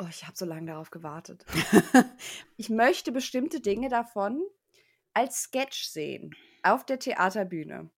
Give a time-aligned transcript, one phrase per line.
[0.00, 1.44] Oh, ich habe so lange darauf gewartet.
[2.56, 4.42] ich möchte bestimmte Dinge davon
[5.12, 7.90] als Sketch sehen auf der Theaterbühne.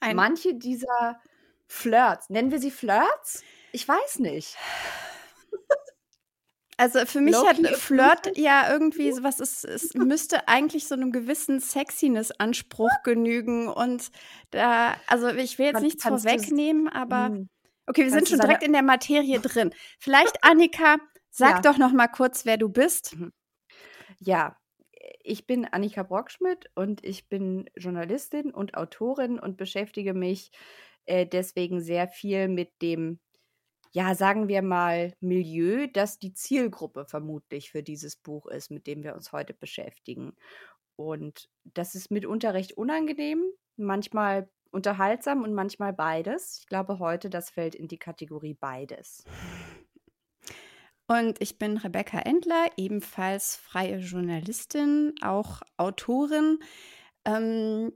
[0.00, 1.20] Ein Manche dieser
[1.66, 3.44] Flirts, nennen wir sie Flirts?
[3.72, 4.56] Ich weiß nicht.
[6.76, 11.60] Also für mich hat Flirt ja irgendwie sowas, es, es müsste eigentlich so einem gewissen
[11.60, 13.68] Sexiness-Anspruch genügen.
[13.68, 14.10] Und
[14.50, 17.50] da, also ich will jetzt nichts vorwegnehmen, aber hm.
[17.86, 19.74] okay, wir sind schon direkt in der Materie drin.
[19.98, 20.96] Vielleicht, Annika,
[21.30, 21.72] sag ja.
[21.72, 23.16] doch noch mal kurz, wer du bist.
[23.16, 23.32] Mhm.
[24.18, 24.56] Ja,
[25.22, 30.50] ich bin Annika Brockschmidt und ich bin Journalistin und Autorin und beschäftige mich
[31.06, 33.20] äh, deswegen sehr viel mit dem
[33.92, 39.02] ja, sagen wir mal, Milieu, das die Zielgruppe vermutlich für dieses Buch ist, mit dem
[39.02, 40.36] wir uns heute beschäftigen.
[40.96, 43.42] Und das ist mitunter recht unangenehm,
[43.76, 46.58] manchmal unterhaltsam und manchmal beides.
[46.60, 49.24] Ich glaube, heute das fällt in die Kategorie beides.
[51.10, 56.60] Und ich bin Rebecca Endler, ebenfalls freie Journalistin, auch Autorin.
[57.24, 57.90] Ähm,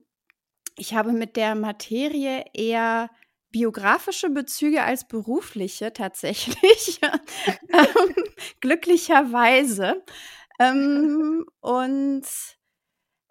[0.76, 3.08] ich habe mit der Materie eher
[3.50, 7.00] biografische Bezüge als berufliche tatsächlich.
[7.72, 8.14] ähm,
[8.60, 10.02] glücklicherweise.
[10.58, 12.26] Ähm, und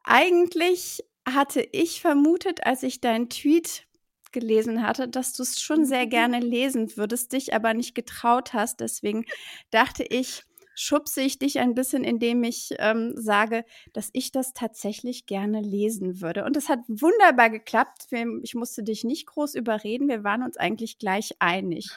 [0.05, 3.85] eigentlich hatte ich vermutet, als ich deinen Tweet
[4.33, 6.09] gelesen hatte, dass du es schon sehr mhm.
[6.09, 8.79] gerne lesen würdest, dich aber nicht getraut hast.
[8.79, 9.25] Deswegen
[9.71, 10.43] dachte ich,
[10.75, 16.21] schubse ich dich ein bisschen, indem ich ähm, sage, dass ich das tatsächlich gerne lesen
[16.21, 16.45] würde.
[16.45, 18.07] Und es hat wunderbar geklappt.
[18.41, 20.07] Ich musste dich nicht groß überreden.
[20.07, 21.89] Wir waren uns eigentlich gleich einig.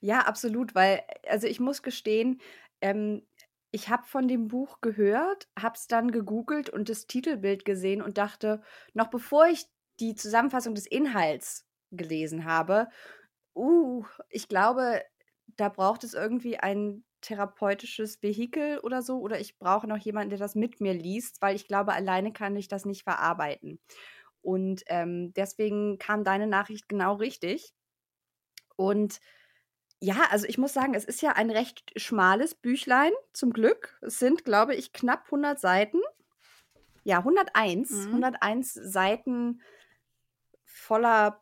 [0.00, 2.40] Ja, absolut, weil, also ich muss gestehen,
[2.80, 3.22] ähm,
[3.70, 8.18] ich habe von dem Buch gehört, habe es dann gegoogelt und das Titelbild gesehen und
[8.18, 9.66] dachte, noch bevor ich
[10.00, 12.88] die Zusammenfassung des Inhalts gelesen habe,
[13.54, 15.02] uh, ich glaube,
[15.46, 20.38] da braucht es irgendwie ein therapeutisches Vehikel oder so oder ich brauche noch jemanden, der
[20.38, 23.80] das mit mir liest, weil ich glaube, alleine kann ich das nicht verarbeiten.
[24.42, 27.72] Und ähm, deswegen kam deine Nachricht genau richtig.
[28.76, 29.20] Und
[30.00, 33.98] ja, also ich muss sagen, es ist ja ein recht schmales Büchlein, zum Glück.
[34.02, 35.98] Es sind, glaube ich, knapp 100 Seiten.
[37.04, 37.90] Ja, 101.
[37.90, 38.06] Mhm.
[38.08, 39.62] 101 Seiten
[40.74, 41.40] voller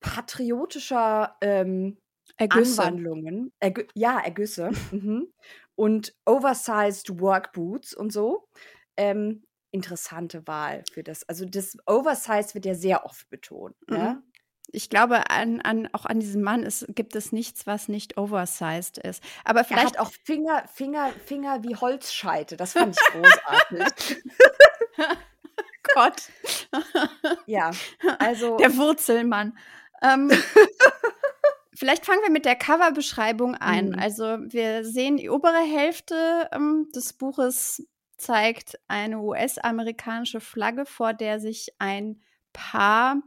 [0.00, 1.98] patriotischer ähm,
[2.36, 2.82] Ergüsse.
[2.82, 3.52] Anwandlungen.
[3.60, 4.70] Ergü ja, Ergüsse.
[4.90, 5.32] mhm.
[5.76, 8.48] Und oversized Workboots und so.
[8.96, 11.28] Ähm, interessante Wahl für das.
[11.28, 13.76] Also das Oversized wird ja sehr oft betont.
[13.88, 13.98] Ne?
[13.98, 14.04] Mhm.
[14.04, 14.22] Ne?
[14.72, 18.98] Ich glaube, an, an, auch an diesem Mann ist, gibt es nichts, was nicht oversized
[18.98, 19.22] ist.
[19.44, 22.56] Aber vielleicht auch Finger, Finger, Finger wie Holzscheite.
[22.56, 24.22] Das fand ich großartig.
[25.94, 26.30] Gott.
[27.46, 27.70] ja,
[28.18, 28.56] also.
[28.56, 29.56] Der Wurzelmann.
[30.02, 30.30] Ähm,
[31.76, 33.90] Vielleicht fangen wir mit der Coverbeschreibung ein.
[33.90, 33.98] Mhm.
[33.98, 41.40] Also wir sehen die obere Hälfte ähm, des Buches zeigt eine US-amerikanische Flagge, vor der
[41.40, 42.22] sich ein
[42.52, 43.20] Paar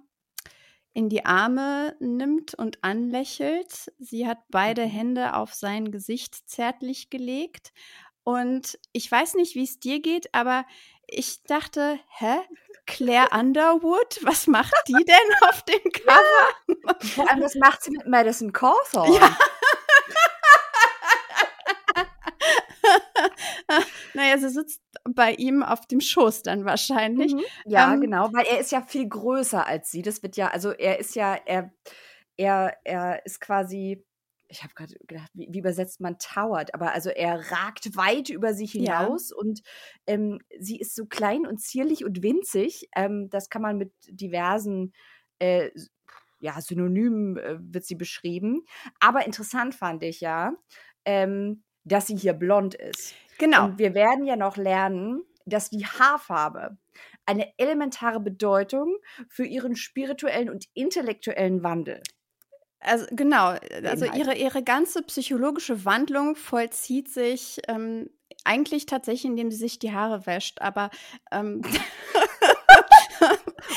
[0.93, 3.91] in die Arme nimmt und anlächelt.
[3.99, 4.91] Sie hat beide mhm.
[4.91, 7.73] Hände auf sein Gesicht zärtlich gelegt.
[8.23, 10.65] Und ich weiß nicht, wie es dir geht, aber
[11.07, 12.39] ich dachte, hä?
[12.85, 15.15] Claire Underwood, was macht die denn
[15.49, 16.21] auf dem Cover?
[16.67, 16.95] Ja.
[17.15, 19.11] Vor allem, was macht sie mit Madison Cawthorn?
[19.13, 19.37] Ja.
[24.13, 27.33] naja, sie sitzt bei ihm auf dem Schoß dann wahrscheinlich.
[27.33, 27.43] Mhm.
[27.65, 30.01] Ja, ähm, genau, weil er ist ja viel größer als sie.
[30.01, 31.73] Das wird ja, also er ist ja, er,
[32.37, 34.05] er, er ist quasi
[34.49, 38.53] ich habe gerade gedacht, wie, wie, übersetzt man towert, aber also er ragt weit über
[38.53, 39.37] sich hinaus ja.
[39.37, 39.61] und
[40.05, 42.89] ähm, sie ist so klein und zierlich und winzig.
[42.95, 44.93] Ähm, das kann man mit diversen
[45.39, 45.69] äh,
[46.39, 48.63] ja, Synonymen äh, wird sie beschrieben.
[48.99, 50.53] Aber interessant fand ich ja,
[51.05, 53.15] ähm, dass sie hier blond ist.
[53.39, 53.65] Genau.
[53.65, 56.77] Und wir werden ja noch lernen, dass die Haarfarbe
[57.25, 58.97] eine elementare Bedeutung
[59.29, 62.01] für ihren spirituellen und intellektuellen Wandel
[62.87, 68.09] also genau, also ihre, ihre ganze psychologische Wandlung vollzieht sich ähm,
[68.43, 70.89] eigentlich tatsächlich, indem sie sich die Haare wäscht, aber
[71.31, 71.61] ähm,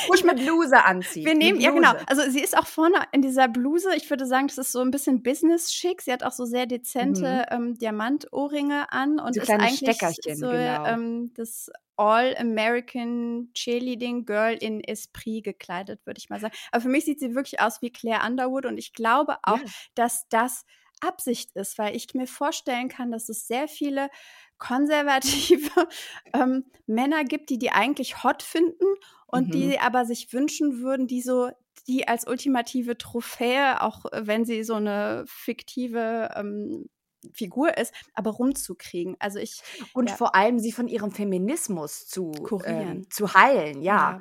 [0.09, 1.25] und mit Bluse anzieht.
[1.25, 1.93] Wir nehmen, ja genau.
[2.07, 3.95] Also sie ist auch vorne in dieser Bluse.
[3.97, 6.03] Ich würde sagen, das ist so ein bisschen Business-schick.
[6.03, 7.57] Sie hat auch so sehr dezente mhm.
[7.57, 10.87] ähm, Diamantohrringe an und so ist eigentlich Steckerchen, so genau.
[10.87, 16.55] ähm, das All-American Cheerleading Girl in Esprit gekleidet, würde ich mal sagen.
[16.73, 19.65] Aber für mich sieht sie wirklich aus wie Claire Underwood und ich glaube auch, ja.
[19.95, 20.65] dass das
[21.01, 24.11] Absicht ist, weil ich mir vorstellen kann, dass es sehr viele
[24.59, 25.71] konservative
[26.35, 28.87] ähm, Männer gibt, die die eigentlich hot finden
[29.27, 29.53] und mhm.
[29.53, 31.51] die aber sich wünschen würden, die so
[31.87, 36.89] die als ultimative Trophäe, auch wenn sie so eine fiktive ähm,
[37.33, 39.17] Figur ist, aber rumzukriegen.
[39.19, 39.61] Also ich
[39.93, 40.17] und ja.
[40.17, 42.33] vor allem sie von ihrem Feminismus zu
[42.65, 43.83] ähm, zu heilen.
[43.83, 44.21] Ja,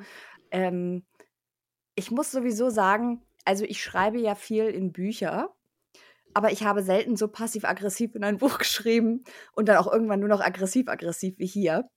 [0.50, 1.04] Ähm,
[1.94, 5.54] ich muss sowieso sagen, also ich schreibe ja viel in Bücher
[6.34, 10.28] aber ich habe selten so passiv-aggressiv in ein Buch geschrieben und dann auch irgendwann nur
[10.28, 11.88] noch aggressiv-aggressiv wie hier.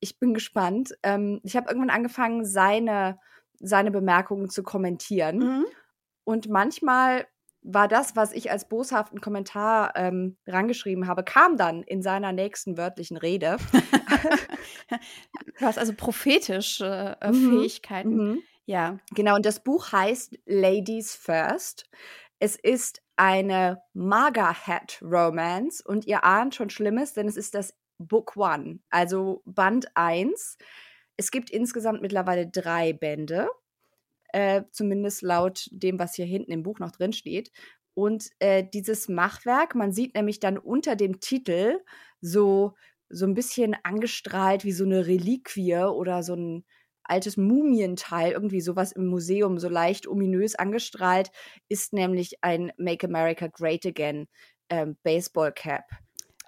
[0.00, 0.94] Ich bin gespannt.
[1.02, 3.18] Ähm, ich habe irgendwann angefangen, seine,
[3.58, 5.38] seine Bemerkungen zu kommentieren.
[5.38, 5.66] Mhm.
[6.24, 7.26] Und manchmal
[7.62, 12.78] war das, was ich als boshaften Kommentar ähm, rangeschrieben habe, kam dann in seiner nächsten
[12.78, 13.58] wörtlichen Rede.
[15.58, 17.50] du hast also prophetische äh, mhm.
[17.50, 18.16] Fähigkeiten.
[18.16, 18.42] Mhm.
[18.64, 18.98] Ja.
[19.14, 21.90] Genau, und das Buch heißt Ladies First.
[22.40, 28.80] Es ist eine Maga-Hat-Romance und ihr ahnt schon Schlimmes, denn es ist das Book One,
[28.88, 30.56] also Band 1.
[31.18, 33.50] Es gibt insgesamt mittlerweile drei Bände,
[34.32, 37.52] äh, zumindest laut dem, was hier hinten im Buch noch drin steht.
[37.92, 41.80] Und äh, dieses Machwerk, man sieht nämlich dann unter dem Titel
[42.22, 42.74] so,
[43.10, 46.64] so ein bisschen angestrahlt wie so eine Reliquie oder so ein,
[47.10, 51.30] altes Mumienteil, irgendwie sowas im Museum, so leicht ominös angestrahlt,
[51.68, 54.28] ist nämlich ein Make America Great Again
[54.70, 55.84] ähm, Baseball Cap.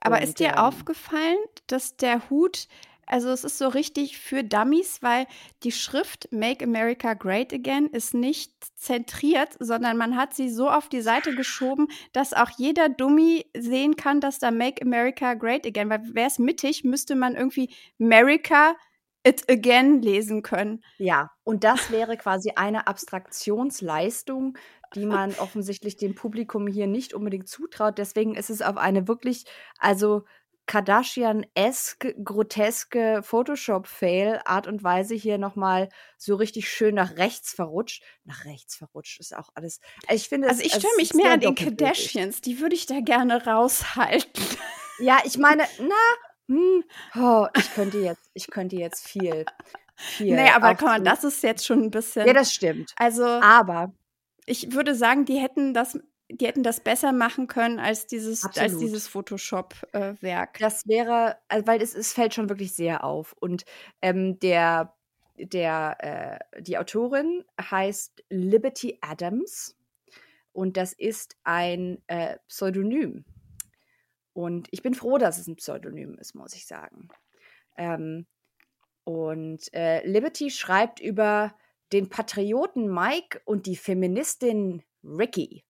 [0.00, 2.68] Aber Und, ist dir ähm, aufgefallen, dass der Hut,
[3.06, 5.26] also es ist so richtig für Dummies, weil
[5.62, 10.88] die Schrift Make America Great Again ist nicht zentriert, sondern man hat sie so auf
[10.88, 15.90] die Seite geschoben, dass auch jeder Dummy sehen kann, dass da Make America Great Again,
[15.90, 18.74] weil wäre es mittig, müsste man irgendwie America
[19.24, 20.82] It Again lesen können.
[20.98, 24.58] Ja, und das wäre quasi eine Abstraktionsleistung,
[24.94, 27.98] die man offensichtlich dem Publikum hier nicht unbedingt zutraut.
[27.98, 29.44] Deswegen ist es auf eine wirklich,
[29.78, 30.24] also
[30.66, 38.02] Kardashian-esque, groteske Photoshop-Fail Art und Weise hier nochmal so richtig schön nach rechts verrutscht.
[38.24, 39.80] Nach rechts verrutscht ist auch alles.
[40.10, 42.40] Ich finde, also ich störe mich mehr an den Kardashians.
[42.40, 44.44] Die würde ich da gerne raushalten.
[44.98, 45.94] Ja, ich meine, na,
[46.52, 46.84] hm,
[47.16, 49.44] oh, ich könnte jetzt, ich könnte jetzt viel.
[49.96, 52.26] viel nee, aber komm mal, das ist jetzt schon ein bisschen.
[52.26, 52.92] Ja, das stimmt.
[52.96, 53.92] Also, aber
[54.44, 55.98] ich würde sagen, die hätten das,
[56.30, 60.58] die hätten das besser machen können als dieses, als dieses Photoshop-Werk.
[60.58, 63.34] Das wäre, also, weil es, es fällt schon wirklich sehr auf.
[63.40, 63.64] Und
[64.02, 64.94] ähm, der,
[65.38, 69.76] der, äh, die Autorin heißt Liberty Adams
[70.52, 73.24] und das ist ein äh, Pseudonym.
[74.34, 77.08] Und ich bin froh, dass es ein Pseudonym ist, muss ich sagen.
[77.76, 78.26] Ähm,
[79.04, 81.54] und äh, Liberty schreibt über
[81.92, 85.64] den Patrioten Mike und die Feministin Ricky.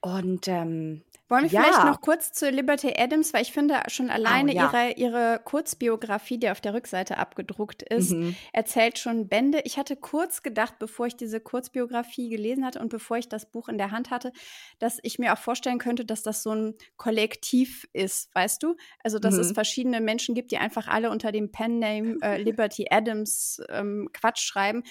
[0.00, 1.62] Und ähm, wollen wir ja.
[1.62, 4.70] vielleicht noch kurz zu Liberty Adams, weil ich finde schon alleine oh, ja.
[4.72, 8.36] ihre, ihre Kurzbiografie, die auf der Rückseite abgedruckt ist, mhm.
[8.52, 9.60] erzählt schon Bände.
[9.64, 13.68] Ich hatte kurz gedacht, bevor ich diese Kurzbiografie gelesen hatte und bevor ich das Buch
[13.68, 14.32] in der Hand hatte,
[14.78, 18.76] dass ich mir auch vorstellen könnte, dass das so ein Kollektiv ist, weißt du?
[19.02, 19.40] Also, dass mhm.
[19.40, 24.42] es verschiedene Menschen gibt, die einfach alle unter dem Pen-Name äh, Liberty Adams ähm, Quatsch
[24.42, 24.84] schreiben,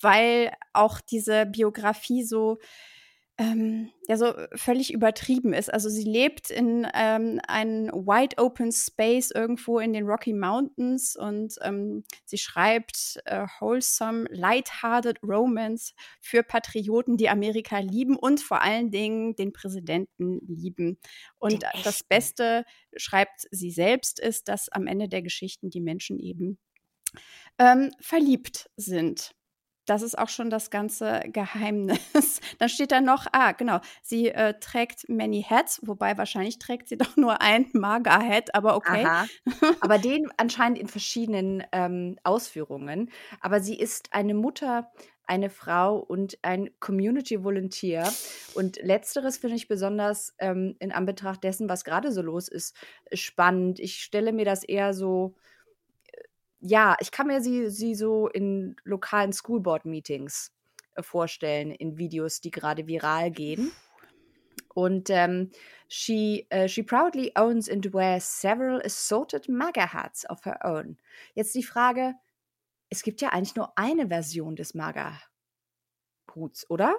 [0.00, 2.58] weil auch diese Biografie so
[3.42, 5.72] ähm, ja so völlig übertrieben ist.
[5.72, 11.54] Also sie lebt in ähm, einem wide open space irgendwo in den Rocky Mountains und
[11.62, 18.90] ähm, sie schreibt äh, wholesome, lighthearted Romance für Patrioten, die Amerika lieben und vor allen
[18.90, 20.98] Dingen den Präsidenten lieben.
[21.38, 22.64] Und das Beste
[22.96, 26.58] schreibt sie selbst ist, dass am Ende der Geschichten die Menschen eben
[27.58, 29.34] ähm, verliebt sind
[29.86, 32.40] das ist auch schon das ganze Geheimnis.
[32.58, 36.96] Dann steht da noch, ah, genau, sie äh, trägt many hats, wobei wahrscheinlich trägt sie
[36.96, 39.04] doch nur ein Maga-Hat, aber okay.
[39.04, 39.26] Aha.
[39.80, 43.10] Aber den anscheinend in verschiedenen ähm, Ausführungen.
[43.40, 44.92] Aber sie ist eine Mutter,
[45.26, 48.12] eine Frau und ein Community Volunteer.
[48.54, 52.76] Und letzteres finde ich besonders ähm, in Anbetracht dessen, was gerade so los ist,
[53.12, 53.80] spannend.
[53.80, 55.34] Ich stelle mir das eher so
[56.62, 60.52] ja, ich kann mir sie, sie so in lokalen Schoolboard-Meetings
[60.94, 63.72] äh, vorstellen, in Videos, die gerade viral gehen.
[64.74, 65.50] Und ähm,
[65.88, 70.96] she, uh, she proudly owns and wears several assorted MAGA hats of her own.
[71.34, 72.14] Jetzt die Frage,
[72.88, 76.96] es gibt ja eigentlich nur eine Version des MAGA-Huts, oder?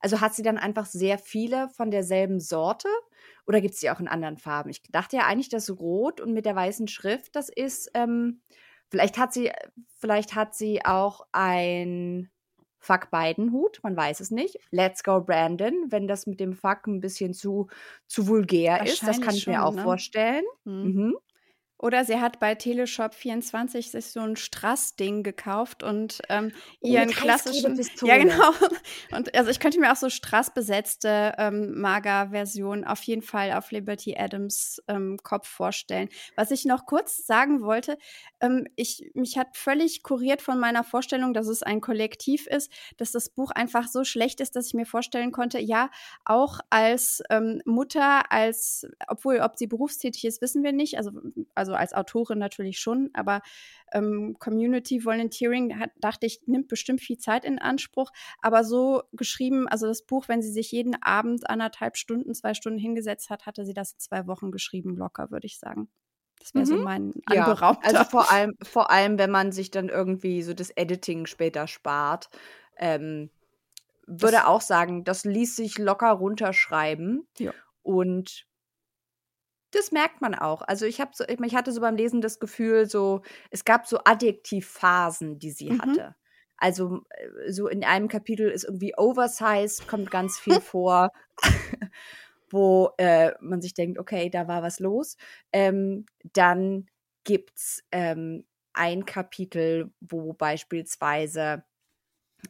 [0.00, 2.88] Also hat sie dann einfach sehr viele von derselben Sorte
[3.46, 4.70] oder gibt es die auch in anderen Farben?
[4.70, 8.42] Ich dachte ja eigentlich, dass Rot und mit der weißen Schrift, das ist ähm,
[8.90, 9.50] Vielleicht hat sie,
[9.98, 12.30] vielleicht hat sie auch ein
[12.80, 14.58] Fuck Biden Hut, man weiß es nicht.
[14.70, 17.68] Let's go Brandon, wenn das mit dem Fuck ein bisschen zu,
[18.06, 19.82] zu vulgär ist, das kann ich schon, mir auch ne?
[19.82, 20.44] vorstellen.
[20.64, 20.82] Mhm.
[20.84, 21.16] Mhm.
[21.78, 27.10] Oder sie hat bei Teleshop 24 sich so ein Strass-Ding gekauft und ähm, Oh, ihren
[27.10, 27.80] klassischen.
[28.02, 28.52] Ja, genau.
[29.12, 33.70] Und also ich könnte mir auch so Strass besetzte ähm, Mager-Version auf jeden Fall auf
[33.70, 36.08] Liberty Adams ähm, Kopf vorstellen.
[36.36, 37.98] Was ich noch kurz sagen wollte,
[38.40, 43.12] ähm, ich, mich hat völlig kuriert von meiner Vorstellung, dass es ein Kollektiv ist, dass
[43.12, 45.90] das Buch einfach so schlecht ist, dass ich mir vorstellen konnte, ja,
[46.24, 50.96] auch als ähm, Mutter, als, obwohl, ob sie berufstätig ist, wissen wir nicht.
[50.96, 51.10] Also,
[51.54, 53.42] also als Autorin natürlich schon, aber
[53.92, 58.10] ähm, Community Volunteering hat, dachte ich, nimmt bestimmt viel Zeit in Anspruch.
[58.40, 62.78] Aber so geschrieben, also das Buch, wenn sie sich jeden Abend anderthalb Stunden, zwei Stunden
[62.78, 65.88] hingesetzt hat, hatte sie das in zwei Wochen geschrieben, locker, würde ich sagen.
[66.40, 66.82] Das wäre so Mhm.
[66.84, 67.84] mein Ja, anberaumter.
[67.84, 72.28] also vor allem, vor allem, wenn man sich dann irgendwie so das Editing später spart,
[72.76, 73.30] ähm,
[74.06, 77.26] würde Das- auch sagen, das ließ sich locker runterschreiben.
[77.38, 77.52] Ja.
[77.82, 78.46] Und
[79.70, 80.62] das merkt man auch.
[80.62, 83.98] Also ich habe so, ich, hatte so beim Lesen das Gefühl, so es gab so
[84.04, 85.80] Adjektivphasen, die sie Mhm.
[85.80, 86.16] hatte.
[86.56, 91.10] Also äh, so in einem Kapitel ist irgendwie Oversized, kommt ganz viel vor,
[92.50, 95.16] wo äh, man sich denkt, okay, da war was los.
[95.52, 96.86] Ähm, dann
[97.24, 101.64] gibt's ähm, ein Kapitel, wo beispielsweise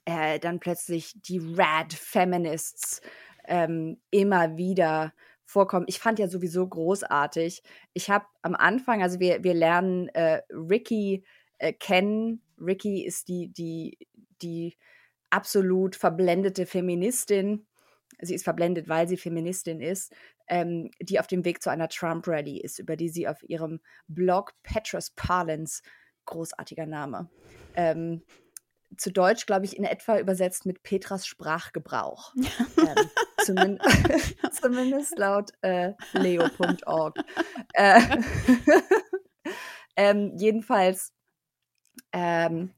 [0.05, 3.01] äh, dann plötzlich die Rad Feminists
[3.47, 5.13] ähm, immer wieder
[5.49, 5.87] vorkommen.
[5.89, 7.63] Ich fand ja sowieso großartig.
[7.95, 11.25] Ich habe am Anfang, also wir, wir lernen äh, Ricky
[11.57, 12.43] äh, kennen.
[12.61, 13.99] Ricky ist die, die,
[14.43, 14.77] die
[15.31, 17.67] absolut verblendete Feministin.
[18.21, 20.13] Sie ist verblendet, weil sie Feministin ist,
[20.49, 24.53] ähm, die auf dem Weg zu einer Trump-Rally ist, über die sie auf ihrem Blog
[24.63, 25.83] Petrus Parlance,
[26.27, 27.31] großartiger Name,
[27.75, 28.23] ähm,
[28.99, 32.35] zu Deutsch, glaube ich, in etwa übersetzt mit Petras Sprachgebrauch.
[32.79, 33.11] ähm,
[33.45, 33.79] zumin
[34.53, 37.19] zumindest laut äh, leo.org.
[37.73, 38.01] Äh,
[39.97, 41.13] ähm, jedenfalls,
[42.13, 42.75] ähm,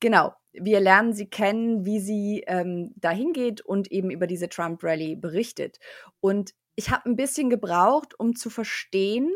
[0.00, 5.16] genau, wir lernen sie kennen, wie sie ähm, dahin geht und eben über diese Trump-Rally
[5.16, 5.78] berichtet.
[6.20, 9.32] Und ich habe ein bisschen gebraucht, um zu verstehen,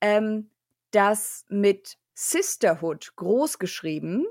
[0.00, 0.50] ähm,
[0.90, 4.26] dass mit Sisterhood großgeschrieben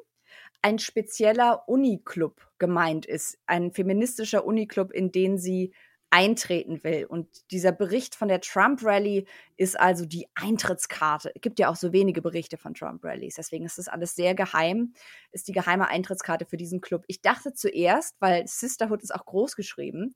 [0.61, 5.73] ein spezieller Uniclub gemeint ist, ein feministischer Uniclub, in den sie
[6.09, 7.05] eintreten will.
[7.05, 11.31] Und dieser Bericht von der Trump-Rally ist also die Eintrittskarte.
[11.35, 14.93] Es gibt ja auch so wenige Berichte von Trump-Rallies, deswegen ist das alles sehr geheim,
[15.31, 17.03] ist die geheime Eintrittskarte für diesen Club.
[17.07, 20.15] Ich dachte zuerst, weil Sisterhood ist auch groß geschrieben,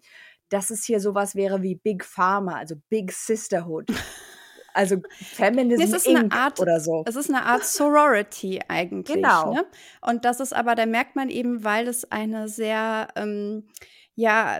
[0.50, 3.92] dass es hier sowas wäre wie Big Pharma, also Big Sisterhood.
[4.74, 6.32] Also Feminism Es ist eine.
[6.32, 7.04] Art- oder so.
[7.08, 9.16] Es ist eine Art Sorority eigentlich.
[9.16, 9.54] Genau.
[9.54, 9.66] Ne?
[10.01, 13.68] Und das ist aber, da merkt man eben, weil es eine sehr ähm,
[14.16, 14.60] ja,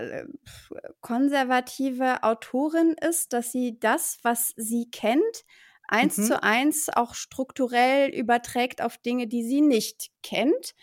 [1.00, 5.44] konservative Autorin ist, dass sie das, was sie kennt,
[5.88, 6.24] eins Mhm.
[6.24, 10.74] zu eins auch strukturell überträgt auf Dinge, die sie nicht kennt.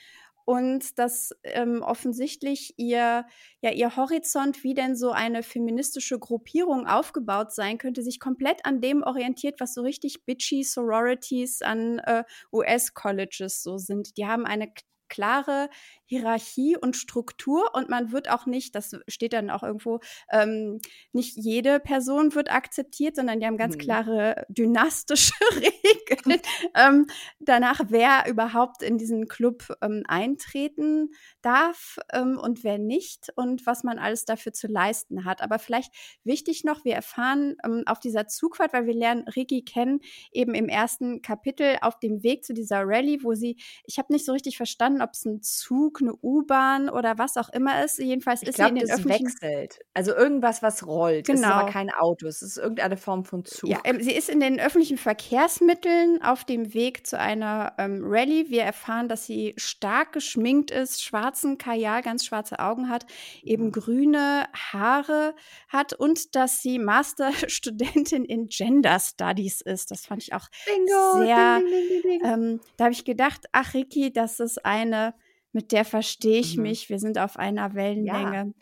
[0.50, 3.28] Und dass ähm, offensichtlich ihr,
[3.62, 8.82] ja, ihr Horizont, wie denn so eine feministische Gruppierung aufgebaut sein könnte, sich komplett an
[8.82, 14.18] dem orientiert, was so richtig bitchy Sororities an äh, US-Colleges so sind.
[14.18, 14.74] Die haben eine
[15.10, 15.70] klare
[16.06, 20.00] Hierarchie und Struktur und man wird auch nicht, das steht dann auch irgendwo,
[20.32, 20.80] ähm,
[21.12, 23.80] nicht jede Person wird akzeptiert, sondern die haben ganz Mhm.
[23.80, 26.42] klare dynastische Regeln
[26.76, 27.06] ähm,
[27.40, 31.12] danach, wer überhaupt in diesen Club ähm, eintreten
[31.42, 35.42] darf ähm, und wer nicht und was man alles dafür zu leisten hat.
[35.42, 40.00] Aber vielleicht wichtig noch, wir erfahren ähm, auf dieser Zugfahrt, weil wir lernen Ricky kennen,
[40.32, 44.26] eben im ersten Kapitel auf dem Weg zu dieser Rallye, wo sie, ich habe nicht
[44.26, 48.00] so richtig verstanden, ob es ein Zug, eine U-Bahn oder was auch immer ist.
[48.00, 49.80] Jedenfalls Ich ist sie in den öffentlichen wechselt.
[49.94, 51.28] Also irgendwas, was rollt.
[51.30, 51.54] Es ist Genau.
[51.56, 52.28] aber kein Auto.
[52.28, 53.70] Es ist irgendeine Form von Zug.
[53.70, 58.50] Ja, ähm, sie ist in den öffentlichen Verkehrsmitteln auf dem Weg zu einer ähm, Rallye.
[58.50, 63.06] Wir erfahren, dass sie stark geschminkt ist, schwarzen Kajal, ganz schwarze Augen hat,
[63.44, 65.36] eben grüne Haare
[65.68, 69.92] hat und dass sie Masterstudentin in Gender Studies ist.
[69.92, 71.24] Das fand ich auch Bingo!
[71.26, 75.14] sehr, ding, ding, ding, ähm, da habe ich gedacht, ach Ricky, das ist eine,
[75.52, 76.64] mit der verstehe ich Mhm.
[76.64, 76.90] mich.
[76.90, 78.54] Wir sind auf einer Wellenlänge.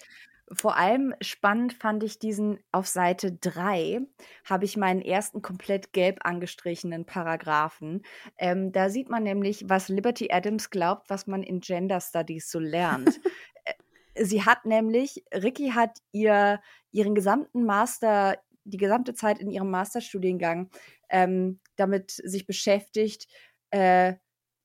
[0.53, 3.99] Vor allem spannend fand ich diesen auf Seite 3,
[4.45, 8.03] habe ich meinen ersten komplett gelb angestrichenen Paragraphen.
[8.37, 12.59] Ähm, da sieht man nämlich, was Liberty Adams glaubt, was man in Gender Studies so
[12.59, 13.07] lernt.
[13.65, 19.69] Äh, Sie hat nämlich, Ricky hat ihr ihren gesamten Master, die gesamte Zeit in ihrem
[19.69, 20.69] Masterstudiengang
[21.09, 23.27] ähm, damit sich beschäftigt,
[23.71, 24.15] äh,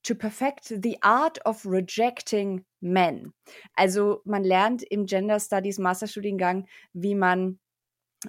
[0.02, 3.32] to perfect the art of rejecting men.
[3.74, 7.58] Also man lernt im Gender Studies Masterstudiengang, wie man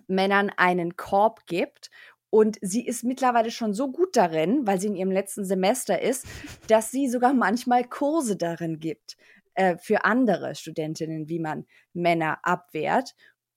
[0.08, 1.92] Männern einen Korb gibt
[2.34, 6.26] Und sie ist mittlerweile schon so gut darin, weil sie in ihrem letzten Semester ist,
[6.68, 9.18] dass sie sogar manchmal Kurse darin gibt
[9.54, 13.14] äh, für andere Studentinnen, wie man Männer abwehrt.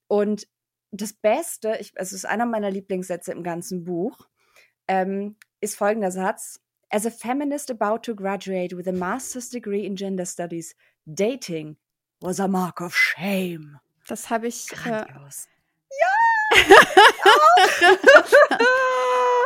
[0.08, 0.46] Und
[0.90, 4.28] das Beste, ich, es ist einer meiner Lieblingssätze im ganzen Buch,
[4.88, 6.60] ähm, ist folgender Satz.
[6.90, 10.74] As a feminist about to graduate with a master's degree in gender studies,
[11.12, 11.76] dating
[12.20, 13.80] was a mark of shame.
[14.08, 14.70] Das habe ich.
[14.72, 15.46] Äh, Grandios.
[15.46, 16.08] Äh, ja!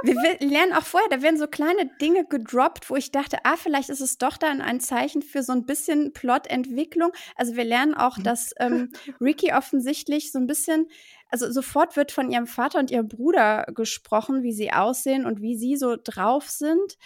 [0.02, 3.88] wir, lernen auch vorher, da werden so kleine Dinge gedroppt, wo ich dachte, ah, vielleicht
[3.88, 7.12] ist es doch dann ein Zeichen für so ein bisschen Plotentwicklung.
[7.36, 8.22] Also wir lernen auch, mhm.
[8.24, 10.88] dass ähm, Ricky offensichtlich so ein bisschen
[11.30, 15.56] also sofort wird von ihrem Vater und ihrem Bruder gesprochen, wie sie aussehen und wie
[15.56, 16.98] sie so drauf sind.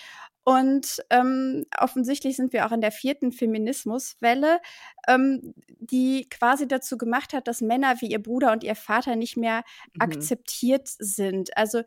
[0.44, 4.60] Und ähm, offensichtlich sind wir auch in der vierten Feminismuswelle,
[5.08, 9.38] ähm, die quasi dazu gemacht hat, dass Männer wie ihr Bruder und ihr Vater nicht
[9.38, 10.00] mehr mhm.
[10.00, 11.56] akzeptiert sind.
[11.56, 11.82] Also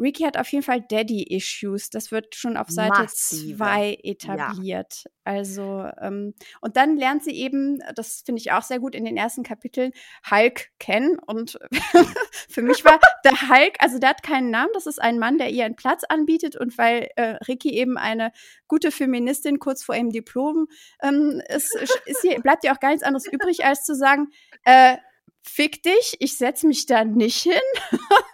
[0.00, 1.90] Ricky hat auf jeden Fall Daddy-Issues.
[1.90, 5.04] Das wird schon auf Seite 2 etabliert.
[5.04, 5.10] Ja.
[5.24, 9.16] Also, ähm, und dann lernt sie eben, das finde ich auch sehr gut in den
[9.16, 9.92] ersten Kapiteln,
[10.30, 11.18] Hulk kennen.
[11.18, 11.58] Und
[12.48, 15.50] für mich war der Hulk, also der hat keinen Namen, das ist ein Mann, der
[15.50, 16.56] ihr einen Platz anbietet.
[16.56, 18.32] Und weil äh, Ricky eben eine
[18.66, 20.66] gute Feministin kurz vor ihrem Diplom
[21.02, 21.76] ähm, ist,
[22.06, 24.28] ist hier, bleibt ihr auch gar nichts anderes übrig, als zu sagen,
[24.64, 24.96] äh,
[25.42, 27.52] fick dich, ich setz mich da nicht hin.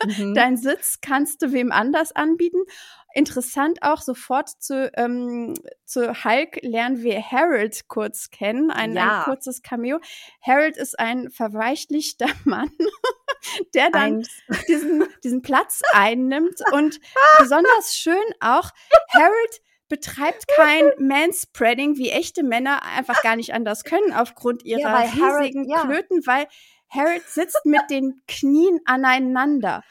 [0.04, 0.34] Mhm.
[0.34, 2.58] Dein Sitz kannst du wem anders anbieten.
[3.14, 5.54] Interessant auch sofort zu, ähm,
[5.86, 9.20] zu Hulk lernen wir Harold kurz kennen, ein, ja.
[9.20, 10.00] ein kurzes Cameo.
[10.42, 12.70] Harold ist ein verweichlichter Mann,
[13.74, 14.26] der dann
[14.68, 17.00] diesen, diesen Platz einnimmt und
[17.38, 18.70] besonders schön auch
[19.08, 24.98] Harold betreibt kein Manspreading, wie echte Männer einfach gar nicht anders können aufgrund ihrer ja,
[24.98, 25.80] riesigen Harold, ja.
[25.82, 26.46] Klöten, weil
[26.88, 29.82] Harold sitzt mit den Knien aneinander.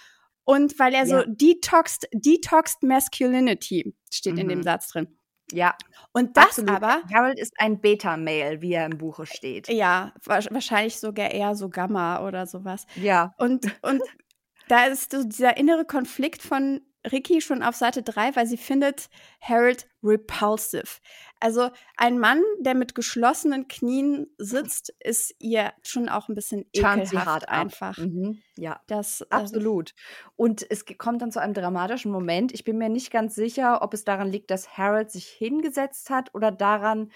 [0.43, 1.21] Und weil er ja.
[1.21, 4.39] so detoxed, detoxed Masculinity steht mhm.
[4.39, 4.63] in dem mhm.
[4.63, 5.17] Satz drin.
[5.51, 5.75] Ja.
[6.11, 6.71] Und das Absolut.
[6.71, 7.01] aber.
[7.13, 9.67] Harold ist ein Beta-Male, wie er im Buche steht.
[9.69, 12.85] Ja, wahrscheinlich sogar eher so Gamma oder sowas.
[12.95, 13.33] Ja.
[13.37, 14.01] Und, und
[14.67, 19.09] da ist so dieser innere Konflikt von Ricky schon auf Seite 3, weil sie findet
[19.41, 21.00] Harold repulsive.
[21.39, 27.50] Also ein Mann, der mit geschlossenen Knien sitzt, ist ihr schon auch ein bisschen ekelhaft
[27.50, 27.98] einfach.
[27.98, 28.41] Mhm.
[28.57, 29.94] Ja, das äh, absolut.
[30.35, 32.53] Und es kommt dann zu einem dramatischen Moment.
[32.53, 36.33] Ich bin mir nicht ganz sicher, ob es daran liegt, dass Harold sich hingesetzt hat
[36.33, 37.11] oder daran,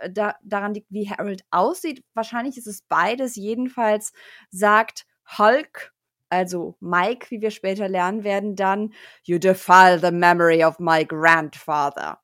[0.00, 2.04] äh, da, daran liegt, wie Harold aussieht.
[2.14, 3.36] Wahrscheinlich ist es beides.
[3.36, 4.12] Jedenfalls
[4.50, 5.06] sagt
[5.38, 5.92] Hulk
[6.30, 12.20] also Mike, wie wir später lernen werden, dann You defile the memory of my grandfather.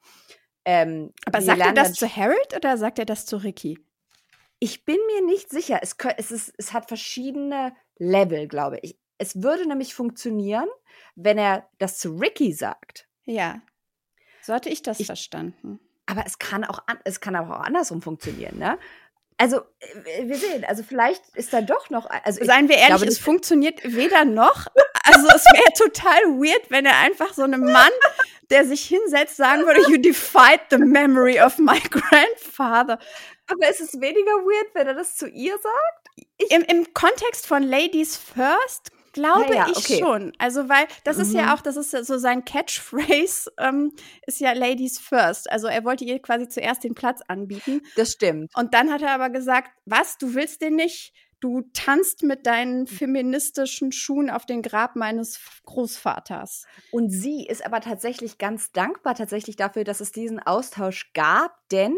[0.64, 3.78] Ähm, Aber sagt er das zu Harold oder sagt er das zu Ricky?
[4.58, 5.80] Ich bin mir nicht sicher.
[5.82, 8.98] Es, es, ist, es hat verschiedene Level, glaube ich.
[9.18, 10.68] Es würde nämlich funktionieren,
[11.14, 13.08] wenn er das zu Ricky sagt.
[13.24, 13.60] Ja.
[14.42, 15.80] So hatte ich das ich, verstanden.
[16.06, 18.78] Aber es kann auch es kann aber auch andersrum funktionieren, ne?
[19.38, 22.08] Also, äh, wir sehen, also vielleicht ist da doch noch.
[22.24, 24.66] Also Seien wir ehrlich, glaube, es funktioniert weder noch.
[25.04, 27.92] Also, es wäre total weird, wenn er einfach so einem Mann,
[28.50, 32.98] der sich hinsetzt, sagen würde: You defied the memory of my grandfather.
[33.48, 36.50] Aber ist es weniger weird, wenn er das zu ihr sagt?
[36.50, 39.98] Im, Im Kontext von Ladies First glaube ja, ich okay.
[39.98, 40.32] schon.
[40.38, 41.22] Also, weil das mhm.
[41.22, 41.48] ist ja mhm.
[41.50, 43.92] auch, das ist ja so sein Catchphrase, ähm,
[44.26, 45.50] ist ja Ladies first.
[45.50, 47.82] Also, er wollte ihr quasi zuerst den Platz anbieten.
[47.96, 48.52] Das stimmt.
[48.54, 51.12] Und dann hat er aber gesagt, was, du willst den nicht?
[51.40, 56.64] Du tanzt mit deinen feministischen Schuhen auf den Grab meines Großvaters.
[56.90, 61.96] Und sie ist aber tatsächlich ganz dankbar tatsächlich dafür, dass es diesen Austausch gab, denn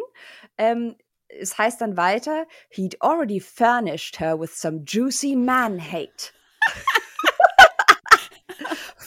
[0.57, 0.97] ähm,
[1.29, 6.33] es heißt dann weiter, he'd already furnished her with some juicy man hate.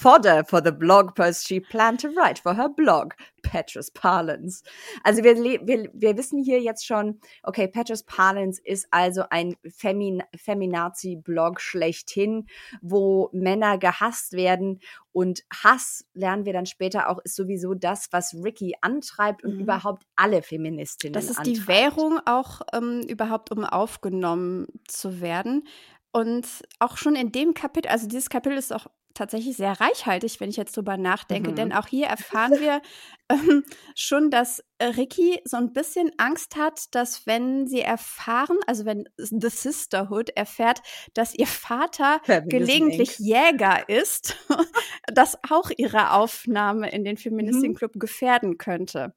[0.01, 4.63] fodder for the blog post she planned to write for her blog, Petrus Parlance.
[5.03, 10.23] Also wir, wir, wir wissen hier jetzt schon, okay, Petrus Parlance ist also ein Femin
[10.35, 12.47] Feminazi-Blog schlechthin,
[12.81, 14.79] wo Männer gehasst werden
[15.11, 19.61] und Hass, lernen wir dann später auch, ist sowieso das, was Ricky antreibt und mhm.
[19.61, 21.57] überhaupt alle Feministinnen Das ist antreibt.
[21.57, 25.67] die Währung auch ähm, überhaupt, um aufgenommen zu werden.
[26.11, 26.45] Und
[26.79, 30.57] auch schon in dem Kapitel, also dieses Kapitel ist auch tatsächlich sehr reichhaltig, wenn ich
[30.57, 31.51] jetzt drüber nachdenke.
[31.51, 31.55] Mhm.
[31.55, 32.81] Denn auch hier erfahren wir
[33.29, 33.63] ähm,
[33.95, 39.49] schon, dass Ricky so ein bisschen Angst hat, dass wenn sie erfahren, also wenn The
[39.49, 40.81] Sisterhood erfährt,
[41.13, 44.37] dass ihr Vater ja, gelegentlich Jäger ist,
[45.07, 47.75] das auch ihre Aufnahme in den mhm.
[47.75, 49.13] Club gefährden könnte.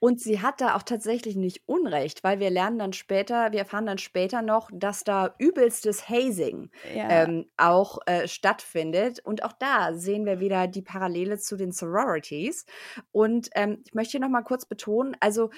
[0.00, 3.86] Und sie hat da auch tatsächlich nicht Unrecht, weil wir lernen dann später, wir erfahren
[3.86, 7.08] dann später noch, dass da übelstes Hazing Ja.
[7.10, 9.20] ähm, auch äh, stattfindet.
[9.24, 12.64] Und auch da sehen wir wieder die Parallele zu den Sororities.
[13.10, 15.50] Und ähm, ich möchte hier noch mal kurz betonen, also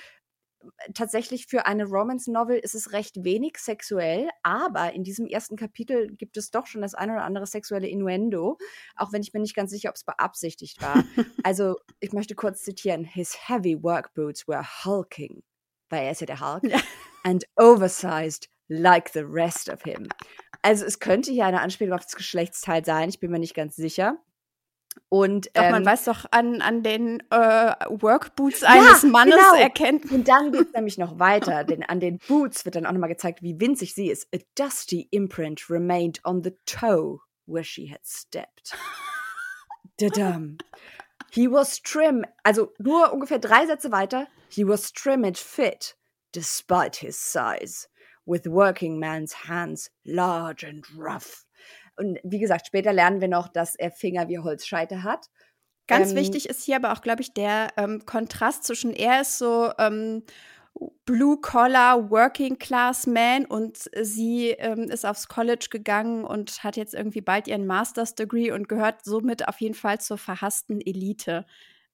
[0.95, 6.37] tatsächlich für eine Romance-Novel ist es recht wenig sexuell, aber in diesem ersten Kapitel gibt
[6.37, 8.59] es doch schon das ein oder andere sexuelle Innuendo,
[8.97, 11.05] auch wenn ich mir nicht ganz sicher, ob es beabsichtigt war.
[11.45, 15.43] also ich möchte kurz zitieren, his heavy work boots were hulking,
[15.89, 16.81] weil er ist ja der Hulk, Ja.
[17.25, 20.09] and oversized like the rest of him.
[20.63, 23.77] Also es könnte hier eine Anspielung auf das Geschlechtsteil sein, ich bin mir nicht ganz
[23.77, 24.19] sicher.
[25.09, 29.55] Und Doch, man ähm, weiß doch an, an den äh, Workboots eines Mannes genau.
[29.55, 30.11] erkennt.
[30.11, 33.09] Und dann geht es nämlich noch weiter, denn an den Boots wird dann auch nochmal
[33.09, 34.29] gezeigt, wie winzig sie ist.
[34.35, 38.75] A dusty imprint remained on the toe where she had stepped.
[40.01, 40.59] Dadam.
[41.33, 44.27] He was trim, also nur ungefähr drei Sätze weiter.
[44.49, 45.97] He was trim and fit,
[46.33, 47.89] despite his size,
[48.25, 51.47] with working man's hands large and rough.
[52.01, 55.29] Und wie gesagt, später lernen wir noch, dass er Finger wie Holzscheite hat.
[55.87, 59.39] Ganz Ähm, wichtig ist hier aber auch, glaube ich, der ähm, Kontrast zwischen er ist
[59.39, 60.23] so ähm,
[61.05, 67.67] Blue-Collar, Working-Class-Man und sie ähm, ist aufs College gegangen und hat jetzt irgendwie bald ihren
[67.67, 71.45] Master's Degree und gehört somit auf jeden Fall zur verhassten Elite.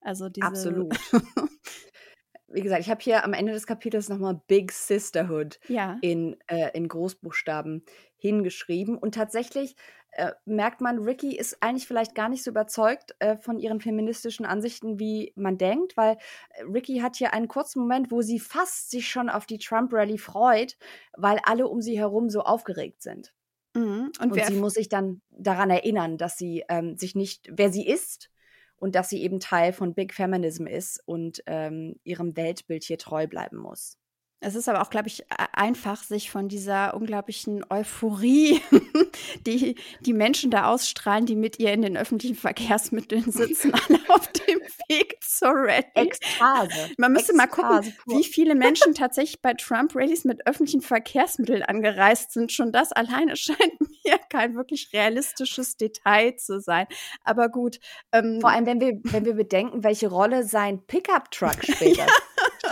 [0.01, 0.95] Also diese Absolut.
[2.49, 5.99] Wie gesagt, ich habe hier am Ende des Kapitels nochmal Big Sisterhood ja.
[6.01, 7.85] in, äh, in Großbuchstaben
[8.18, 8.96] hingeschrieben.
[8.96, 9.76] Und tatsächlich
[10.12, 14.46] äh, merkt man, Ricky ist eigentlich vielleicht gar nicht so überzeugt äh, von ihren feministischen
[14.46, 16.16] Ansichten, wie man denkt, weil
[16.50, 20.18] äh, Ricky hat hier einen kurzen Moment, wo sie fast sich schon auf die Trump-Rally
[20.18, 20.79] freut,
[21.16, 23.35] weil alle um sie herum so aufgeregt sind.
[23.74, 24.11] Mhm.
[24.20, 27.87] Und, Und, sie muss sich dann daran erinnern, dass sie ähm, sich nicht, wer sie
[27.87, 28.31] ist
[28.76, 33.26] und dass sie eben Teil von Big Feminism ist und ähm, ihrem Weltbild hier treu
[33.26, 33.98] bleiben muss.
[34.40, 38.61] Es ist aber auch, glaube ich, einfach, sich von dieser unglaublichen Euphorie,
[39.46, 44.31] die die Menschen da ausstrahlen, die mit ihr in den öffentlichen Verkehrsmitteln sitzen, alle auf
[44.33, 45.85] dem Weg zur Rallye.
[45.94, 46.90] Ekstase.
[46.99, 48.18] Man müsste mal gucken, Ekstase pur.
[48.18, 52.53] wie viele Menschen tatsächlich bei Trump-Rallies mit öffentlichen Verkehrsmitteln angereist sind.
[52.53, 56.87] Schon das alleine scheint mir kein wirklich realistisches Detail zu sein.
[57.25, 57.79] Aber gut.
[58.12, 62.07] Ähm, Vor allem, wenn wir, wenn wir bedenken, welche Rolle sein Pickup-Truck später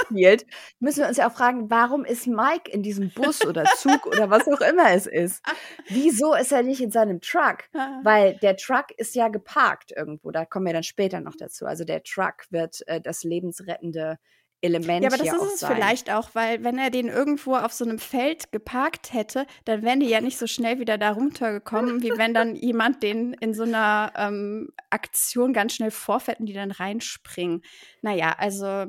[0.05, 0.47] spielt,
[0.81, 4.31] müssen wir uns ja auch fragen, warum ist Mike in diesem Bus oder Zug oder
[4.31, 5.45] was auch immer es ist?
[5.89, 7.65] Wieso ist er nicht in seinem Truck?
[7.75, 8.01] Ah.
[8.03, 10.31] Weil der Truck ist ja geparkt irgendwo.
[10.31, 11.67] Da kommen wir dann später noch dazu.
[11.67, 14.19] Also der Truck wird äh, das lebensrettende
[14.65, 15.75] Element Ja, aber das ist es sein.
[15.75, 20.01] vielleicht auch, weil wenn er den irgendwo auf so einem Feld geparkt hätte, dann wären
[20.01, 23.65] die ja nicht so schnell wieder da runtergekommen, wie wenn dann jemand den in so
[23.65, 27.63] einer ähm, Aktion ganz schnell vorfährt und die dann reinspringen.
[28.01, 28.87] Naja, also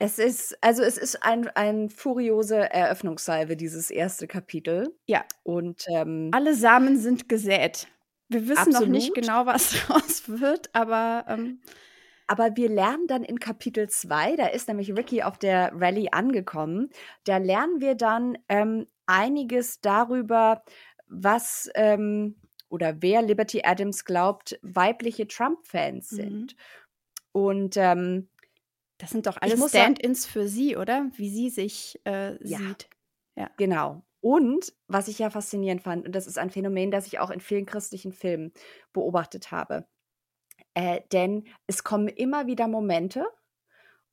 [0.00, 4.94] Es ist, also es ist ein, ein furiose Eröffnungssalve, dieses erste Kapitel.
[5.06, 5.24] Ja.
[5.42, 7.88] Und ähm, alle Samen sind gesät.
[8.28, 9.14] Wir wissen noch nicht Absolut.
[9.14, 11.60] genau, was draus wird, aber ähm,
[12.26, 16.90] Aber wir lernen dann in Kapitel 2, da ist nämlich Ricky auf der Rallye angekommen,
[17.24, 20.62] da lernen wir dann ähm, einiges darüber,
[21.08, 22.36] was ähm,
[22.68, 26.16] oder wer Liberty Adams glaubt, weibliche Trump-Fans Mhm.
[26.16, 26.56] sind.
[27.32, 28.28] Und ähm,
[28.98, 31.10] das sind doch alles Stand-ins für sie, oder?
[31.16, 32.58] Wie sie sich äh, Ja.
[32.58, 32.88] sieht.
[33.56, 34.02] genau.
[34.20, 37.40] Und was ich ja faszinierend fand, und das ist ein Phänomen, das ich auch in
[37.40, 38.52] vielen christlichen Filmen
[38.92, 39.86] beobachtet habe,
[40.74, 43.24] äh, denn es kommen immer wieder Momente,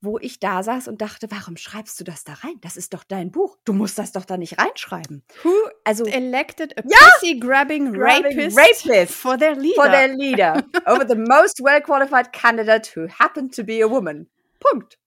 [0.01, 2.55] wo ich da saß und dachte, warum schreibst du das da rein?
[2.61, 3.57] Das ist doch dein Buch.
[3.65, 5.23] Du musst das doch da nicht reinschreiben.
[5.43, 5.49] Who
[5.83, 6.97] Also elected a Ja!
[7.13, 9.81] pussy-grabbing Grabbing rapist, rapist for their leader?
[9.81, 14.29] for their leader over the most well-qualified candidate who happened to be a woman.
[14.71, 14.97] Punkt.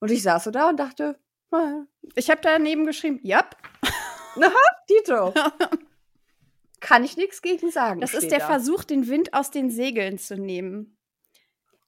[0.00, 1.18] Und ich saß so da und dachte,
[1.50, 1.82] ah,
[2.14, 3.56] ich habe daneben geschrieben, yep.
[4.86, 5.34] Tito,
[6.80, 8.00] kann ich nichts gegen sagen.
[8.00, 8.46] Das ist der da.
[8.46, 10.96] Versuch, den Wind aus den Segeln zu nehmen.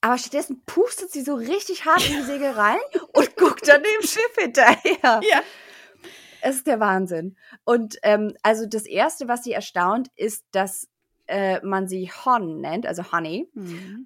[0.00, 2.78] Aber stattdessen pustet sie so richtig hart in die Segel rein
[3.12, 5.20] und guckt dann dem Schiff hinterher.
[5.22, 5.42] Ja.
[6.42, 7.36] Es ist der Wahnsinn.
[7.64, 10.88] Und ähm, also das Erste, was sie erstaunt, ist, dass
[11.26, 13.50] äh, man sie Hon nennt, also Honey.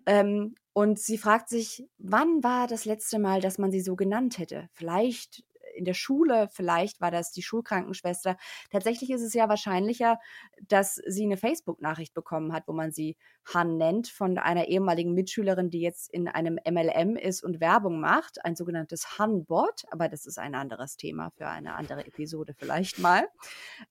[0.07, 4.39] Ähm, und sie fragt sich, wann war das letzte Mal, dass man sie so genannt
[4.39, 4.69] hätte?
[4.73, 8.37] Vielleicht in der Schule, vielleicht war das die Schulkrankenschwester.
[8.71, 10.19] Tatsächlich ist es ja wahrscheinlicher,
[10.63, 13.17] dass sie eine Facebook-Nachricht bekommen hat, wo man sie
[13.53, 18.45] Han nennt, von einer ehemaligen Mitschülerin, die jetzt in einem MLM ist und Werbung macht,
[18.45, 23.29] ein sogenanntes Han-Bot, aber das ist ein anderes Thema für eine andere Episode vielleicht mal.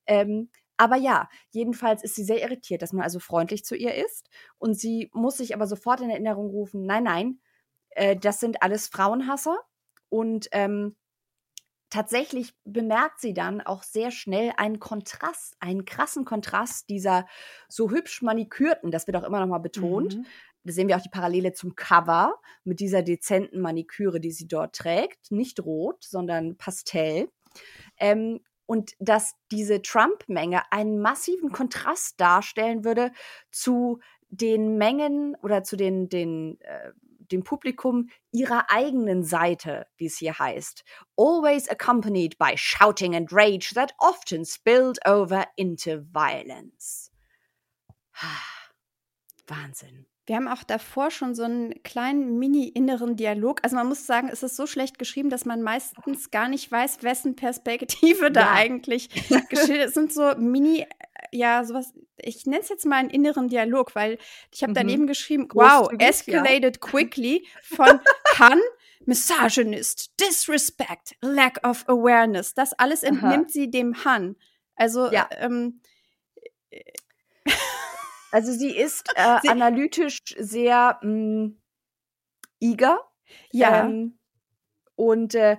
[0.06, 4.30] Ähm, aber ja, jedenfalls ist sie sehr irritiert, dass man also freundlich zu ihr ist
[4.58, 7.40] und sie muss sich aber sofort in Erinnerung rufen, nein, nein,
[7.92, 9.58] äh, das sind alles Frauenhasser
[10.10, 10.96] und ähm,
[11.90, 17.28] tatsächlich bemerkt sie dann auch sehr schnell einen Kontrast, einen krassen Kontrast dieser
[17.70, 20.18] so hübsch manikürten, das wird auch immer noch mal betont.
[20.18, 20.26] Mhm.
[20.64, 24.76] Da sehen wir auch die Parallele zum Cover mit dieser dezenten Maniküre, die sie dort
[24.76, 25.30] trägt.
[25.30, 27.30] Nicht rot, sondern Pastell.
[27.98, 33.12] Ähm, und dass diese Trump-Menge einen massiven Kontrast darstellen würde
[33.52, 34.00] zu
[34.30, 36.92] den Mengen oder zu den, den äh,
[37.32, 40.84] dem Publikum ihrer eigenen Seite, wie es hier heißt.
[41.18, 47.12] Always accompanied by shouting and rage that often spilled over into violence.
[49.48, 50.06] Wahnsinn.
[50.26, 53.60] Wir haben auch davor schon so einen kleinen mini-inneren Dialog.
[53.62, 57.04] Also man muss sagen, es ist so schlecht geschrieben, dass man meistens gar nicht weiß,
[57.04, 59.10] wessen Perspektive da eigentlich
[59.50, 59.90] geschildert ist.
[59.90, 60.88] Es sind so mini,
[61.32, 64.18] ja, sowas, ich nenne es jetzt mal einen inneren Dialog, weil
[64.54, 64.76] ich habe mhm.
[64.76, 66.90] daneben geschrieben, wow, escalated ja.
[66.90, 68.00] quickly von
[68.40, 68.62] Han,
[69.06, 72.54] Misogynist, Disrespect, Lack of Awareness.
[72.54, 73.50] Das alles entnimmt Aha.
[73.50, 74.38] sie dem Han.
[74.76, 75.28] Also, ja.
[75.38, 75.82] ähm,
[78.34, 81.62] also sie ist äh, sie analytisch sehr mh, hm,
[82.60, 83.00] eager.
[83.52, 83.86] Ja.
[83.86, 84.18] Ähm,
[84.96, 85.58] und äh,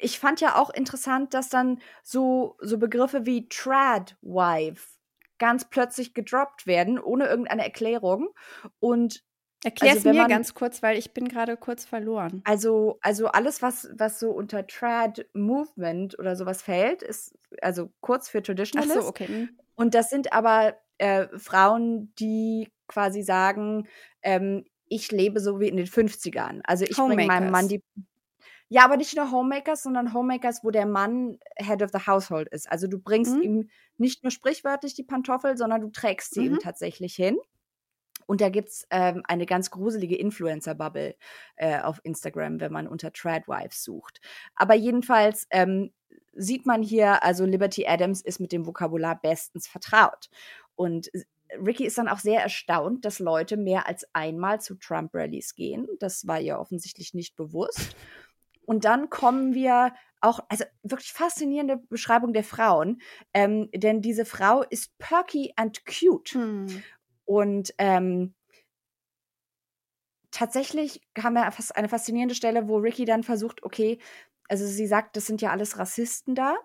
[0.00, 4.88] ich fand ja auch interessant, dass dann so, so Begriffe wie Tradwife
[5.38, 8.30] ganz plötzlich gedroppt werden, ohne irgendeine Erklärung.
[8.80, 9.24] Und
[9.64, 12.42] Erklär also, es mir man, ganz kurz, weil ich bin gerade kurz verloren.
[12.44, 18.28] Also, also alles, was, was so unter Trad Movement oder sowas fällt, ist also kurz
[18.28, 18.96] für Traditionalist.
[18.96, 19.48] Ach so, okay.
[19.78, 23.86] Und das sind aber äh, Frauen, die quasi sagen,
[24.22, 26.62] ähm, ich lebe so wie in den 50ern.
[26.64, 27.84] Also ich bringe meinem Mann die
[28.70, 32.70] ja, aber nicht nur Homemakers, sondern Homemakers, wo der Mann Head of the Household ist.
[32.70, 33.42] Also du bringst mhm.
[33.42, 36.56] ihm nicht nur sprichwörtlich die Pantoffel, sondern du trägst sie mhm.
[36.56, 37.38] ihm tatsächlich hin.
[38.26, 41.16] Und da gibt's ähm, eine ganz gruselige Influencer-Bubble
[41.56, 44.20] äh, auf Instagram, wenn man unter Tradwives sucht.
[44.54, 45.92] Aber jedenfalls ähm,
[46.34, 50.30] sieht man hier, also Liberty Adams ist mit dem Vokabular bestens vertraut.
[50.76, 51.10] Und
[51.64, 55.88] Ricky ist dann auch sehr erstaunt, dass Leute mehr als einmal zu Trump-Rallies gehen.
[55.98, 57.96] Das war ihr offensichtlich nicht bewusst.
[58.66, 63.00] Und dann kommen wir auch, also wirklich faszinierende Beschreibung der Frauen,
[63.32, 66.34] ähm, denn diese Frau ist perky and cute.
[66.34, 66.82] Hm.
[67.24, 68.34] Und ähm,
[70.30, 73.98] tatsächlich haben wir eine faszinierende Stelle, wo Ricky dann versucht, okay,
[74.48, 76.56] also sie sagt, das sind ja alles Rassisten da.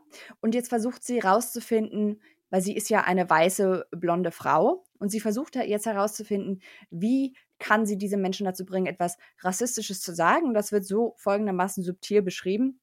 [0.42, 4.86] Und jetzt versucht sie herauszufinden, weil sie ist ja eine weiße, blonde Frau.
[5.00, 10.14] Und sie versucht jetzt herauszufinden, wie kann sie diese Menschen dazu bringen, etwas Rassistisches zu
[10.14, 10.54] sagen.
[10.54, 12.80] Das wird so folgendermaßen subtil beschrieben.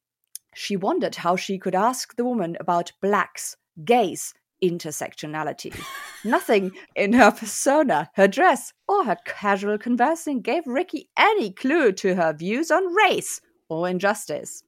[0.53, 5.73] She wondered how she could ask the woman about blacks, gays, intersectionality.
[6.25, 12.17] Nothing in her persona, her dress, or her casual conversing gave Ricky any clue to
[12.17, 14.65] her views on race or injustice.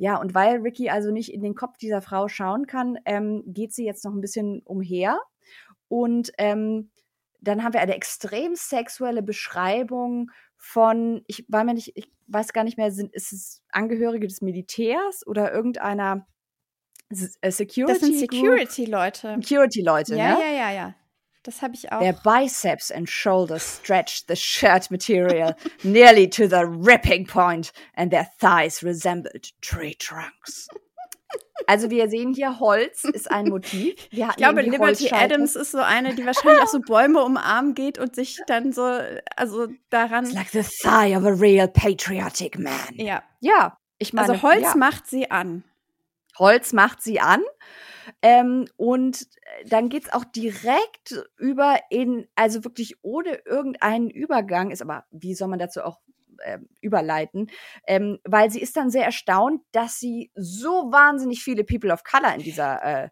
[0.00, 3.74] Ja, und weil Ricky also nicht in den Kopf dieser Frau schauen kann, ähm, geht
[3.74, 5.20] sie jetzt noch ein bisschen umher.
[5.88, 6.90] Und ähm,
[7.42, 12.64] dann haben wir eine extrem sexuelle Beschreibung von, ich war mir nicht, ich weiß gar
[12.64, 16.26] nicht mehr, sind, ist es Angehörige des Militärs oder irgendeiner
[17.10, 17.84] Security?
[17.86, 19.36] Das sind Security-Leute.
[19.42, 20.40] Security-Leute, ja, ne?
[20.40, 20.94] Ja, ja, ja.
[21.42, 22.00] Das habe ich auch.
[22.00, 28.28] Their biceps and shoulders stretched the shirt material nearly to the ripping point and their
[28.38, 30.68] thighs resembled tree trunks.
[31.66, 33.94] Also wir sehen hier, Holz ist ein Motiv.
[34.10, 38.14] ich glaube, Liberty Adams ist so eine, die wahrscheinlich auch so Bäume umarmen geht und
[38.14, 38.98] sich dann so,
[39.36, 40.24] also daran.
[40.24, 42.72] It's like the thigh of a real patriotic man.
[42.94, 43.22] Ja.
[43.40, 44.30] Ja, ich meine.
[44.30, 44.76] Also Holz ja.
[44.76, 45.64] macht sie an.
[46.38, 47.42] Holz macht sie an.
[48.22, 49.26] Ähm, und
[49.66, 55.48] dann geht's auch direkt über in, also wirklich ohne irgendeinen Übergang, ist aber, wie soll
[55.48, 56.00] man dazu auch
[56.38, 57.50] äh, überleiten,
[57.86, 62.34] ähm, weil sie ist dann sehr erstaunt, dass sie so wahnsinnig viele People of Color
[62.34, 63.08] in dieser äh,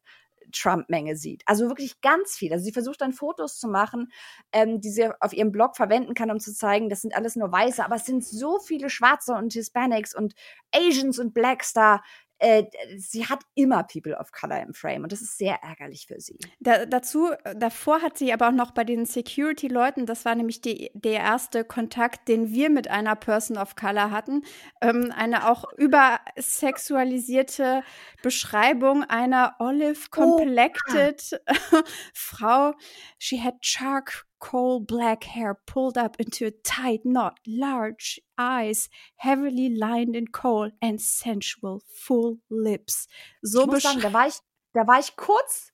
[0.52, 1.42] Trump-Menge sieht.
[1.46, 2.52] Also wirklich ganz viel.
[2.52, 4.10] Also sie versucht dann Fotos zu machen,
[4.52, 7.52] ähm, die sie auf ihrem Blog verwenden kann, um zu zeigen, das sind alles nur
[7.52, 10.34] Weiße, aber es sind so viele Schwarze und Hispanics und
[10.74, 12.02] Asians und Blacks da
[12.38, 12.64] äh,
[12.96, 16.38] sie hat immer People of Color im Frame und das ist sehr ärgerlich für sie.
[16.60, 20.60] Da, dazu, äh, davor hat sie aber auch noch bei den Security-Leuten, das war nämlich
[20.60, 24.42] die, der erste Kontakt, den wir mit einer Person of Color hatten,
[24.80, 27.82] ähm, eine auch übersexualisierte
[28.22, 31.40] Beschreibung einer olive-complected
[31.72, 31.82] oh.
[32.14, 32.74] Frau.
[33.18, 39.74] She had charcoal coal black hair pulled up into a tight knot, large eyes heavily
[39.74, 43.08] lined in coal and sensual full lips.
[43.42, 44.38] So ich muss sagen, da war ich,
[44.72, 45.72] da war ich kurz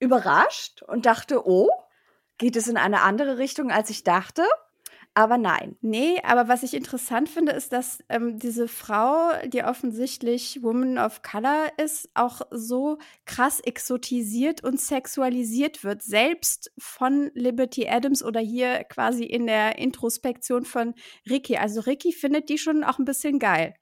[0.00, 1.70] überrascht und dachte, oh,
[2.38, 4.46] geht es in eine andere Richtung, als ich dachte.
[5.14, 5.76] Aber nein.
[5.80, 11.22] Nee, aber was ich interessant finde, ist, dass ähm, diese Frau, die offensichtlich Woman of
[11.22, 18.84] Color ist, auch so krass exotisiert und sexualisiert wird, selbst von Liberty Adams oder hier
[18.84, 20.94] quasi in der Introspektion von
[21.28, 21.56] Ricky.
[21.56, 23.74] Also Ricky findet die schon auch ein bisschen geil.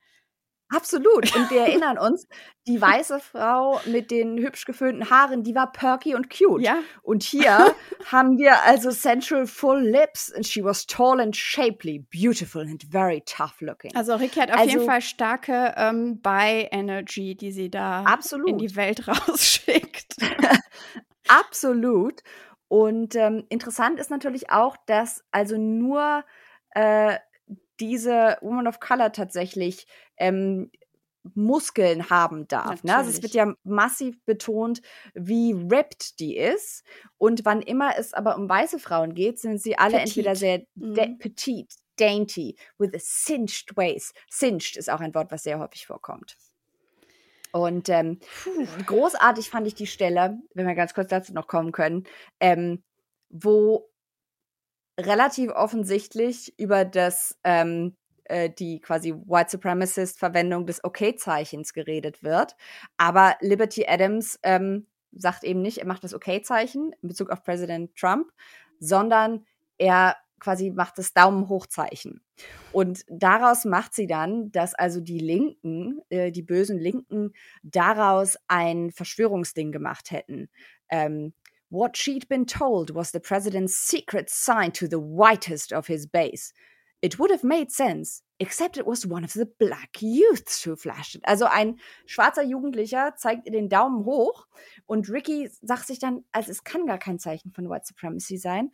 [0.71, 1.35] Absolut.
[1.35, 2.27] Und wir erinnern uns,
[2.67, 6.63] die weiße Frau mit den hübsch geföhnten Haaren, die war perky und cute.
[6.63, 6.79] Ja.
[7.03, 7.75] Und hier
[8.07, 13.23] haben wir also Central Full Lips and she was tall and shapely, beautiful and very
[13.25, 13.95] tough looking.
[13.97, 18.49] Also Ricky hat auf also, jeden Fall starke ähm, Bi-Energy, die sie da absolut.
[18.49, 20.17] in die Welt rausschickt.
[21.29, 22.23] absolut.
[22.69, 26.23] Und ähm, interessant ist natürlich auch, dass also nur
[26.75, 27.17] äh,
[27.81, 29.87] diese Woman of Color tatsächlich
[30.17, 30.71] ähm,
[31.35, 32.85] Muskeln haben darf.
[32.85, 32.97] Ne?
[32.97, 34.81] Also es wird ja massiv betont,
[35.15, 36.85] wie ripped die ist.
[37.19, 40.09] Und wann immer es aber um weiße Frauen geht, sind sie alle Petit.
[40.09, 41.19] entweder sehr mhm.
[41.19, 44.15] petit, dainty, with a cinched waist.
[44.31, 46.37] Cinched ist auch ein Wort, was sehr häufig vorkommt.
[47.51, 48.21] Und ähm,
[48.87, 52.05] großartig fand ich die Stelle, wenn wir ganz kurz dazu noch kommen können,
[52.41, 52.83] ähm,
[53.31, 53.88] wo
[54.99, 62.57] relativ offensichtlich über das ähm, äh, die quasi White Supremacist Verwendung des Okay-Zeichens geredet wird.
[62.97, 67.97] Aber Liberty Adams ähm, sagt eben nicht, er macht das Okay-Zeichen in Bezug auf Präsident
[67.97, 68.31] Trump,
[68.81, 69.47] sondern
[69.79, 72.21] er quasi macht das Daumen hochzeichen.
[72.73, 77.33] Und daraus macht sie dann, dass also die Linken, äh, die bösen Linken,
[77.63, 80.49] daraus ein Verschwörungsding gemacht hätten.
[80.91, 81.33] Ähm,
[81.71, 86.53] What she'd been told was the president's secret sign to the whitest of his base.
[87.01, 91.15] It would have made sense, except it was one of the black youths who flashed
[91.15, 91.23] it.
[91.25, 94.47] Also ein schwarzer Jugendlicher zeigt ihr den Daumen hoch
[94.87, 98.73] und Ricky sagt sich dann, also es kann gar kein Zeichen von White Supremacy sein,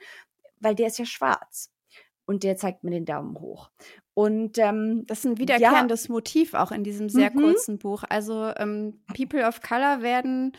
[0.61, 1.70] weil der ist ja schwarz.
[2.26, 3.70] Und der zeigt mir den Daumen hoch.
[4.14, 7.40] Und ähm, das ist ein wiederkehrendes ja, Motiv auch in diesem sehr mhm.
[7.40, 8.04] kurzen Buch.
[8.09, 10.52] Also ähm, People of Color werden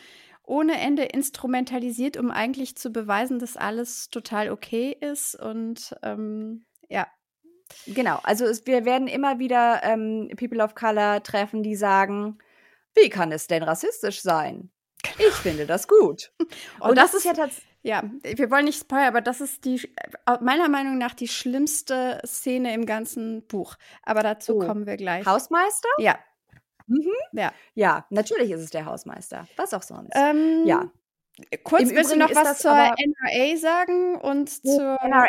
[0.46, 5.36] ohne Ende instrumentalisiert, um eigentlich zu beweisen, dass alles total okay ist.
[5.36, 7.08] Und ähm, ja,
[7.88, 12.38] Genau, also es, wir werden immer wieder ähm, People of Color treffen, die sagen,
[12.94, 14.72] wie kann es denn rassistisch sein?
[15.18, 16.32] Ich finde das gut.
[16.80, 17.72] Und, Und das, das, ist ja tatsächlich.
[17.84, 19.88] Ja, wir wollen nicht spoilern, aber das ist die
[20.26, 23.76] äh, meiner Meinung nach die schlimmste Szene im ganzen Buch.
[24.02, 24.60] Aber dazu oh.
[24.66, 25.24] kommen wir gleich.
[25.24, 25.90] Hausmeister?
[26.00, 26.18] Ja.
[26.88, 27.12] Mhm.
[27.34, 27.54] Ja.
[27.74, 29.48] Ja, natürlich ist es der Hausmeister.
[29.56, 30.12] Was auch sonst.
[30.16, 30.92] Ähm, ja.
[31.64, 35.28] Kurz Im willst Übrigen du noch was zur NRA sagen und zur NRA,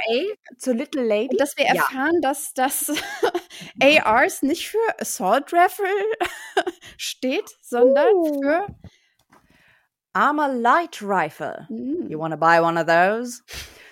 [0.56, 1.30] zur Little Lady?
[1.30, 2.30] Und dass wir erfahren, ja.
[2.30, 2.92] dass das
[3.82, 5.86] ARs nicht für Assault Rifle
[6.96, 8.40] steht, sondern uh.
[8.40, 8.66] für
[10.12, 11.66] Armor Light Rifle.
[11.68, 12.08] Mm.
[12.08, 13.42] You wanna buy one of those?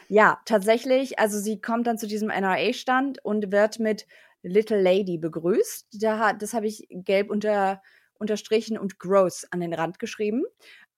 [0.09, 4.07] Ja, tatsächlich, also sie kommt dann zu diesem NRA-Stand und wird mit
[4.44, 5.88] Little Lady begrüßt.
[6.00, 7.83] Da, das habe ich gelb unter,
[8.14, 10.44] unterstrichen und gross an den Rand geschrieben.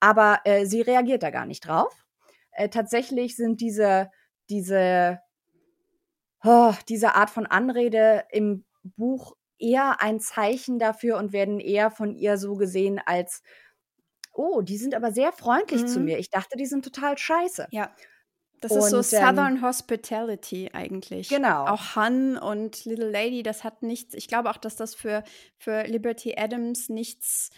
[0.01, 2.05] Aber äh, sie reagiert da gar nicht drauf.
[2.53, 4.11] Äh, tatsächlich sind diese,
[4.51, 5.21] diese,
[6.43, 12.15] oh, diese Art von Anrede im Buch eher ein Zeichen dafür und werden eher von
[12.15, 13.43] ihr so gesehen als,
[14.33, 15.89] oh, die sind aber sehr freundlich mhm.
[15.89, 16.19] zu mir.
[16.19, 17.69] Ich dachte, die sind total scheiße.
[17.71, 17.95] Ja.
[18.61, 21.29] Das und, ist so Southern ähm, Hospitality eigentlich.
[21.29, 21.67] Genau.
[21.67, 24.15] Auch Han und Little Lady, das hat nichts.
[24.15, 25.25] Ich glaube auch, dass das für,
[25.59, 27.51] für Liberty Adams nichts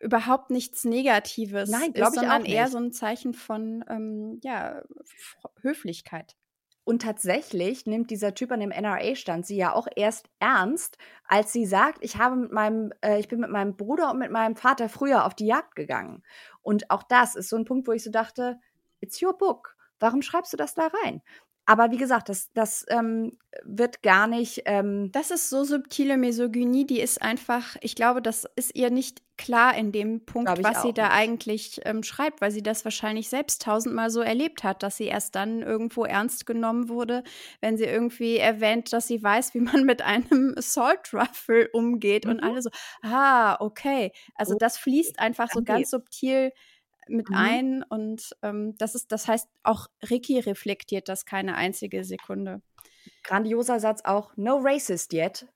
[0.00, 4.82] überhaupt nichts Negatives Nein, ist, sondern eher so ein Zeichen von ähm, ja,
[5.60, 6.36] Höflichkeit.
[6.84, 11.66] Und tatsächlich nimmt dieser Typ an dem NRA-Stand sie ja auch erst ernst, als sie
[11.66, 14.88] sagt, ich habe mit meinem, äh, ich bin mit meinem Bruder und mit meinem Vater
[14.88, 16.22] früher auf die Jagd gegangen.
[16.62, 18.58] Und auch das ist so ein Punkt, wo ich so dachte,
[19.00, 19.76] it's your book.
[20.00, 21.22] Warum schreibst du das da rein?
[21.70, 24.62] Aber wie gesagt, das, das ähm, wird gar nicht.
[24.64, 29.22] Ähm das ist so subtile Misogynie, die ist einfach, ich glaube, das ist ihr nicht
[29.36, 31.12] klar in dem Punkt, was sie da nicht.
[31.12, 35.36] eigentlich ähm, schreibt, weil sie das wahrscheinlich selbst tausendmal so erlebt hat, dass sie erst
[35.36, 37.22] dann irgendwo ernst genommen wurde,
[37.60, 42.32] wenn sie irgendwie erwähnt, dass sie weiß, wie man mit einem Assault Rifle umgeht mhm.
[42.32, 42.70] und alle so,
[43.02, 44.10] ah, okay.
[44.34, 46.50] Also das fließt einfach so ganz subtil
[47.10, 47.36] mit mhm.
[47.36, 52.62] ein und ähm, das ist, das heißt, auch Ricky reflektiert das keine einzige Sekunde.
[53.22, 55.46] Grandioser Satz auch, no racist yet,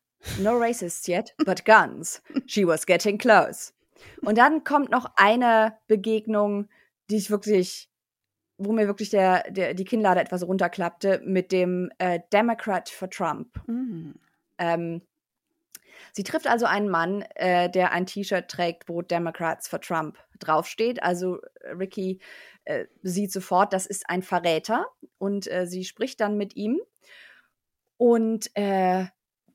[0.41, 2.23] no racists yet, but guns.
[2.47, 3.73] She was getting close.
[4.23, 6.69] Und dann kommt noch eine Begegnung,
[7.11, 7.91] die ich wirklich,
[8.59, 13.61] wo mir wirklich der, der, die Kinnlade etwas runterklappte, mit dem äh, Democrat for Trump.
[13.67, 14.15] Mhm.
[14.59, 15.03] Ähm,
[16.13, 21.03] Sie trifft also einen Mann, äh, der ein T-Shirt trägt, wo Democrats for Trump draufsteht.
[21.03, 22.21] Also äh, Ricky
[22.65, 24.87] äh, sieht sofort, das ist ein Verräter
[25.19, 26.81] und äh, sie spricht dann mit ihm.
[27.97, 29.07] Und äh,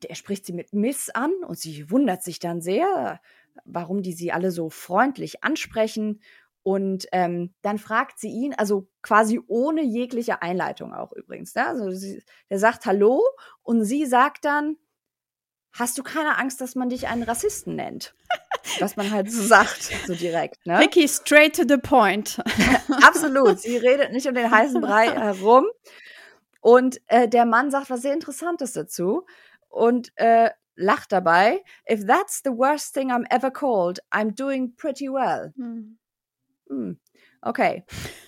[0.02, 3.20] der spricht sie mit Miss an und sie wundert sich dann sehr,
[3.64, 6.20] warum die sie alle so freundlich ansprechen.
[6.62, 11.54] Und ähm, dann fragt sie ihn, also quasi ohne jegliche Einleitung auch übrigens.
[11.54, 11.66] Ne?
[11.66, 13.22] Also sie, der sagt Hallo
[13.62, 14.76] und sie sagt dann,
[15.72, 18.14] hast du keine Angst, dass man dich einen Rassisten nennt?
[18.78, 20.64] Was man halt so sagt, so direkt.
[20.66, 20.78] Ne?
[20.80, 22.38] Vicky, straight to the point.
[23.02, 23.60] Absolut.
[23.60, 25.66] Sie redet nicht um den heißen Brei herum.
[26.60, 29.26] Und äh, der Mann sagt was sehr Interessantes dazu
[29.68, 31.62] und äh, lacht dabei.
[31.90, 35.52] If that's the worst thing I'm ever called, I'm doing pretty well.
[35.56, 35.98] Hm.
[36.68, 36.98] Hm.
[37.42, 37.84] Okay.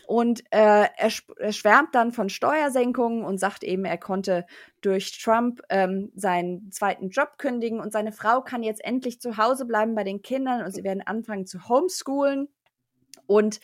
[0.06, 4.46] Und äh, er, er, schwärmt dann von Steuersenkungen und sagt eben, er konnte
[4.80, 9.66] durch Trump ähm, seinen zweiten Job kündigen und seine Frau kann jetzt endlich zu Hause
[9.66, 12.48] bleiben bei den Kindern und sie werden anfangen zu homeschoolen.
[13.26, 13.60] Und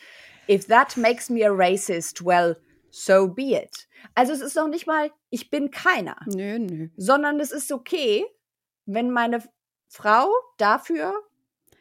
[0.47, 2.57] if that makes me a racist, well,
[2.91, 3.87] so be it.
[4.15, 6.17] Also es ist noch nicht mal, ich bin keiner.
[6.27, 6.89] Nö, nö.
[6.95, 8.25] Sondern es ist okay,
[8.85, 9.43] wenn meine
[9.87, 11.13] Frau dafür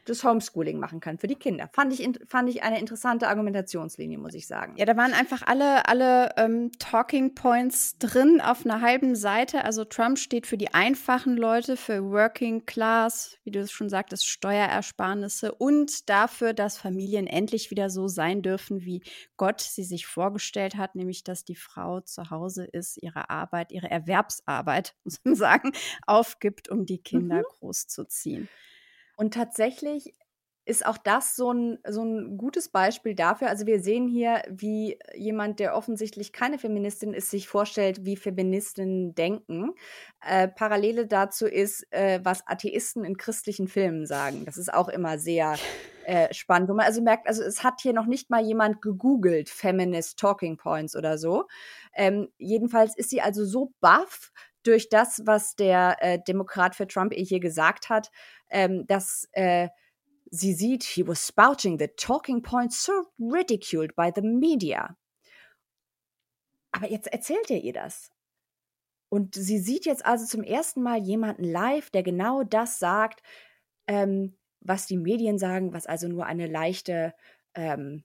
[0.08, 1.68] das Homeschooling machen kann für die Kinder.
[1.72, 4.74] Fand ich, fand ich eine interessante Argumentationslinie, muss ich sagen.
[4.76, 9.64] Ja, da waren einfach alle, alle ähm, Talking Points drin auf einer halben Seite.
[9.64, 14.26] Also Trump steht für die einfachen Leute, für Working Class, wie du es schon sagtest,
[14.26, 19.02] Steuerersparnisse und dafür, dass Familien endlich wieder so sein dürfen, wie
[19.36, 23.90] Gott sie sich vorgestellt hat, nämlich dass die Frau zu Hause ist, ihre Arbeit, ihre
[23.90, 25.72] Erwerbsarbeit, muss man sagen,
[26.06, 27.44] aufgibt, um die Kinder mhm.
[27.58, 28.48] großzuziehen.
[29.18, 30.14] Und tatsächlich
[30.64, 33.48] ist auch das so ein, so ein gutes Beispiel dafür.
[33.48, 39.14] Also wir sehen hier, wie jemand, der offensichtlich keine Feministin ist, sich vorstellt, wie Feministinnen
[39.14, 39.72] denken.
[40.20, 44.44] Äh, Parallele dazu ist, äh, was Atheisten in christlichen Filmen sagen.
[44.44, 45.56] Das ist auch immer sehr
[46.04, 49.48] äh, spannend, wo man also merkt, also es hat hier noch nicht mal jemand gegoogelt,
[49.48, 51.46] Feminist Talking Points oder so.
[51.94, 54.32] Ähm, jedenfalls ist sie also so baff
[54.62, 58.10] durch das, was der äh, Demokrat für Trump hier gesagt hat,
[58.50, 59.68] ähm, dass äh,
[60.30, 64.96] sie sieht, he was spouting the talking points so ridiculed by the media.
[66.72, 68.10] Aber jetzt erzählt er ihr das.
[69.10, 73.22] Und sie sieht jetzt also zum ersten Mal jemanden live, der genau das sagt,
[73.86, 77.14] ähm, was die Medien sagen, was also nur eine leichte,
[77.54, 78.04] ähm,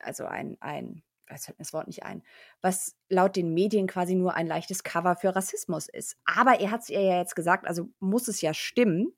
[0.00, 2.22] also ein, ein jetzt fällt mir das Wort nicht ein,
[2.60, 6.16] was laut den Medien quasi nur ein leichtes Cover für Rassismus ist.
[6.24, 9.12] Aber er hat es ihr ja jetzt gesagt, also muss es ja stimmen.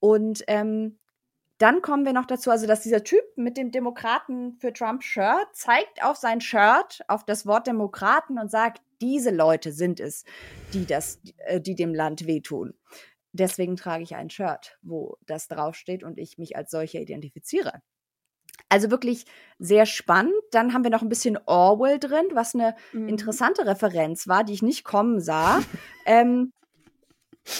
[0.00, 0.98] Und ähm,
[1.58, 6.02] dann kommen wir noch dazu, also dass dieser Typ mit dem Demokraten für Trump-Shirt zeigt
[6.02, 10.24] auf sein Shirt, auf das Wort Demokraten und sagt, diese Leute sind es,
[10.72, 12.74] die, das, äh, die dem Land wehtun.
[13.32, 17.82] Deswegen trage ich ein Shirt, wo das draufsteht und ich mich als solcher identifiziere.
[18.74, 19.24] Also wirklich
[19.60, 20.34] sehr spannend.
[20.50, 23.06] Dann haben wir noch ein bisschen Orwell drin, was eine mhm.
[23.06, 25.60] interessante Referenz war, die ich nicht kommen sah.
[26.06, 26.52] ähm,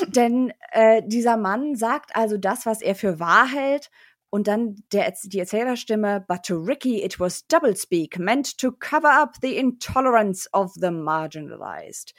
[0.08, 3.92] denn äh, dieser Mann sagt also das, was er für wahr hält.
[4.28, 9.36] Und dann der, die Erzählerstimme, but to Ricky it was doublespeak, meant to cover up
[9.40, 12.12] the intolerance of the marginalized.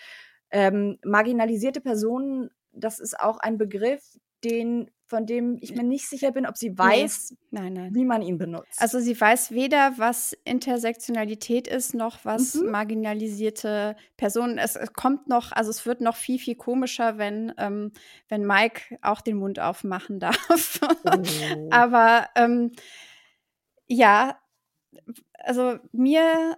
[0.51, 6.31] Ähm, marginalisierte Personen, das ist auch ein Begriff, den von dem ich mir nicht sicher
[6.31, 7.93] bin, ob sie weiß, nein, nein.
[7.93, 8.81] wie man ihn benutzt.
[8.81, 12.71] Also sie weiß weder, was Intersektionalität ist, noch was mhm.
[12.71, 14.57] marginalisierte Personen.
[14.57, 17.91] Es, es, kommt noch, also es wird noch viel, viel komischer, wenn, ähm,
[18.29, 20.79] wenn Mike auch den Mund aufmachen darf.
[20.81, 21.69] Oh.
[21.69, 22.71] Aber ähm,
[23.87, 24.39] ja,
[25.43, 26.57] also mir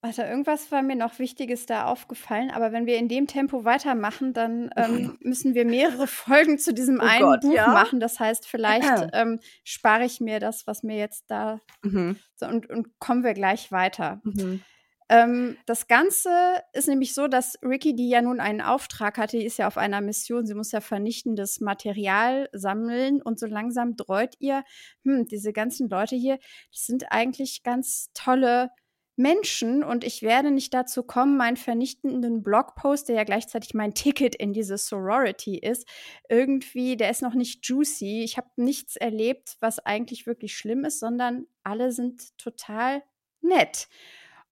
[0.00, 4.32] Warte, irgendwas war mir noch Wichtiges da aufgefallen, aber wenn wir in dem Tempo weitermachen,
[4.32, 7.72] dann ähm, müssen wir mehrere Folgen zu diesem oh einen Gott, Buch ja?
[7.72, 7.98] machen.
[7.98, 12.16] Das heißt, vielleicht ähm, spare ich mir das, was mir jetzt da mhm.
[12.36, 14.20] so, und, und kommen wir gleich weiter.
[14.22, 14.62] Mhm.
[15.08, 16.30] Ähm, das Ganze
[16.74, 19.78] ist nämlich so, dass Ricky, die ja nun einen Auftrag hatte, die ist ja auf
[19.78, 24.62] einer Mission, sie muss ja vernichtendes Material sammeln und so langsam dreut ihr,
[25.04, 26.38] hm, diese ganzen Leute hier,
[26.70, 28.70] das sind eigentlich ganz tolle
[29.18, 34.34] Menschen und ich werde nicht dazu kommen, meinen vernichtenden Blogpost, der ja gleichzeitig mein Ticket
[34.34, 35.86] in diese Sorority ist,
[36.28, 38.22] irgendwie, der ist noch nicht juicy.
[38.22, 43.02] Ich habe nichts erlebt, was eigentlich wirklich schlimm ist, sondern alle sind total
[43.40, 43.88] nett.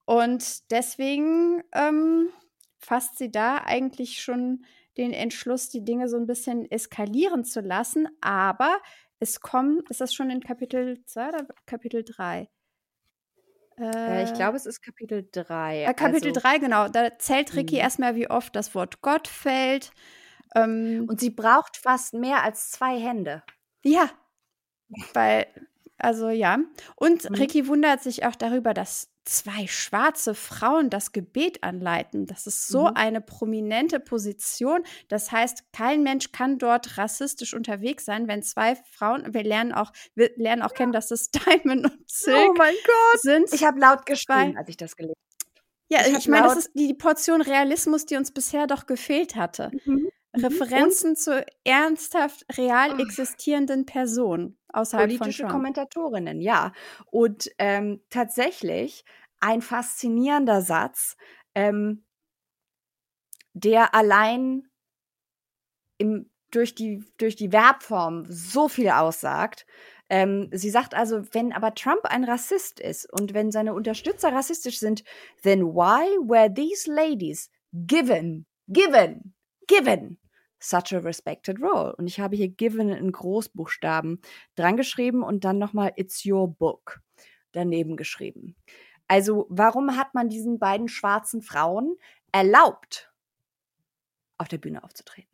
[0.05, 2.29] Und deswegen ähm,
[2.79, 4.65] fasst sie da eigentlich schon
[4.97, 8.09] den Entschluss, die Dinge so ein bisschen eskalieren zu lassen.
[8.21, 8.81] Aber
[9.19, 12.49] es kommt, ist das schon in Kapitel 2 oder Kapitel 3?
[13.79, 15.85] Äh, ich glaube, es ist Kapitel 3.
[15.85, 16.89] Äh, Kapitel also, 3, genau.
[16.89, 17.81] Da zählt Ricky mhm.
[17.81, 19.93] erstmal, wie oft das Wort Gott fällt.
[20.55, 23.43] Ähm, und sie braucht fast mehr als zwei Hände.
[23.85, 24.11] Ja,
[25.13, 25.47] weil
[25.99, 26.59] Also ja.
[26.97, 27.37] Und mhm.
[27.37, 32.27] Ricky wundert sich auch darüber, dass zwei schwarze Frauen das Gebet anleiten.
[32.27, 32.93] Das ist so mhm.
[32.95, 34.85] eine prominente Position.
[35.09, 39.93] Das heißt, kein Mensch kann dort rassistisch unterwegs sein, wenn zwei Frauen, wir lernen auch,
[40.15, 40.77] wir lernen auch ja.
[40.77, 43.21] kennen, dass es Diamond und Silk oh mein Gott.
[43.21, 43.53] sind.
[43.53, 45.27] Ich habe laut geschrien, als ich das gelesen habe.
[45.89, 49.71] Ja, ich, ich meine, das ist die Portion Realismus, die uns bisher doch gefehlt hatte.
[49.85, 50.09] Mhm.
[50.37, 50.45] Mhm.
[50.45, 51.19] Referenzen und?
[51.19, 53.03] zu ernsthaft real oh.
[53.03, 55.53] existierenden Personen außerhalb Politische von Trump.
[55.53, 56.73] Kommentatorinnen, ja.
[57.11, 59.05] Und ähm, tatsächlich
[59.41, 61.17] ein faszinierender Satz,
[61.55, 62.05] ähm,
[63.53, 64.69] der allein
[65.99, 69.67] im, durch, die, durch die Verbform so viel aussagt.
[70.09, 74.79] Ähm, sie sagt also, wenn aber Trump ein Rassist ist und wenn seine Unterstützer rassistisch
[74.79, 75.03] sind,
[75.43, 79.35] then why were these ladies given, given,
[79.67, 80.19] given
[80.69, 81.95] such a respected role.
[81.97, 84.21] Und ich habe hier given in Großbuchstaben
[84.55, 87.01] dran geschrieben und dann nochmal it's your book
[87.53, 88.57] daneben geschrieben.
[89.09, 91.97] Also warum hat man diesen beiden schwarzen Frauen
[92.33, 93.13] erlaubt,
[94.39, 95.31] auf der Bühne aufzutreten?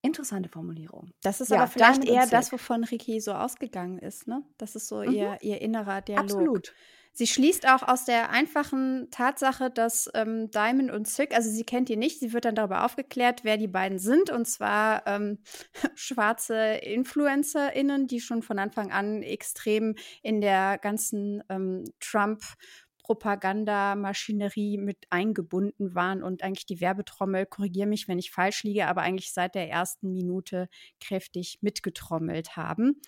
[0.00, 1.12] Interessante Formulierung.
[1.22, 4.44] Das ist ja, aber vielleicht eher das, wovon Ricky so ausgegangen ist, ne?
[4.56, 5.12] Das ist so mhm.
[5.12, 6.24] ihr, ihr innerer Dialog.
[6.24, 6.74] Absolut.
[7.18, 11.88] Sie schließt auch aus der einfachen Tatsache, dass ähm, Diamond und Silk, also sie kennt
[11.88, 15.40] die nicht, sie wird dann darüber aufgeklärt, wer die beiden sind, und zwar ähm,
[15.96, 22.54] schwarze InfluencerInnen, die schon von Anfang an extrem in der ganzen ähm, Trump-
[23.02, 29.00] Propagandamaschinerie mit eingebunden waren und eigentlich die Werbetrommel, korrigiere mich, wenn ich falsch liege, aber
[29.00, 30.68] eigentlich seit der ersten Minute
[31.00, 33.00] kräftig mitgetrommelt haben.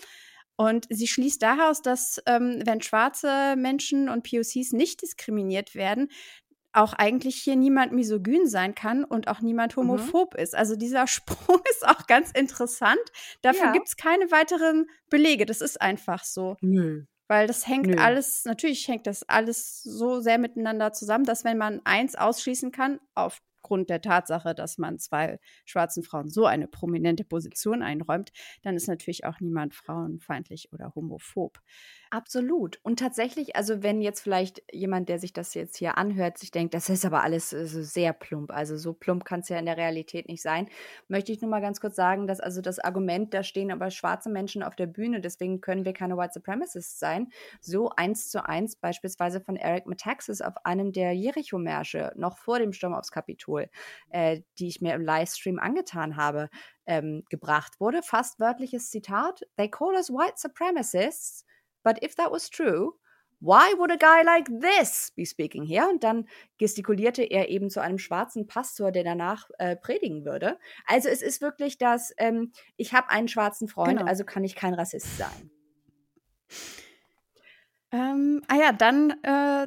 [0.61, 6.11] Und sie schließt daraus, dass ähm, wenn schwarze Menschen und POCs nicht diskriminiert werden,
[6.75, 9.81] auch eigentlich hier niemand misogyn sein kann und auch niemand mhm.
[9.81, 10.43] homophob mhm.
[10.43, 10.55] ist.
[10.55, 13.01] Also dieser Sprung ist auch ganz interessant.
[13.41, 13.73] Dafür ja.
[13.73, 15.47] gibt es keine weiteren Belege.
[15.47, 16.59] Das ist einfach so.
[16.61, 17.07] Nö.
[17.27, 17.97] Weil das hängt Nö.
[17.97, 23.01] alles, natürlich hängt das alles so sehr miteinander zusammen, dass wenn man eins ausschließen kann,
[23.15, 28.33] auf aufgrund der Tatsache, dass man zwei schwarzen Frauen so eine prominente Position einräumt,
[28.63, 31.61] dann ist natürlich auch niemand frauenfeindlich oder homophob.
[32.13, 32.81] Absolut.
[32.83, 36.75] Und tatsächlich, also wenn jetzt vielleicht jemand, der sich das jetzt hier anhört, sich denkt,
[36.75, 39.67] das ist aber alles äh, so sehr plump, also so plump kann es ja in
[39.67, 40.69] der Realität nicht sein,
[41.07, 44.29] möchte ich nur mal ganz kurz sagen, dass also das Argument, da stehen aber schwarze
[44.29, 47.29] Menschen auf der Bühne, deswegen können wir keine White Supremacists sein,
[47.61, 52.73] so eins zu eins beispielsweise von Eric Metaxas auf einem der Jericho-Märsche, noch vor dem
[52.73, 56.49] Sturm aufs Kapitol, äh, die ich mir im Livestream angetan habe,
[56.87, 58.03] ähm, gebracht wurde.
[58.03, 61.45] Fast wörtliches Zitat: They call us white supremacists.
[61.83, 62.95] But if that was true,
[63.41, 65.89] why would a guy like this be speaking here?
[65.89, 66.29] Und dann
[66.59, 70.59] gestikulierte er eben zu einem schwarzen Pastor, der danach äh, predigen würde.
[70.87, 74.09] Also es ist wirklich das, ähm, ich habe einen schwarzen Freund, genau.
[74.09, 75.51] also kann ich kein Rassist sein.
[77.93, 79.67] Ähm, ah ja, dann äh,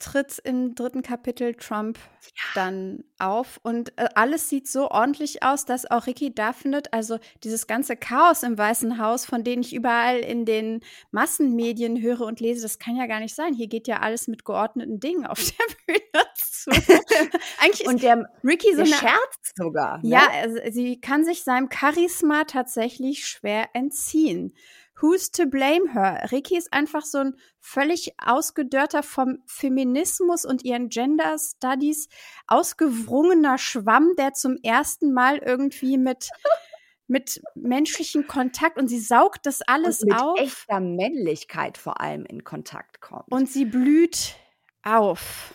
[0.00, 2.42] tritt im dritten Kapitel Trump ja.
[2.54, 7.18] dann auf und äh, alles sieht so ordentlich aus, dass auch Ricky da findet, also
[7.44, 10.80] dieses ganze Chaos im Weißen Haus, von dem ich überall in den
[11.10, 13.54] Massenmedien höre und lese, das kann ja gar nicht sein.
[13.54, 16.70] Hier geht ja alles mit geordneten Dingen auf der Bühne zu.
[17.60, 19.98] Eigentlich und der Ricky so der scherzt sogar.
[19.98, 20.08] Ne?
[20.08, 24.54] Ja, also, sie kann sich seinem Charisma tatsächlich schwer entziehen.
[25.00, 26.28] Who's to blame her?
[26.30, 32.08] Ricky ist einfach so ein völlig ausgedörrter vom Feminismus und ihren Gender Studies
[32.46, 36.30] ausgewrungener Schwamm, der zum ersten Mal irgendwie mit
[37.10, 40.38] mit menschlichem Kontakt und sie saugt das alles und mit auf.
[40.38, 43.30] Mit echter Männlichkeit vor allem in Kontakt kommt.
[43.32, 44.36] Und sie blüht
[44.84, 45.54] auf.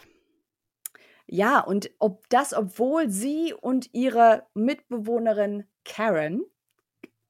[1.28, 6.44] Ja, und ob das, obwohl sie und ihre Mitbewohnerin Karen,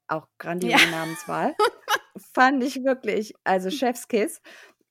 [0.08, 0.92] auch grandiose ja.
[0.92, 1.56] Namenswahl,
[2.18, 4.42] fand ich wirklich, also Chefskiss.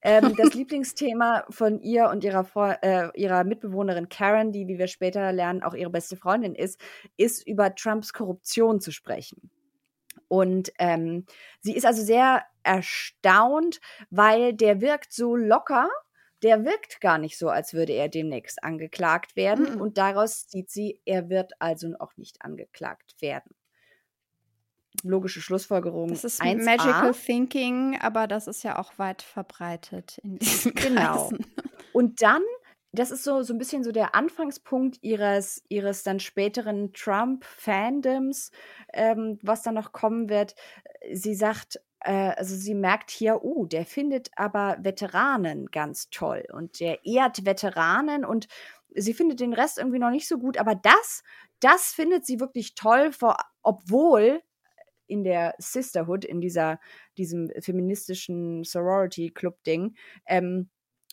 [0.02, 4.86] Ähm, das Lieblingsthema von ihr und ihrer, Vor äh, ihrer Mitbewohnerin Karen, die, wie wir
[4.86, 6.78] später lernen, auch ihre beste Freundin ist,
[7.16, 9.50] ist über Trumps Korruption zu sprechen.
[10.28, 11.26] Und ähm,
[11.60, 15.88] sie ist also sehr erstaunt, weil der wirkt so locker.
[16.42, 19.74] Der wirkt gar nicht so, als würde er demnächst angeklagt werden.
[19.74, 19.80] Mhm.
[19.80, 23.54] Und daraus sieht sie, er wird also auch nicht angeklagt werden
[25.02, 26.08] logische Schlussfolgerung.
[26.08, 26.64] Das ist 1a.
[26.64, 31.28] Magical Thinking, aber das ist ja auch weit verbreitet in diesen genau.
[31.28, 31.38] Kreisen.
[31.38, 31.68] Genau.
[31.92, 32.42] Und dann,
[32.92, 38.50] das ist so, so ein bisschen so der Anfangspunkt ihres, ihres dann späteren Trump-Fandoms,
[38.92, 40.54] ähm, was dann noch kommen wird.
[41.12, 46.80] Sie sagt, äh, also sie merkt hier, uh, der findet aber Veteranen ganz toll und
[46.80, 48.46] der ehrt Veteranen und
[48.94, 51.22] sie findet den Rest irgendwie noch nicht so gut, aber das,
[51.60, 54.42] das findet sie wirklich toll, vor, obwohl
[55.06, 56.78] in der Sisterhood, in dieser,
[57.18, 59.94] diesem feministischen Sorority-Club-Ding,
[60.26, 60.70] ähm,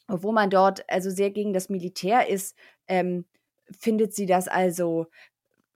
[0.08, 2.56] wo man dort also sehr gegen das Militär ist,
[2.88, 3.26] ähm,
[3.80, 5.08] findet sie das also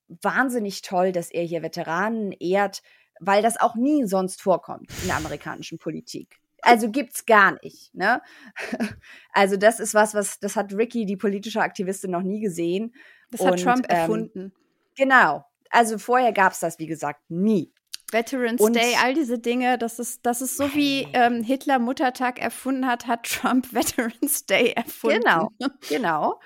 [0.07, 2.81] wahnsinnig toll, dass er hier Veteranen ehrt,
[3.19, 6.39] weil das auch nie sonst vorkommt in der amerikanischen Politik.
[6.61, 8.21] Also gibt's gar nicht, ne?
[9.31, 12.93] Also das ist was, was das hat Ricky, die politische Aktivistin, noch nie gesehen.
[13.31, 14.53] Das hat Trump ähm, erfunden.
[14.95, 15.45] Genau.
[15.69, 17.71] Also vorher gab's das, wie gesagt, nie.
[18.11, 22.39] Veterans und Day, all diese Dinge, das ist, das ist so wie ähm, Hitler Muttertag
[22.39, 25.21] erfunden hat, hat Trump Veterans Day erfunden.
[25.21, 25.49] Genau,
[25.89, 26.39] genau.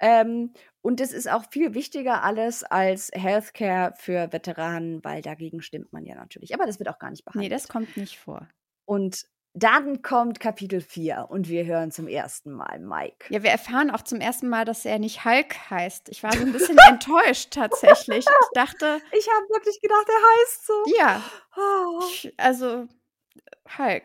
[0.00, 5.92] Ähm, und es ist auch viel wichtiger alles als Healthcare für Veteranen, weil dagegen stimmt
[5.92, 6.54] man ja natürlich.
[6.54, 7.50] Aber das wird auch gar nicht behandelt.
[7.50, 8.48] Nee, das kommt nicht vor.
[8.84, 13.26] Und dann kommt Kapitel 4 und wir hören zum ersten Mal Mike.
[13.28, 16.08] Ja, wir erfahren auch zum ersten Mal, dass er nicht Hulk heißt.
[16.08, 18.24] Ich war so ein bisschen enttäuscht tatsächlich.
[18.26, 19.00] Ich dachte.
[19.12, 20.72] Ich habe wirklich gedacht, er heißt so.
[20.98, 21.22] Ja.
[21.56, 22.00] Oh.
[22.08, 22.86] Ich, also
[23.78, 24.04] Hulk.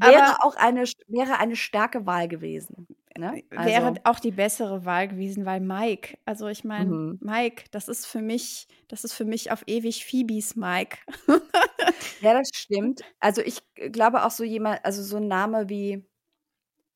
[0.00, 2.88] wäre auch eine, wäre eine starke Wahl gewesen.
[3.16, 3.44] Ne?
[3.50, 3.70] Also.
[3.70, 7.18] Wäre auch die bessere Wahl gewesen, weil Mike, also ich meine, mhm.
[7.20, 10.98] Mike, das ist für mich, das ist für mich auf ewig Phoebes Mike.
[12.20, 13.02] ja, das stimmt.
[13.20, 13.62] Also ich
[13.92, 16.04] glaube auch so jemand, also so ein Name wie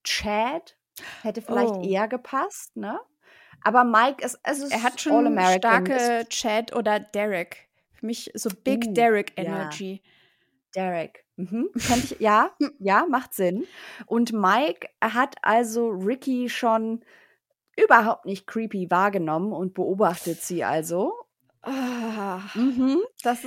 [0.03, 0.77] Chad
[1.23, 1.83] hätte vielleicht oh.
[1.85, 2.99] eher gepasst, ne?
[3.63, 7.69] Aber Mike ist, also er hat schon starke Chad oder Derek.
[7.93, 10.03] Für mich so Big uh, Derek Energy.
[10.75, 10.91] Ja.
[10.91, 11.25] Derek.
[11.39, 11.71] Mhm.
[11.75, 13.65] Ich, ja, ja, macht Sinn.
[14.07, 17.01] Und Mike hat also Ricky schon
[17.77, 21.15] überhaupt nicht creepy wahrgenommen und beobachtet sie also
[21.63, 23.01] Ah, mhm.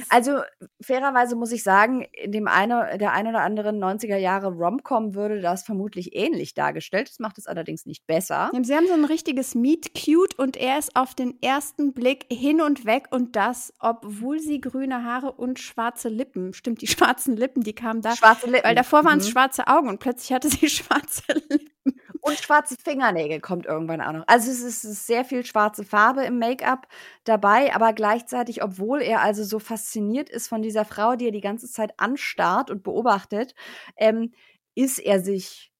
[0.10, 0.42] also
[0.82, 5.40] fairerweise muss ich sagen, in dem eine, der ein oder anderen 90er Jahre Romcom würde
[5.40, 7.10] das vermutlich ähnlich dargestellt.
[7.10, 8.52] Das macht es allerdings nicht besser.
[8.62, 12.62] Sie haben so ein richtiges Meet Cute und er ist auf den ersten Blick hin
[12.62, 16.54] und weg und das, obwohl sie grüne Haare und schwarze Lippen.
[16.54, 18.16] Stimmt, die schwarzen Lippen, die kamen da.
[18.16, 18.66] Schwarze Lippen.
[18.66, 19.32] Weil davor waren es mhm.
[19.32, 21.91] schwarze Augen und plötzlich hatte sie schwarze Lippen.
[22.22, 24.24] Und schwarze Fingernägel kommt irgendwann auch noch.
[24.28, 26.88] Also es ist sehr viel schwarze Farbe im Make-up
[27.24, 31.42] dabei, aber gleichzeitig, obwohl er also so fasziniert ist von dieser Frau, die er die
[31.42, 33.56] ganze Zeit anstarrt und beobachtet,
[33.98, 34.34] ähm,
[34.76, 35.74] ist er sich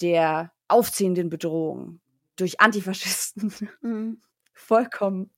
[0.00, 2.00] der aufziehenden Bedrohung
[2.34, 4.20] durch Antifaschisten mhm.
[4.52, 5.30] vollkommen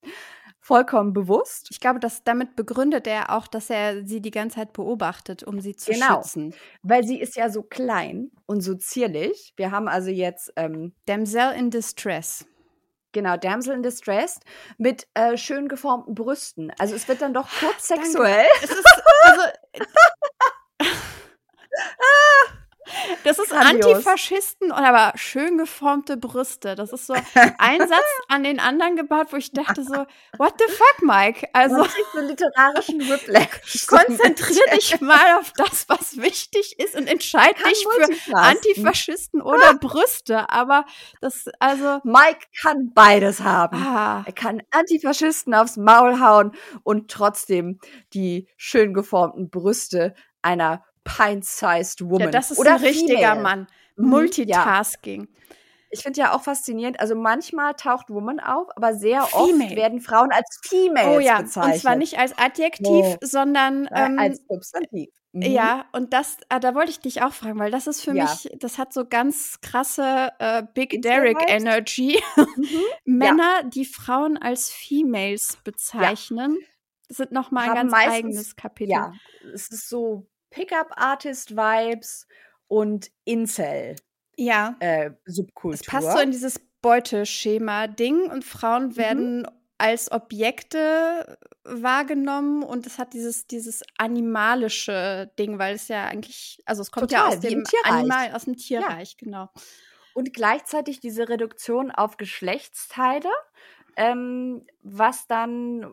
[0.67, 1.69] vollkommen bewusst.
[1.71, 5.61] Ich glaube, dass damit begründet er auch, dass er sie die ganze Zeit beobachtet, um
[5.61, 6.55] sie zu genau, schützen.
[6.83, 9.53] Weil sie ist ja so klein und so zierlich.
[9.57, 12.47] Wir haben also jetzt ähm, Damsel in Distress.
[13.13, 14.41] Genau, Damsel in Distress
[14.77, 16.73] mit äh, schön geformten Brüsten.
[16.81, 18.47] Also es wird dann doch kurz sexuell.
[18.61, 19.43] Es ist, also,
[23.25, 23.87] Das ist Grandios.
[23.87, 26.75] Antifaschisten und aber schön geformte Brüste.
[26.75, 27.15] Das ist so
[27.59, 30.07] ein Satz an den anderen gebaut, wo ich dachte so,
[30.39, 31.49] what the fuck, Mike?
[31.53, 31.85] Also
[32.15, 33.87] so literarischen Whiplash.
[33.87, 40.51] Konzentrier dich mal auf das, was wichtig ist und entscheide dich für Antifaschisten oder Brüste.
[40.51, 40.85] Aber
[41.21, 42.01] das, also.
[42.05, 43.77] Mike kann beides haben.
[43.77, 44.23] Ah.
[44.27, 47.79] Er kann Antifaschisten aufs Maul hauen und trotzdem
[48.13, 52.21] die schön geformten Brüste einer pint-sized woman.
[52.21, 53.43] Ja, das ist Oder ein richtiger female.
[53.43, 53.67] Mann.
[53.97, 55.21] Mhm, Multitasking.
[55.23, 55.27] Ja.
[55.91, 59.65] Ich finde ja auch faszinierend, also manchmal taucht Woman auf, aber sehr female.
[59.65, 61.75] oft werden Frauen als Females oh ja, bezeichnet.
[61.75, 63.17] Und zwar nicht als Adjektiv, oh.
[63.21, 65.11] sondern ähm, als Substantiv.
[65.33, 65.43] Mhm.
[65.43, 68.25] Ja, und das, ah, da wollte ich dich auch fragen, weil das ist für ja.
[68.25, 72.21] mich, das hat so ganz krasse äh, Big Derek Energy.
[72.37, 72.83] Mhm.
[73.19, 76.59] Männer, die Frauen als Females bezeichnen,
[77.09, 78.91] sind nochmal ein ganz meistens, eigenes Kapitel.
[78.93, 79.13] Ja,
[79.55, 80.27] es ist so
[80.57, 82.27] Pickup-Artist-Vibes
[82.67, 83.97] und Incel.
[84.37, 84.77] Ja.
[84.81, 85.75] Äh, Subkultur.
[85.81, 88.97] Es passt so in dieses Beuteschema-Ding und Frauen mhm.
[88.97, 89.47] werden
[89.79, 96.81] als Objekte wahrgenommen und es hat dieses, dieses animalische Ding, weil es ja eigentlich, also
[96.81, 99.25] es kommt Total, ja aus dem Animal, aus dem Tierreich, ja.
[99.25, 99.51] genau.
[100.15, 103.29] Und gleichzeitig diese Reduktion auf Geschlechtsteile,
[103.97, 105.93] ähm, was dann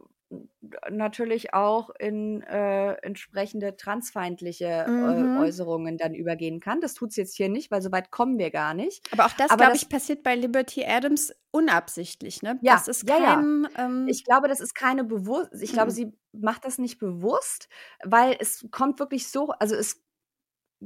[0.89, 5.39] natürlich auch in äh, entsprechende transfeindliche äh, mhm.
[5.39, 6.81] Äußerungen dann übergehen kann.
[6.81, 9.11] Das tut es jetzt hier nicht, weil so weit kommen wir gar nicht.
[9.11, 12.59] Aber auch das, glaube ich, passiert bei Liberty Adams unabsichtlich, ne?
[12.61, 13.85] Ja, das ist kein, ja, ja.
[13.85, 15.49] Ähm, ich glaube, das ist keine bewusst.
[15.61, 15.75] Ich mhm.
[15.75, 17.69] glaube, sie macht das nicht bewusst,
[18.03, 20.03] weil es kommt wirklich so, also es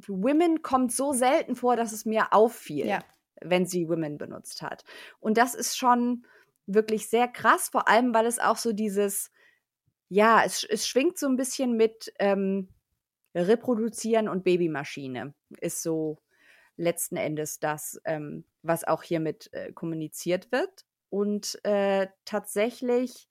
[0.07, 2.99] Women kommt so selten vor, dass es mir auffiel, ja.
[3.41, 4.83] wenn sie Women benutzt hat.
[5.19, 6.25] Und das ist schon
[6.67, 9.31] wirklich sehr krass, vor allem weil es auch so dieses
[10.09, 12.69] ja, es, es schwingt so ein bisschen mit ähm,
[13.35, 15.33] Reproduzieren und Babymaschine.
[15.59, 16.17] Ist so
[16.75, 20.85] letzten Endes das, ähm, was auch hiermit äh, kommuniziert wird.
[21.09, 23.29] Und äh, tatsächlich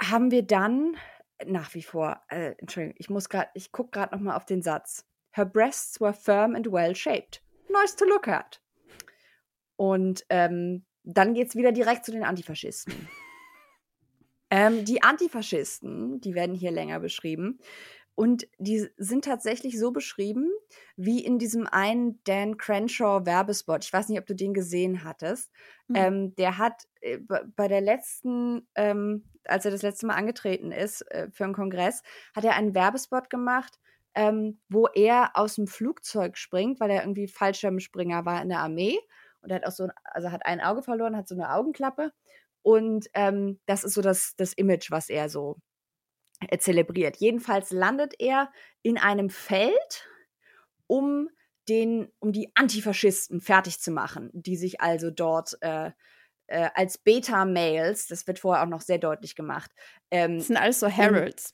[0.00, 0.96] haben wir dann
[1.44, 4.62] nach wie vor, äh, Entschuldigung, ich muss gerade, ich gucke gerade noch mal auf den
[4.62, 5.06] Satz.
[5.32, 7.42] Her breasts were firm and well shaped.
[7.68, 8.60] Nice to look at.
[9.76, 13.08] Und ähm, dann geht es wieder direkt zu den Antifaschisten.
[14.54, 17.58] Ähm, die Antifaschisten, die werden hier länger beschrieben.
[18.14, 20.48] Und die sind tatsächlich so beschrieben,
[20.94, 23.84] wie in diesem einen Dan Crenshaw Werbespot.
[23.84, 25.50] Ich weiß nicht, ob du den gesehen hattest.
[25.88, 25.96] Mhm.
[25.96, 27.18] Ähm, der hat äh,
[27.56, 32.02] bei der letzten, ähm, als er das letzte Mal angetreten ist äh, für einen Kongress,
[32.36, 33.80] hat er einen Werbespot gemacht,
[34.14, 38.96] ähm, wo er aus dem Flugzeug springt, weil er irgendwie Fallschirmspringer war in der Armee.
[39.40, 42.12] Und er hat auch so, also hat ein Auge verloren, hat so eine Augenklappe.
[42.64, 45.58] Und ähm, das ist so das, das Image, was er so
[46.48, 47.18] äh, zelebriert.
[47.18, 48.50] Jedenfalls landet er
[48.82, 50.08] in einem Feld,
[50.86, 51.28] um
[51.68, 55.90] den, um die Antifaschisten fertig zu machen, die sich also dort äh,
[56.46, 59.70] äh, als Beta-Males, das wird vorher auch noch sehr deutlich gemacht.
[60.10, 61.52] Ähm, das sind alles so Heralds.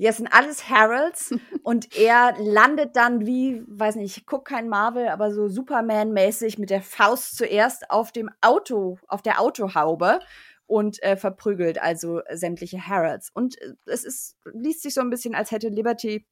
[0.00, 1.34] Ja, es sind alles Heralds
[1.64, 6.70] und er landet dann wie, weiß nicht, ich gucke kein Marvel, aber so Superman-mäßig mit
[6.70, 10.20] der Faust zuerst auf dem Auto, auf der Autohaube
[10.66, 13.30] und äh, verprügelt also sämtliche Heralds.
[13.34, 16.24] Und äh, es ist, liest sich so ein bisschen, als hätte Liberty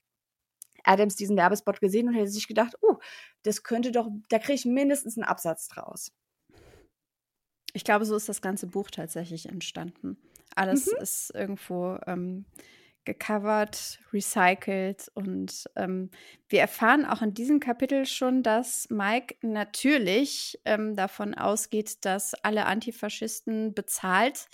[0.84, 2.96] Adams diesen Werbespot gesehen und hätte sich gedacht, oh, uh,
[3.42, 6.12] das könnte doch, da kriege ich mindestens einen Absatz draus.
[7.72, 10.18] Ich glaube, so ist das ganze Buch tatsächlich entstanden.
[10.54, 11.02] Alles mhm.
[11.02, 12.46] ist irgendwo ähm,
[13.06, 16.10] gecovert, recycelt und ähm,
[16.48, 22.66] wir erfahren auch in diesem Kapitel schon, dass Mike natürlich ähm, davon ausgeht, dass alle
[22.66, 24.48] Antifaschisten bezahlt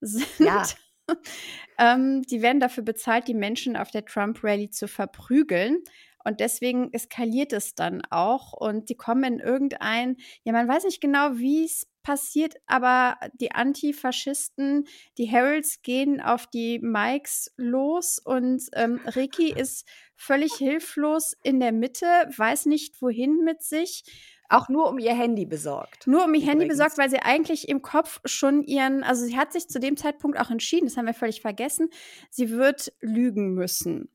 [0.00, 0.26] sind.
[0.38, 0.64] Ja.
[1.78, 5.82] ähm, die werden dafür bezahlt, die Menschen auf der Trump-Rally zu verprügeln.
[6.24, 11.00] Und deswegen eskaliert es dann auch und die kommen in irgendein, ja, man weiß nicht
[11.00, 14.86] genau, wie es passiert, aber die Antifaschisten,
[15.18, 19.86] die Heralds gehen auf die Mikes los und ähm, Ricky ist
[20.16, 24.04] völlig hilflos in der Mitte, weiß nicht wohin mit sich.
[24.48, 26.06] Auch nur um ihr Handy besorgt.
[26.06, 26.50] Nur um ihr Übrigens.
[26.50, 29.98] Handy besorgt, weil sie eigentlich im Kopf schon ihren, also sie hat sich zu dem
[29.98, 31.90] Zeitpunkt auch entschieden, das haben wir völlig vergessen,
[32.30, 34.08] sie wird lügen müssen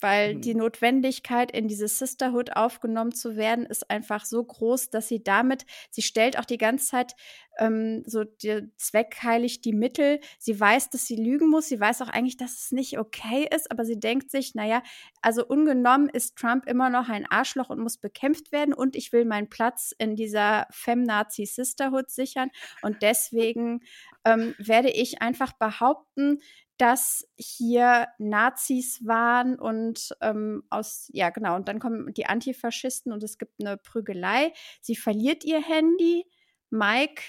[0.00, 0.40] weil mhm.
[0.40, 5.66] die Notwendigkeit, in diese Sisterhood aufgenommen zu werden, ist einfach so groß, dass sie damit,
[5.90, 7.14] sie stellt auch die ganze Zeit
[7.58, 10.20] ähm, so die, zweckheilig die Mittel.
[10.38, 11.68] Sie weiß, dass sie lügen muss.
[11.68, 14.82] Sie weiß auch eigentlich, dass es nicht okay ist, aber sie denkt sich, naja,
[15.20, 19.24] also ungenommen ist Trump immer noch ein Arschloch und muss bekämpft werden und ich will
[19.24, 22.50] meinen Platz in dieser Femnazi-Sisterhood sichern
[22.82, 23.80] und deswegen
[24.24, 26.40] ähm, werde ich einfach behaupten,
[26.80, 33.22] dass hier Nazis waren und ähm, aus, ja genau, und dann kommen die Antifaschisten und
[33.22, 34.54] es gibt eine Prügelei.
[34.80, 36.24] Sie verliert ihr Handy.
[36.70, 37.22] Mike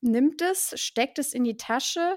[0.00, 2.16] nimmt es, steckt es in die Tasche,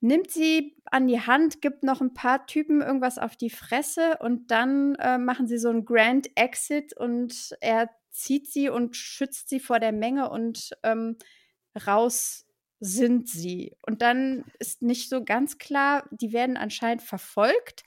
[0.00, 4.50] nimmt sie an die Hand, gibt noch ein paar Typen irgendwas auf die Fresse und
[4.50, 9.60] dann äh, machen sie so einen Grand Exit und er zieht sie und schützt sie
[9.60, 11.18] vor der Menge und ähm,
[11.86, 12.45] raus
[12.80, 13.76] sind sie?
[13.86, 17.84] Und dann ist nicht so ganz klar, die werden anscheinend verfolgt,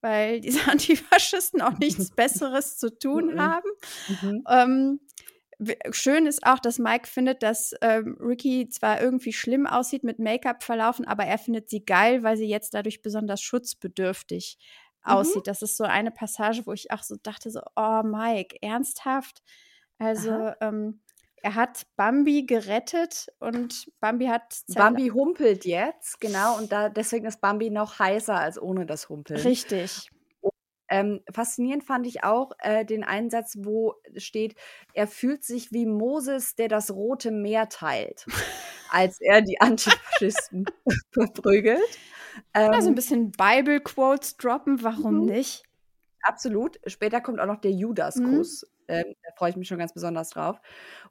[0.00, 3.40] weil diese Antifaschisten auch nichts Besseres zu tun mhm.
[3.40, 3.70] haben.
[4.22, 4.44] Mhm.
[4.48, 5.00] Ähm,
[5.90, 10.62] schön ist auch, dass Mike findet, dass ähm, Ricky zwar irgendwie schlimm aussieht mit Make-up
[10.62, 14.58] verlaufen, aber er findet sie geil, weil sie jetzt dadurch besonders schutzbedürftig
[15.04, 15.12] mhm.
[15.12, 15.46] aussieht.
[15.48, 19.42] Das ist so eine Passage, wo ich auch so dachte, so, oh Mike, ernsthaft?
[19.98, 21.00] Also, ähm,
[21.42, 24.60] er hat Bambi gerettet und Bambi hat.
[24.74, 29.40] Bambi humpelt jetzt, genau, und da, deswegen ist Bambi noch heißer als ohne das Humpeln.
[29.40, 30.10] Richtig.
[30.90, 34.54] Ähm, faszinierend fand ich auch äh, den Einsatz, wo steht,
[34.94, 38.24] er fühlt sich wie Moses, der das Rote Meer teilt,
[38.90, 40.64] als er die Antifaschisten
[41.12, 41.80] verprügelt.
[42.54, 45.26] Ähm, also ein bisschen Bible-Quotes droppen, warum mhm.
[45.26, 45.64] nicht?
[46.22, 46.80] Absolut.
[46.86, 48.62] Später kommt auch noch der Judaskuss.
[48.62, 48.77] Mhm.
[48.88, 50.60] Ähm, da freue ich mich schon ganz besonders drauf.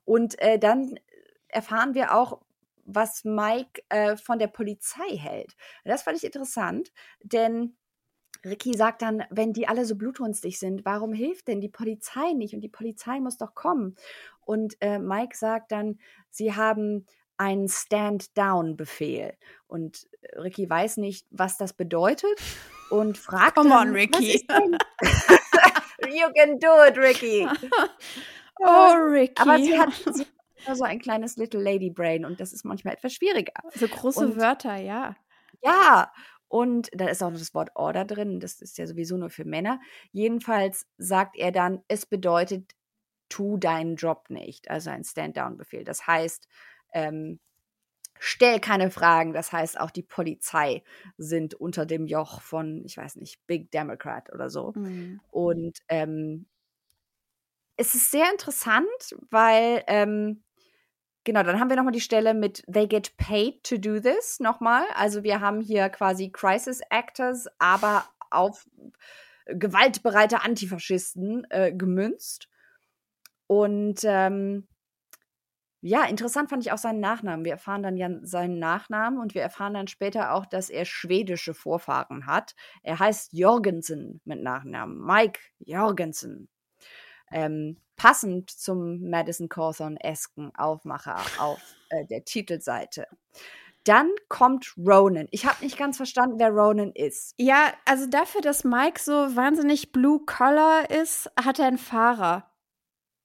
[0.05, 0.99] Und äh, dann
[1.47, 2.41] erfahren wir auch,
[2.85, 5.55] was Mike äh, von der Polizei hält.
[5.83, 7.75] Das fand ich interessant, denn
[8.45, 12.53] Ricky sagt dann, wenn die alle so blutrünstig sind, warum hilft denn die Polizei nicht?
[12.53, 13.95] Und die Polizei muss doch kommen.
[14.41, 15.99] Und äh, Mike sagt dann,
[16.29, 17.05] sie haben
[17.37, 19.33] einen Stand-Down-Befehl.
[19.67, 22.39] Und Ricky weiß nicht, was das bedeutet
[22.89, 24.47] und fragt Come dann, on, Ricky.
[26.07, 27.47] You can do it, Ricky.
[28.59, 29.41] oh, Ricky.
[29.41, 30.25] Aber sie hat, sie
[30.65, 33.53] hat so ein kleines Little Lady Brain und das ist manchmal etwas schwieriger.
[33.75, 35.15] So große und, Wörter, ja.
[35.63, 36.11] Ja,
[36.47, 38.39] und da ist auch noch das Wort Order drin.
[38.39, 39.79] Das ist ja sowieso nur für Männer.
[40.11, 42.71] Jedenfalls sagt er dann, es bedeutet,
[43.29, 44.69] tu deinen Job nicht.
[44.69, 45.83] Also ein Stand-Down-Befehl.
[45.83, 46.47] Das heißt,
[46.93, 47.39] ähm,
[48.19, 49.33] Stell keine Fragen.
[49.33, 50.83] Das heißt, auch die Polizei
[51.17, 54.73] sind unter dem Joch von, ich weiß nicht, Big Democrat oder so.
[54.75, 55.19] Mhm.
[55.31, 56.47] Und ähm,
[57.77, 60.43] es ist sehr interessant, weil, ähm,
[61.23, 64.83] genau, dann haben wir nochmal die Stelle mit They get paid to do this nochmal.
[64.95, 68.67] Also wir haben hier quasi Crisis Actors, aber auf
[69.45, 72.49] gewaltbereite Antifaschisten äh, gemünzt.
[73.45, 74.67] Und ähm,
[75.81, 77.45] ja, interessant fand ich auch seinen Nachnamen.
[77.45, 81.53] Wir erfahren dann ja seinen Nachnamen und wir erfahren dann später auch, dass er schwedische
[81.53, 82.55] Vorfahren hat.
[82.81, 84.99] Er heißt Jorgensen mit Nachnamen.
[84.99, 86.49] Mike Jorgensen.
[87.31, 91.59] Ähm, passend zum Madison Cawthorn-esken Aufmacher auf
[91.89, 93.07] äh, der Titelseite.
[93.83, 95.27] Dann kommt Ronan.
[95.31, 97.33] Ich habe nicht ganz verstanden, wer Ronan ist.
[97.37, 102.51] Ja, also dafür, dass Mike so wahnsinnig blue collar ist, hat er einen Fahrer.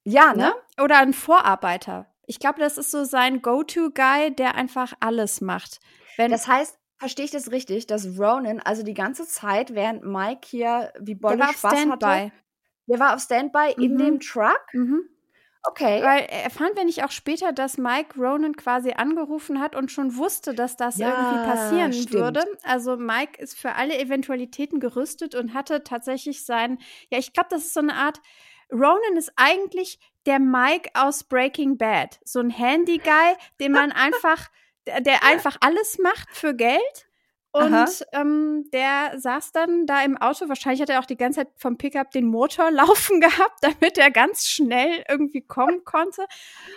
[0.05, 0.53] Ja, ne?
[0.77, 0.83] ne?
[0.83, 2.12] Oder einen Vorarbeiter.
[2.25, 5.79] Ich glaube, das ist so sein Go-To-Guy, der einfach alles macht.
[6.17, 10.47] Wenn das heißt, verstehe ich das richtig, dass Ronan also die ganze Zeit, während Mike
[10.47, 12.05] hier wie Bolle Spaß Standby.
[12.05, 12.31] hatte,
[12.87, 13.83] der war auf Standby mhm.
[13.83, 14.61] in dem Truck?
[14.73, 15.09] Mhm.
[15.65, 16.03] Okay.
[16.03, 20.53] Weil erfahren wir nicht auch später, dass Mike Ronan quasi angerufen hat und schon wusste,
[20.53, 22.13] dass das ja, irgendwie passieren stimmt.
[22.13, 22.43] würde.
[22.63, 27.63] Also Mike ist für alle Eventualitäten gerüstet und hatte tatsächlich sein, ja, ich glaube, das
[27.63, 28.19] ist so eine Art,
[28.71, 32.19] Ronan ist eigentlich der Mike aus Breaking Bad.
[32.23, 34.49] So ein Handy-Guy, den man einfach,
[34.85, 37.07] der einfach alles macht für Geld.
[37.55, 40.49] Und ähm, der saß dann da im Auto.
[40.49, 44.09] Wahrscheinlich hat er auch die ganze Zeit vom Pickup den Motor laufen gehabt, damit er
[44.09, 46.25] ganz schnell irgendwie kommen konnte.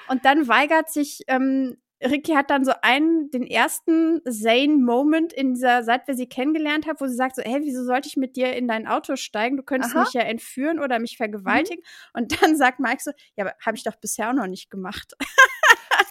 [0.08, 5.82] Und dann weigert sich ähm, Ricky hat dann so einen, den ersten Zane-Moment in dieser,
[5.82, 8.54] seit wir sie kennengelernt haben, wo sie sagt so, hey, wieso sollte ich mit dir
[8.54, 9.56] in dein Auto steigen?
[9.56, 10.02] Du könntest Aha.
[10.04, 11.82] mich ja entführen oder mich vergewaltigen.
[11.82, 12.20] Mhm.
[12.20, 15.14] Und dann sagt Mike so, ja, aber habe ich doch bisher auch noch nicht gemacht.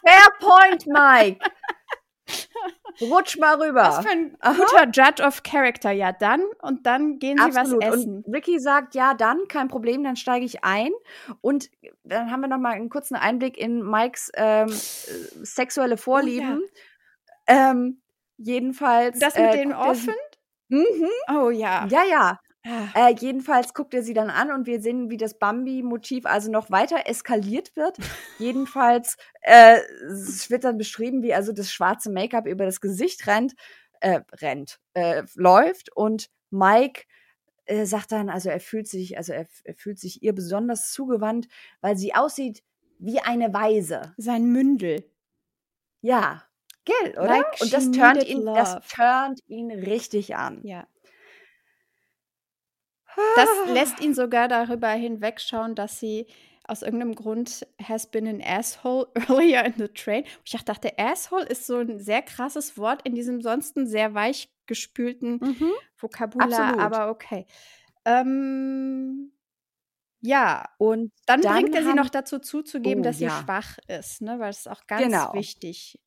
[0.03, 1.39] Fair point, Mike.
[3.01, 3.81] Rutsch mal rüber.
[3.81, 4.53] Was für ein Aha.
[4.53, 5.91] guter Judge of Character.
[5.91, 7.83] Ja, dann und dann gehen sie Absolut.
[7.83, 8.23] was essen.
[8.23, 10.91] Und Ricky sagt, ja, dann, kein Problem, dann steige ich ein.
[11.41, 11.69] Und
[12.03, 16.61] dann haben wir noch mal einen kurzen Einblick in Mikes ähm, sexuelle Vorlieben.
[16.63, 17.71] Oh, ja.
[17.71, 18.01] ähm,
[18.37, 19.19] jedenfalls.
[19.19, 20.15] Das mit äh, den Orphan?
[20.69, 21.09] Mhm.
[21.31, 21.87] Oh ja.
[21.89, 22.39] Ja, ja.
[22.95, 26.71] Äh, jedenfalls guckt er sie dann an und wir sehen, wie das Bambi-Motiv also noch
[26.71, 27.97] weiter eskaliert wird.
[28.39, 29.79] jedenfalls äh,
[30.49, 33.53] wird dann beschrieben, wie also das schwarze Make-up über das Gesicht rennt,
[34.01, 37.03] äh, rennt, äh, läuft und Mike
[37.65, 41.47] äh, sagt dann, also er fühlt sich, also er, er fühlt sich ihr besonders zugewandt,
[41.81, 42.63] weil sie aussieht
[42.97, 44.13] wie eine Weise.
[44.17, 45.03] Sein Mündel.
[46.01, 46.43] Ja,
[46.85, 47.27] Gell, oder?
[47.27, 50.61] Like und das turnt ihn, das turnt ihn richtig an.
[50.63, 50.87] Ja.
[53.35, 56.27] Das lässt ihn sogar darüber hinwegschauen, dass sie
[56.67, 60.23] aus irgendeinem Grund has been an asshole earlier in the train.
[60.43, 65.39] ich dachte, asshole ist so ein sehr krasses Wort in diesem sonst sehr weich gespülten
[65.41, 65.71] mhm.
[65.95, 66.79] Vokabular, Absolut.
[66.79, 67.45] aber okay.
[68.03, 69.31] Ähm,
[70.21, 73.41] ja, und dann, dann bringt er sie noch dazu zuzugeben, oh, dass sie ja.
[73.43, 74.39] schwach ist, ne?
[74.39, 75.33] weil es ist auch ganz genau.
[75.33, 75.99] wichtig.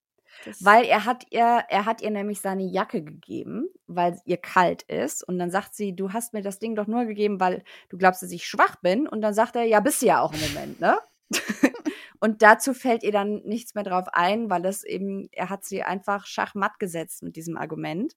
[0.45, 4.83] Das weil er hat ihr, er hat ihr nämlich seine Jacke gegeben, weil ihr kalt
[4.83, 5.27] ist.
[5.27, 8.23] Und dann sagt sie, du hast mir das Ding doch nur gegeben, weil du glaubst,
[8.23, 9.09] dass ich schwach bin.
[9.09, 10.99] Und dann sagt er, ja, bist du ja auch im Moment, ne?
[12.21, 15.83] und dazu fällt ihr dann nichts mehr drauf ein, weil es eben, er hat sie
[15.83, 18.15] einfach schachmatt gesetzt mit diesem Argument.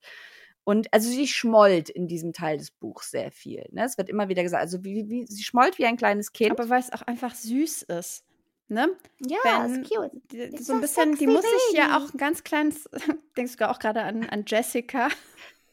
[0.63, 3.67] Und also sie schmollt in diesem Teil des Buchs sehr viel.
[3.72, 3.84] Ne?
[3.84, 6.51] Es wird immer wieder gesagt, also wie, wie, sie schmollt wie ein kleines Kind.
[6.51, 8.24] Aber weil es auch einfach süß ist.
[8.72, 8.89] Ne?
[9.19, 10.11] Ja, Wenn, ist cute.
[10.32, 12.89] Die, so ein bisschen, die muss sich ja auch ein ganz kleines,
[13.38, 15.09] denkst du auch gerade an, an Jessica.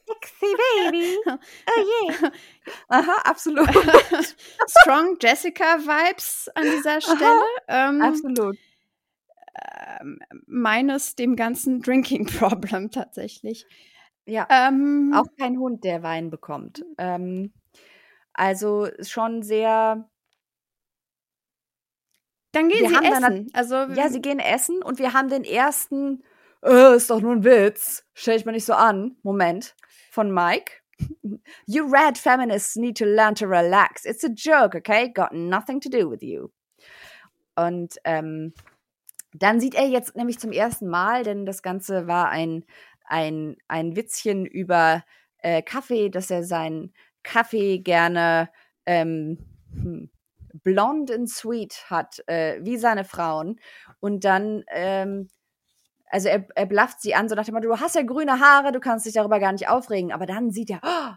[0.04, 0.46] Sexy
[0.82, 1.16] Baby.
[1.28, 2.32] Oh yeah.
[2.88, 3.68] Aha, absolut.
[4.80, 7.40] Strong Jessica-Vibes an dieser Stelle.
[7.68, 8.58] Ähm, absolut.
[10.00, 13.64] Ähm, meines dem ganzen Drinking-Problem tatsächlich.
[14.26, 14.48] Ja.
[14.50, 16.84] Ähm, auch kein Hund, der Wein bekommt.
[16.98, 17.52] Ähm,
[18.32, 20.10] also schon sehr
[22.58, 23.22] dann gehen wir sie essen.
[23.22, 26.22] Dann, also, ja, sie gehen essen und wir haben den ersten,
[26.64, 29.74] äh, ist doch nur ein Witz, stell ich mal nicht so an, Moment,
[30.10, 30.72] von Mike.
[31.66, 34.04] You red feminists need to learn to relax.
[34.04, 35.12] It's a joke, okay?
[35.12, 36.48] Got nothing to do with you.
[37.54, 38.52] Und ähm,
[39.32, 42.64] dann sieht er jetzt nämlich zum ersten Mal, denn das Ganze war ein,
[43.04, 45.04] ein, ein Witzchen über
[45.38, 46.92] äh, Kaffee, dass er seinen
[47.22, 48.50] Kaffee gerne
[48.86, 49.38] ähm,
[49.72, 50.10] hm,
[50.62, 53.60] blond and sweet hat, äh, wie seine Frauen.
[54.00, 55.28] Und dann, ähm,
[56.06, 58.72] also er, er blafft sie an, so nach dem Motto, du hast ja grüne Haare,
[58.72, 60.12] du kannst dich darüber gar nicht aufregen.
[60.12, 61.14] Aber dann sieht er, oh,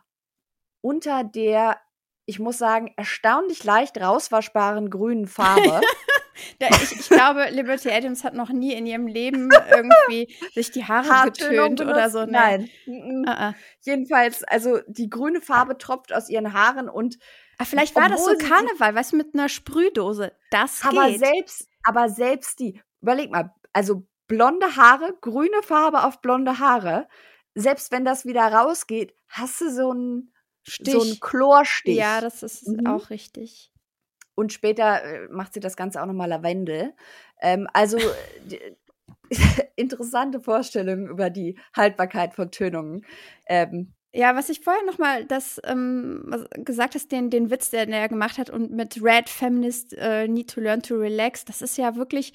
[0.82, 1.78] unter der,
[2.26, 5.82] ich muss sagen, erstaunlich leicht rauswaschbaren grünen Farbe
[6.60, 11.10] ich, ich, glaube, Liberty Adams hat noch nie in ihrem Leben irgendwie sich die Haare
[11.10, 12.26] Haartönung getönt oder so.
[12.26, 12.70] Nein.
[12.86, 13.26] Nein.
[13.26, 13.54] Uh -uh.
[13.82, 17.18] Jedenfalls, also die grüne Farbe tropft aus ihren Haaren und.
[17.62, 20.32] Aber vielleicht war das so Karneval, weißt du, mit einer Sprühdose.
[20.50, 21.20] Das aber geht.
[21.20, 27.08] selbst, aber selbst die, überleg mal, also blonde Haare, grüne Farbe auf blonde Haare,
[27.54, 30.34] selbst wenn das wieder rausgeht, hast du so einen,
[30.64, 30.92] Stich.
[30.92, 31.98] so einen Chlorstich.
[31.98, 32.88] Ja, das ist mhm.
[32.88, 33.72] auch richtig.
[34.34, 36.96] Und später äh, macht sie das Ganze auch nochmal Lavendel.
[37.42, 38.00] Ähm, also
[39.76, 43.06] interessante Vorstellungen über die Haltbarkeit von Tönungen.
[43.46, 47.88] Ähm, ja, was ich vorher noch mal das ähm, gesagt hast, den, den Witz, der
[47.88, 51.78] er gemacht hat und mit Red Feminist uh, Need to Learn to Relax, das ist
[51.78, 52.34] ja wirklich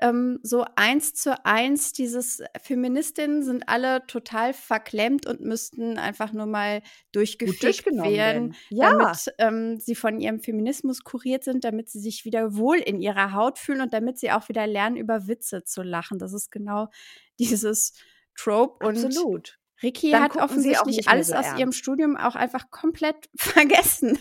[0.00, 6.46] ähm, so eins zu eins dieses Feministinnen sind alle total verklemmt und müssten einfach nur
[6.46, 8.92] mal durchgefickt werden, ja.
[8.92, 13.34] damit ähm, sie von ihrem Feminismus kuriert sind, damit sie sich wieder wohl in ihrer
[13.34, 16.18] Haut fühlen und damit sie auch wieder lernen, über Witze zu lachen.
[16.18, 16.88] Das ist genau
[17.38, 17.92] dieses
[18.34, 18.86] Trope.
[18.86, 19.59] Absolut.
[19.82, 24.18] Ricky hat offensichtlich alles so aus ihrem Studium auch einfach komplett vergessen.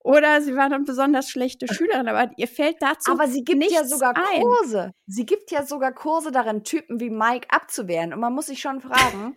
[0.00, 3.84] Oder sie war eine besonders schlechte Schülerin, aber ihr fällt dazu Aber sie gibt ja
[3.84, 4.40] sogar ein.
[4.40, 4.92] Kurse.
[5.06, 8.12] Sie gibt ja sogar Kurse darin, Typen wie Mike abzuwehren.
[8.12, 9.36] Und man muss sich schon fragen,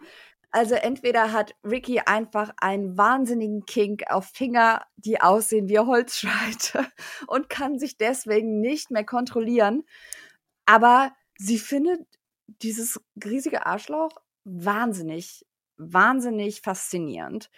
[0.51, 6.87] also entweder hat Ricky einfach einen wahnsinnigen Kink auf Finger, die aussehen wie Holzscheite
[7.27, 9.83] und kann sich deswegen nicht mehr kontrollieren.
[10.65, 12.01] Aber sie findet
[12.47, 14.11] dieses riesige Arschloch
[14.45, 15.45] wahnsinnig
[15.77, 17.49] wahnsinnig faszinierend.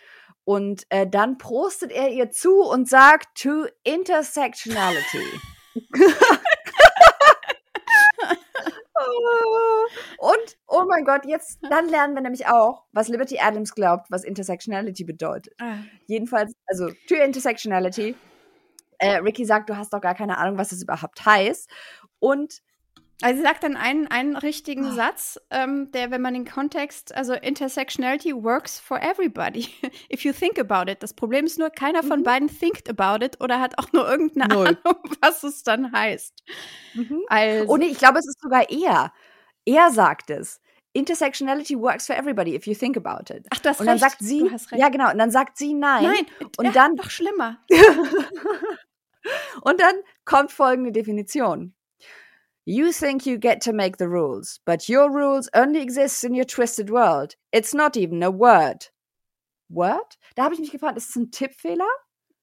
[0.43, 5.23] Und äh, dann prostet er ihr zu und sagt to intersectionality.
[10.17, 14.23] und, oh mein Gott, jetzt, dann lernen wir nämlich auch, was Liberty Adams glaubt, was
[14.23, 15.53] Intersectionality bedeutet.
[15.59, 15.77] Ah.
[16.07, 18.15] Jedenfalls, also to intersectionality.
[18.97, 21.69] Äh, Ricky sagt, du hast doch gar keine Ahnung, was das überhaupt heißt.
[22.19, 22.61] Und
[23.21, 24.93] also sie sagt dann einen, einen richtigen oh.
[24.93, 29.67] Satz, ähm, der, wenn man den Kontext, also Intersectionality works for everybody,
[30.13, 31.03] if you think about it.
[31.03, 32.23] Das Problem ist nur, keiner von mhm.
[32.23, 34.77] beiden thinkt about it oder hat auch nur irgendeine Null.
[34.83, 36.43] Ahnung, was es dann heißt.
[36.93, 37.21] Mhm.
[37.27, 39.11] Also, oh nee, ich glaube, es ist sogar er.
[39.65, 40.61] Er sagt es.
[40.93, 43.45] Intersectionality works for everybody if you think about it.
[43.51, 44.11] Ach, das Und dann recht.
[44.11, 46.03] sagt sie, ja genau, und dann sagt sie nein.
[46.03, 46.25] Nein,
[46.57, 47.59] und ja, dann noch schlimmer.
[49.61, 49.95] und dann
[50.25, 51.75] kommt folgende Definition.
[52.71, 56.45] You think you get to make the rules, but your rules only exist in your
[56.45, 57.35] twisted world.
[57.51, 58.91] It's not even a word.
[59.71, 60.17] Word?
[60.35, 61.89] Da habe ich mich gefragt, ist es ein Tippfehler?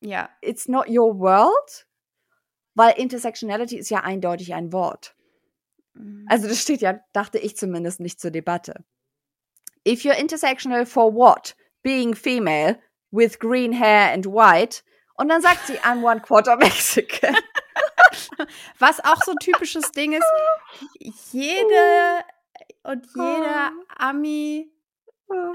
[0.00, 0.28] Ja.
[0.42, 1.86] It's not your world?
[2.74, 5.14] Weil Intersectionality ist ja eindeutig ein Wort.
[5.94, 6.26] Mhm.
[6.28, 8.84] Also das steht ja, dachte ich zumindest, nicht zur Debatte.
[9.86, 11.54] If you're intersectional for what?
[11.84, 12.80] Being female
[13.12, 14.82] with green hair and white.
[15.14, 17.36] Und dann sagt sie, I'm one quarter Mexican.
[18.78, 20.26] Was auch so ein typisches Ding ist,
[21.32, 22.24] jede
[22.82, 24.70] und jeder Ami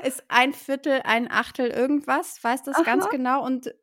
[0.03, 2.83] ist ein Viertel, ein Achtel irgendwas, weiß das Aha.
[2.83, 3.73] ganz genau und äh,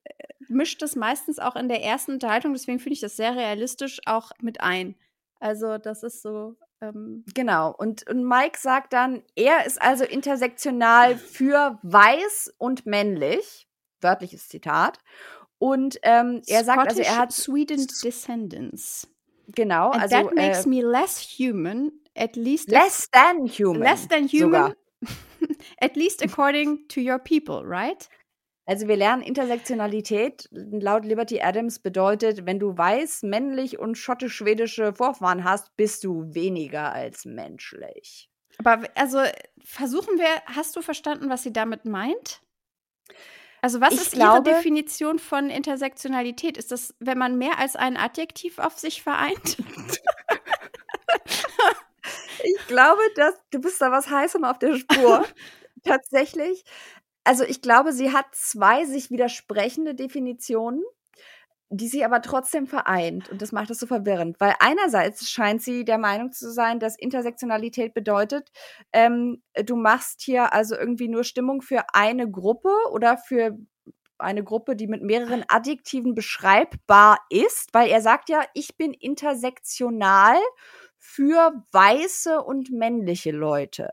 [0.49, 2.53] mischt das meistens auch in der ersten Unterhaltung.
[2.53, 4.97] Deswegen finde ich das sehr realistisch auch mit ein.
[5.41, 6.57] Also, das ist so.
[6.81, 7.75] Ähm genau.
[7.75, 13.69] Und, und Mike sagt dann, er ist also intersektional für weiß und männlich.
[14.01, 14.99] Wörtliches Zitat.
[15.59, 19.09] Und ähm, er sagt, also er hat Sweden Descendants.
[19.55, 23.83] Genau, And also that makes äh, me less human, at least less than human.
[23.83, 24.75] Less than human.
[25.81, 28.09] at least according to your people, right?
[28.67, 35.43] Also wir lernen Intersektionalität laut Liberty Adams bedeutet, wenn du weiß, männlich und schottisch-schwedische Vorfahren
[35.43, 38.29] hast, bist du weniger als menschlich.
[38.59, 39.23] Aber also
[39.65, 42.43] versuchen wir, hast du verstanden, was sie damit meint?
[43.61, 46.57] Also was ich ist glaube, Ihre Definition von Intersektionalität?
[46.57, 49.57] Ist das, wenn man mehr als ein Adjektiv auf sich vereint?
[52.45, 55.25] ich glaube, dass du bist da was heißem auf der Spur.
[55.85, 56.65] Tatsächlich.
[57.25, 60.83] Also ich glaube, sie hat zwei sich widersprechende Definitionen
[61.71, 63.29] die sie aber trotzdem vereint.
[63.29, 66.99] Und das macht es so verwirrend, weil einerseits scheint sie der Meinung zu sein, dass
[66.99, 68.51] Intersektionalität bedeutet,
[68.93, 73.59] ähm, du machst hier also irgendwie nur Stimmung für eine Gruppe oder für
[74.19, 80.39] eine Gruppe, die mit mehreren Adjektiven beschreibbar ist, weil er sagt ja, ich bin intersektional
[80.99, 83.91] für weiße und männliche Leute.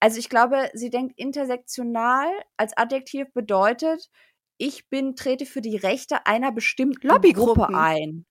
[0.00, 4.10] Also ich glaube, sie denkt intersektional als Adjektiv bedeutet,
[4.58, 8.24] ich bin, trete für die Rechte einer bestimmten Lobbygruppe ein.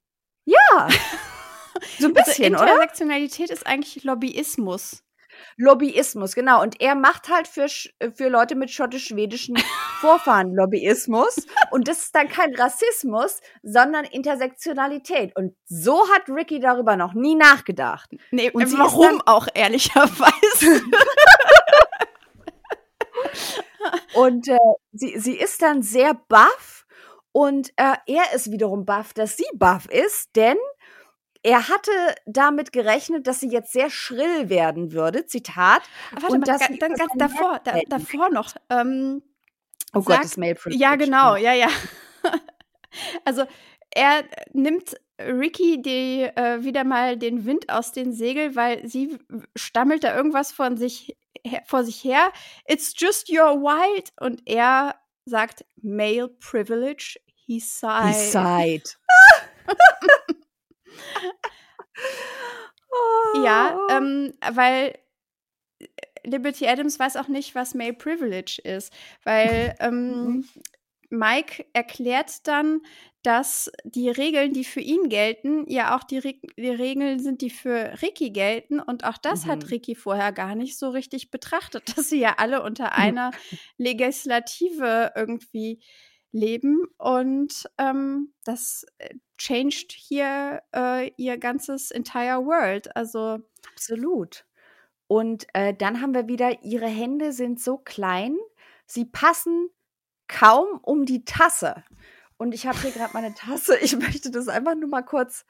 [0.46, 0.58] Ja.
[2.00, 3.54] so ein also bisschen, also Intersektionalität oder?
[3.54, 5.04] ist eigentlich Lobbyismus.
[5.58, 6.62] Lobbyismus, genau.
[6.62, 9.56] Und er macht halt für, für Leute mit schottisch-schwedischen
[10.00, 11.46] Vorfahren Lobbyismus.
[11.72, 15.36] Und das ist dann kein Rassismus, sondern Intersektionalität.
[15.36, 18.12] Und so hat Ricky darüber noch nie nachgedacht.
[18.32, 20.82] Nee, und warum auch, ehrlicherweise.
[24.14, 24.58] und äh,
[24.92, 26.86] sie, sie ist dann sehr baff.
[27.32, 30.58] Und äh, er ist wiederum baff, dass sie baff ist, denn
[31.42, 31.92] er hatte
[32.26, 35.26] damit gerechnet, dass sie jetzt sehr schrill werden würde.
[35.26, 35.82] Zitat.
[36.12, 38.56] Warte und mal, dann ganz davor, da, davor noch.
[38.70, 39.22] Ähm,
[39.94, 40.58] oh sagt, Gott, das Mail.
[40.70, 41.68] Ja, genau, ja, ja.
[43.26, 43.44] also
[43.92, 49.18] er nimmt Ricky die, äh, wieder mal den Wind aus den Segeln, weil sie
[49.56, 51.18] stammelt da irgendwas von sich
[51.66, 52.32] vor sich her.
[52.66, 54.12] It's just your wild.
[54.20, 57.20] Und er sagt Male Privilege.
[57.46, 58.16] He sighed.
[58.16, 58.98] He sighed.
[63.44, 64.98] Ja, ähm, weil
[65.80, 65.88] äh,
[66.24, 70.50] Liberty Adams weiß auch nicht, was Male Privilege ist, weil ähm, mhm.
[71.14, 72.82] Mike erklärt dann,
[73.22, 77.52] dass die Regeln, die für ihn gelten, ja auch die, Re die Regeln sind, die
[77.52, 78.80] für Ricky gelten.
[78.80, 79.52] Und auch das mhm.
[79.52, 83.32] hat Ricky vorher gar nicht so richtig betrachtet, dass sie ja alle unter einer
[83.78, 85.82] Legislative irgendwie
[86.32, 86.84] leben.
[86.98, 92.96] Und ähm, das äh, changed hier äh, ihr ganzes entire world.
[92.98, 93.38] Also
[93.72, 94.46] absolut.
[95.08, 98.36] Und äh, dann haben wir wieder, ihre Hände sind so klein,
[98.88, 99.70] sie passen
[100.34, 101.84] kaum um die Tasse.
[102.38, 103.78] Und ich habe hier gerade meine Tasse.
[103.78, 105.46] Ich möchte das einfach nur mal kurz.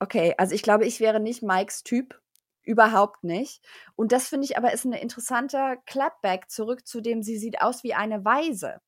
[0.00, 2.20] Okay, also ich glaube, ich wäre nicht Mikes Typ.
[2.62, 3.64] Überhaupt nicht.
[3.96, 7.82] Und das finde ich aber ist ein interessanter Clapback zurück zu dem, sie sieht aus
[7.84, 8.80] wie eine Weise.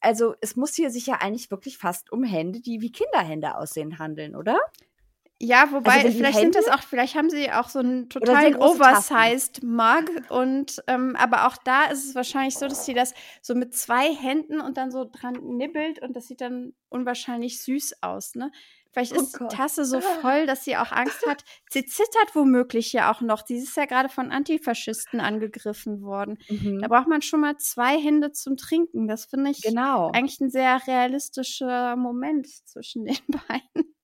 [0.00, 3.98] Also es muss hier sich ja eigentlich wirklich fast um Hände, die wie Kinderhände aussehen,
[3.98, 4.60] handeln, oder?
[5.40, 6.52] Ja, wobei, also vielleicht Hände?
[6.52, 11.46] sind das auch, vielleicht haben sie auch so einen totalen oversized Mug und ähm, aber
[11.46, 14.90] auch da ist es wahrscheinlich so, dass sie das so mit zwei Händen und dann
[14.90, 18.50] so dran nibbelt und das sieht dann unwahrscheinlich süß aus, ne?
[18.90, 21.44] Vielleicht oh ist oh die Tasse so voll, dass sie auch Angst hat.
[21.70, 23.46] Sie zittert womöglich ja auch noch.
[23.46, 26.38] Sie ist ja gerade von Antifaschisten angegriffen worden.
[26.48, 26.80] Mhm.
[26.80, 29.06] Da braucht man schon mal zwei Hände zum Trinken.
[29.06, 30.10] Das finde ich genau.
[30.12, 33.94] eigentlich ein sehr realistischer Moment zwischen den beiden.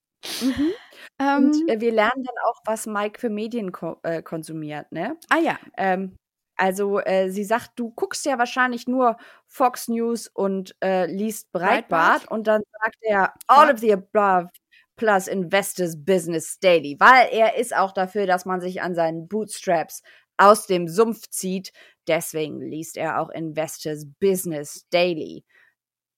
[0.43, 0.72] Mhm.
[1.19, 5.17] Ähm, Und äh, wir lernen dann auch, was Mike für Medien ko äh, konsumiert, ne?
[5.29, 5.59] Ah ja.
[5.77, 6.17] Ähm,
[6.57, 12.23] also äh, sie sagt, du guckst ja wahrscheinlich nur Fox News und äh, liest Breitbart.
[12.23, 12.31] Breitbart.
[12.31, 13.75] Und dann sagt er, all ja.
[13.75, 14.51] of the above
[14.97, 20.03] plus Investors Business Daily, weil er ist auch dafür, dass man sich an seinen Bootstraps
[20.37, 21.73] aus dem Sumpf zieht.
[22.07, 25.45] Deswegen liest er auch Investors Business Daily.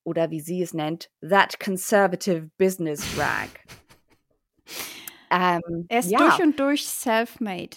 [0.05, 3.49] Oder wie sie es nennt, That Conservative Business Rag.
[5.30, 6.18] Ähm, er ist ja.
[6.18, 7.76] durch und durch self-made.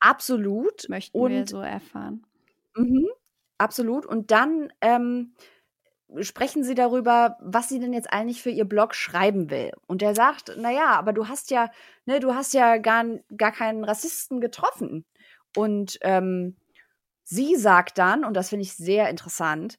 [0.00, 0.88] Absolut.
[0.88, 2.24] Möchten und, wir so erfahren.
[2.74, 3.08] Mhm,
[3.58, 4.06] absolut.
[4.06, 5.34] Und dann ähm,
[6.20, 9.72] sprechen sie darüber, was sie denn jetzt eigentlich für ihr Blog schreiben will.
[9.86, 11.70] Und er sagt, naja, aber du hast ja,
[12.06, 13.04] ne, du hast ja gar,
[13.36, 15.04] gar keinen Rassisten getroffen.
[15.56, 16.56] Und ähm,
[17.24, 19.78] sie sagt dann, und das finde ich sehr interessant,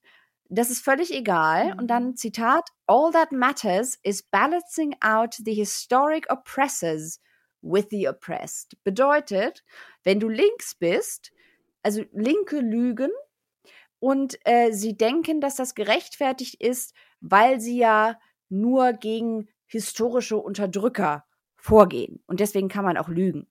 [0.49, 1.75] das ist völlig egal.
[1.77, 2.15] Und dann mhm.
[2.15, 7.21] Zitat, All that matters is balancing out the historic oppressors
[7.61, 8.75] with the oppressed.
[8.83, 9.63] Bedeutet,
[10.03, 11.31] wenn du links bist,
[11.83, 13.11] also Linke lügen,
[13.99, 18.19] und äh, sie denken, dass das gerechtfertigt ist, weil sie ja
[18.49, 21.23] nur gegen historische Unterdrücker
[21.55, 22.21] vorgehen.
[22.25, 23.47] Und deswegen kann man auch lügen.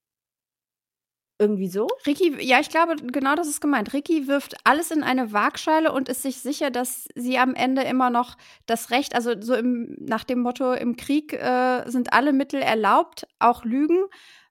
[1.40, 1.88] Irgendwie so?
[2.06, 3.94] Ricky, ja, ich glaube, genau das ist gemeint.
[3.94, 8.10] Ricky wirft alles in eine Waagschale und ist sich sicher, dass sie am Ende immer
[8.10, 8.36] noch
[8.66, 13.26] das Recht, also so im, nach dem Motto, im Krieg äh, sind alle Mittel erlaubt,
[13.38, 14.04] auch Lügen,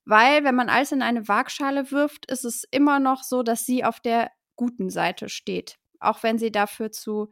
[0.06, 3.84] weil wenn man alles in eine Waagschale wirft, ist es immer noch so, dass sie
[3.84, 7.30] auf der guten Seite steht auch wenn sie dafür zu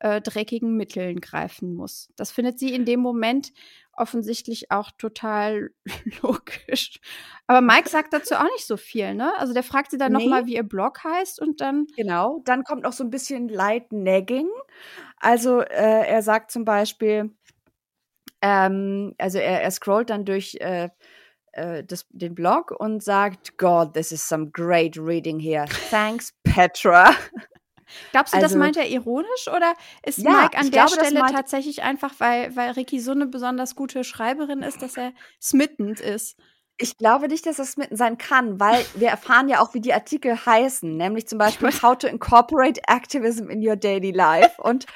[0.00, 2.10] äh, dreckigen Mitteln greifen muss.
[2.16, 3.52] Das findet sie in dem Moment
[3.92, 5.70] offensichtlich auch total
[6.22, 7.00] logisch.
[7.46, 9.32] Aber Mike sagt dazu auch nicht so viel, ne?
[9.38, 10.24] Also der fragt sie dann nee.
[10.24, 11.86] nochmal, wie ihr Blog heißt und dann.
[11.96, 14.48] Genau, dann kommt noch so ein bisschen Light Nagging.
[15.16, 17.34] Also äh, er sagt zum Beispiel,
[18.40, 20.88] ähm, also er, er scrollt dann durch äh,
[21.52, 25.66] äh, das, den Blog und sagt, God, this is some great reading here.
[25.90, 27.10] Thanks, Petra.
[28.12, 31.20] Glaubst du, also, das meint er ironisch oder ist ja, Mike an der glaube, Stelle
[31.32, 36.36] tatsächlich einfach, weil, weil Ricky so eine besonders gute Schreiberin ist, dass er smittend ist?
[36.82, 39.92] Ich glaube nicht, dass das smitten sein kann, weil wir erfahren ja auch, wie die
[39.92, 44.86] Artikel heißen, nämlich zum Beispiel How to Incorporate Activism in Your Daily Life und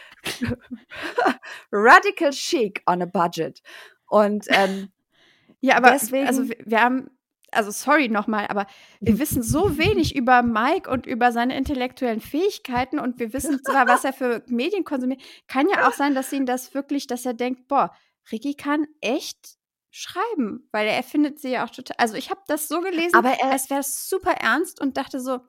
[1.70, 3.60] Radical Chic on a Budget.
[4.08, 4.88] Und ähm,
[5.60, 7.10] ja, aber deswegen, also wir haben
[7.54, 8.66] also sorry nochmal, aber
[9.00, 13.86] wir wissen so wenig über Mike und über seine intellektuellen Fähigkeiten und wir wissen zwar,
[13.88, 15.22] was er für Medien konsumiert.
[15.48, 17.94] Kann ja auch sein, dass ihn das wirklich, dass er denkt, boah,
[18.32, 19.56] Ricky kann echt
[19.90, 21.96] schreiben, weil er findet sie ja auch total.
[21.98, 25.20] Also ich habe das so gelesen, Aber er- als wäre es super ernst und dachte
[25.20, 25.40] so,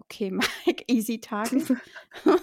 [0.00, 0.30] okay,
[0.66, 1.76] Mike, easy Target.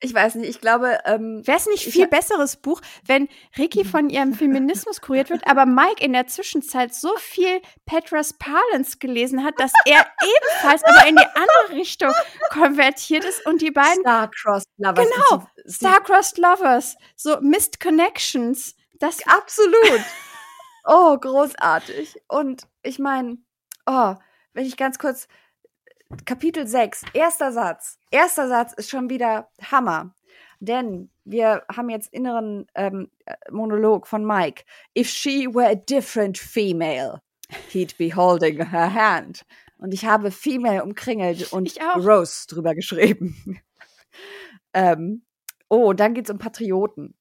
[0.00, 3.84] Ich weiß nicht, ich glaube, ähm, Wäre es nicht Ich viel besseres Buch, wenn Ricky
[3.84, 9.42] von ihrem Feminismus kuriert wird, aber Mike in der Zwischenzeit so viel Petras Palens gelesen
[9.42, 12.12] hat, dass er ebenfalls aber in die andere Richtung
[12.50, 15.08] konvertiert ist und die beiden Star-Crossed Lovers.
[15.08, 20.02] Genau, Star-Crossed Lovers, so Missed Connections, das Absolut.
[20.84, 22.20] Oh, großartig.
[22.28, 23.38] Und ich meine,
[23.86, 24.14] oh,
[24.54, 25.28] wenn ich ganz kurz,
[26.24, 27.98] Kapitel 6, erster Satz.
[28.10, 30.14] Erster Satz ist schon wieder Hammer.
[30.60, 34.64] Denn wir haben jetzt inneren ähm, äh, Monolog von Mike.
[34.96, 37.20] If she were a different female,
[37.70, 39.44] he'd be holding her hand.
[39.76, 41.78] Und ich habe female umkringelt und.
[41.96, 43.60] Rose drüber geschrieben.
[44.74, 45.22] ähm,
[45.68, 47.14] oh, dann geht's um Patrioten.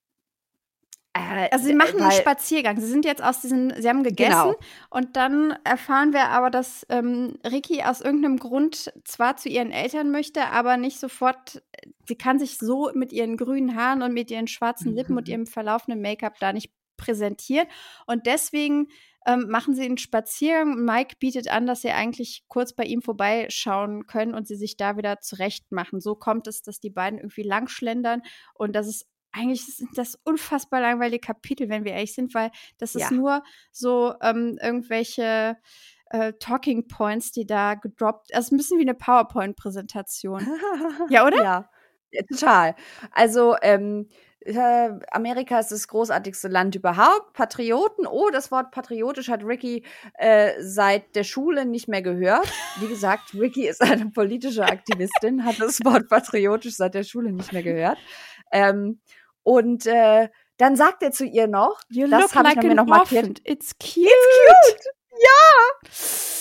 [1.18, 2.80] Äh, Also sie machen einen Spaziergang.
[2.80, 4.56] Sie sind jetzt aus diesen, sie haben gegessen Genau.
[4.90, 10.12] und dann erfahren wir aber, dass ähm, Ricky aus irgendeinem Grund zwar zu ihren Eltern
[10.12, 11.62] möchte, aber nicht sofort,
[12.08, 15.32] sie kann sich so mit ihren grünen Haaren und mit ihren schwarzen Lippen und Mhm.
[15.32, 17.68] ihrem verlaufenden Make-up da nicht präsentieren.
[18.08, 18.88] Und deswegen
[19.28, 23.02] ähm, machen sie einen Spaziergang und Mike bietet an, dass sie eigentlich kurz bei ihm
[23.02, 26.00] vorbeischauen können und sie sich da wieder zurecht machen.
[26.00, 28.22] So kommt es, dass die beiden irgendwie langschlendern
[28.54, 29.06] und das ist
[29.38, 33.16] eigentlich sind das unfassbar langweilige Kapitel, wenn wir ehrlich sind, weil das ist Ja.
[33.16, 35.58] nur so ähm, irgendwelche
[36.10, 38.34] äh, Talking Points, die da gedroppt.
[38.34, 40.48] Also ein bisschen wie eine PowerPoint-Präsentation.
[41.10, 41.38] Ja, oder?
[41.44, 41.70] Ja,
[42.12, 42.76] ja total.
[43.12, 44.10] Also, ähm,
[44.42, 47.34] äh, Amerika ist das großartigste Land überhaupt.
[47.34, 49.84] Patrioten, oh, das Wort patriotisch hat Ricky
[50.14, 52.50] äh, seit der Schule nicht mehr gehört.
[52.80, 57.52] Wie gesagt, Ricky ist eine politische Aktivistin, hat das Wort patriotisch seit der Schule nicht
[57.52, 57.98] mehr gehört.
[58.54, 59.02] Ähm,
[59.48, 62.86] und äh, dann sagt er zu ihr noch, You das habe like ich mir noch
[62.86, 63.28] markiert.
[63.30, 63.36] orphan.
[63.46, 64.04] It's cute.
[64.04, 64.86] cute.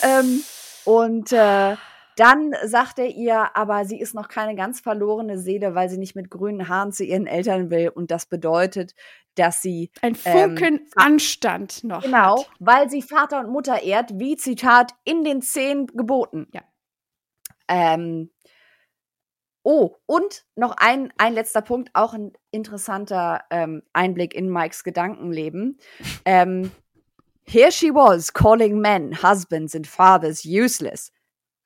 [0.02, 0.18] Ja.
[0.18, 0.42] Ähm,
[0.84, 1.76] und äh,
[2.16, 6.16] dann sagt er ihr, aber sie ist noch keine ganz verlorene Seele, weil sie nicht
[6.16, 7.90] mit grünen Haaren zu ihren Eltern will.
[7.90, 8.96] Und das bedeutet,
[9.36, 12.02] dass sie, Ein Funken Anstand noch.
[12.02, 12.50] Ähm, genau, Hat.
[12.58, 16.48] weil sie Vater und Mutter ehrt, wie Zitat in den zehn Geboten.
[16.52, 16.62] Ja.
[17.68, 18.30] Ähm,
[19.66, 25.78] oh, und noch ein, ein letzter Punkt, auch ein interessanter ähm, Einblick in Mikes Gedankenleben.
[26.24, 26.70] Ähm,
[27.48, 31.12] Here she was, calling men, husbands and fathers useless.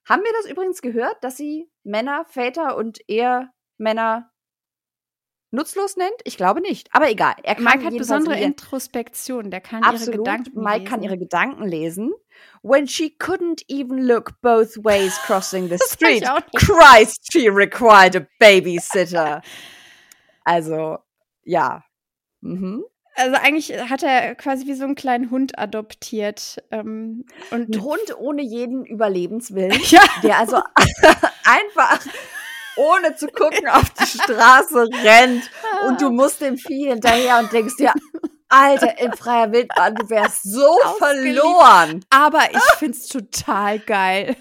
[0.07, 4.30] Haben wir das übrigens gehört, dass sie Männer, Väter und Ehemänner
[5.51, 6.15] nutzlos nennt?
[6.25, 6.89] Ich glaube nicht.
[6.93, 7.35] Aber egal.
[7.43, 9.51] Er kann Mike hat besondere ihr- Introspektion.
[9.51, 10.19] Der kann ihre Absolut.
[10.19, 11.05] Gedanken Mike kann lesen.
[11.11, 12.13] ihre Gedanken lesen.
[12.63, 16.25] When she couldn't even look both ways crossing the street.
[16.57, 19.43] Christ, she required a babysitter.
[20.45, 20.99] Also,
[21.45, 21.85] ja.
[22.41, 22.85] Mhm.
[23.17, 26.63] Also eigentlich hat er quasi wie so einen kleinen Hund adoptiert.
[26.71, 30.57] Ähm, und Ein Hund ohne jeden Überlebenswillen, ja, der also
[31.45, 32.01] einfach
[32.77, 35.51] ohne zu gucken auf die Straße rennt
[35.87, 37.93] und du musst dem Vieh hinterher und denkst dir,
[38.49, 40.67] Alter, in freier Wildbahn, du wärst so
[40.99, 42.05] verloren.
[42.11, 44.37] aber ich find's total geil.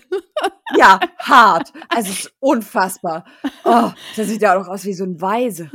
[0.76, 1.72] Ja, hart.
[1.90, 3.24] Also es ist unfassbar.
[3.64, 5.70] Oh, das sieht ja auch noch aus wie so ein Weise.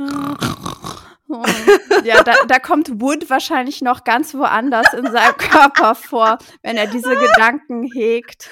[2.03, 6.87] Ja, da, da kommt Wood wahrscheinlich noch ganz woanders in seinem Körper vor, wenn er
[6.87, 8.49] diese Gedanken hegt.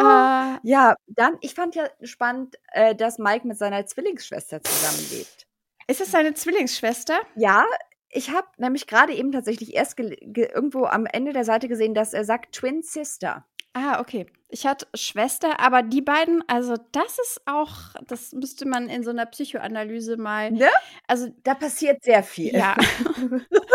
[0.00, 5.46] Äh, Ja, dann, ich fand ja spannend, äh, dass Mike mit seiner Zwillingsschwester zusammenlebt.
[5.88, 7.14] ist es seine Zwillingsschwester?
[7.36, 7.64] Ja,
[8.10, 12.24] ich habe nämlich gerade eben tatsächlich erst irgendwo am Ende der Seite gesehen, dass er
[12.24, 13.44] sagt Twin Sister.
[13.74, 14.26] Ah, okay.
[14.48, 17.72] Ich hatte Schwester, aber die beiden, also das ist auch,
[18.06, 20.52] das müsste man in so einer Psychoanalyse mal.
[20.52, 20.68] Ne?
[21.08, 22.54] Also Da passiert sehr viel.
[22.54, 22.76] Ja.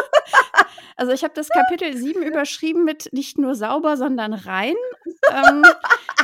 [0.99, 4.75] Also ich habe das Kapitel 7 überschrieben mit nicht nur sauber, sondern rein.
[5.33, 5.63] ähm,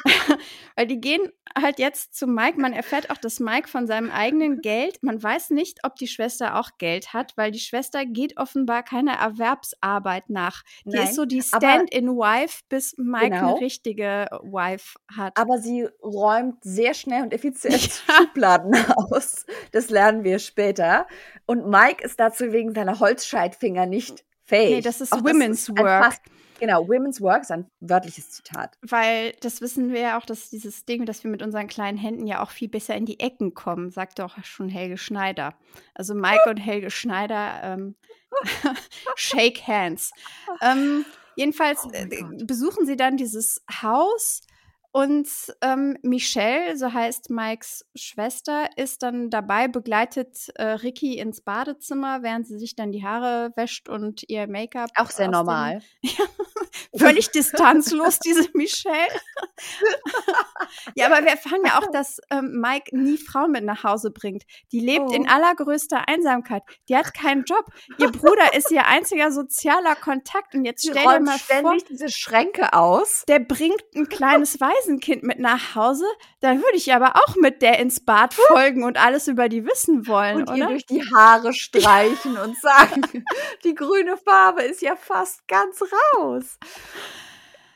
[0.76, 2.60] weil die gehen halt jetzt zu Mike.
[2.60, 6.60] Man erfährt auch, dass Mike von seinem eigenen Geld, man weiß nicht, ob die Schwester
[6.60, 10.64] auch Geld hat, weil die Schwester geht offenbar keiner Erwerbsarbeit nach.
[10.84, 13.56] Die Nein, ist so die Stand-in-Wife, bis Mike Genau.
[13.56, 15.38] eine richtige Wife hat.
[15.38, 19.45] Aber sie räumt sehr schnell und effizient Schubladen aus.
[19.72, 21.07] Das lernen wir später.
[21.45, 24.76] Und Mike ist dazu wegen seiner Holzscheitfinger nicht fähig.
[24.76, 26.03] Nee, das ist Auch Women's ein Work.
[26.05, 26.22] fast-
[26.59, 28.77] genau, Women's Work ist ein wörtliches Zitat.
[28.81, 32.27] Weil das wissen wir ja auch, dass dieses Ding, dass wir mit unseren kleinen Händen
[32.27, 35.55] ja auch viel besser in die Ecken kommen, sagt doch schon Helge Schneider.
[35.93, 37.95] Also Mike und Helge Schneider, ähm,
[39.15, 40.11] shake hands.
[40.61, 41.05] Ähm,
[41.38, 42.07] Jedenfalls Oh äh,
[42.45, 44.41] besuchen sie dann dieses Haus
[44.95, 45.27] und
[45.61, 52.47] ähm, Michelle, so heißt Mikes Schwester, ist dann dabei, begleitet äh, Ricky ins Badezimmer, während
[52.47, 54.89] sie sich dann die Haare wäscht und ihr Make-up.
[54.95, 55.81] Auch sehr aus dem- normal.
[56.97, 58.95] Völlig distanzlos, diese Michelle.
[60.95, 64.43] ja, aber wir erfahren ja auch, dass ähm, Mike nie Frauen mit nach Hause bringt.
[64.72, 65.14] Die lebt Oh.
[65.14, 66.64] in allergrößter Einsamkeit.
[66.89, 67.65] Die hat keinen Job.
[67.99, 70.56] Ihr Bruder ist ihr einziger sozialer Kontakt.
[70.56, 73.23] Und jetzt stell dir mal vor, diese Schränke aus.
[73.27, 76.06] der bringt ein kleines Waisenkind mit nach Hause.
[76.39, 80.07] Da würde ich aber auch mit der ins Bad folgen und alles über die wissen
[80.07, 80.68] wollen, und ihr oder?
[80.68, 83.02] durch die Haare streichen und sagen,
[83.64, 85.81] die grüne Farbe ist ja fast ganz
[86.15, 86.57] raus.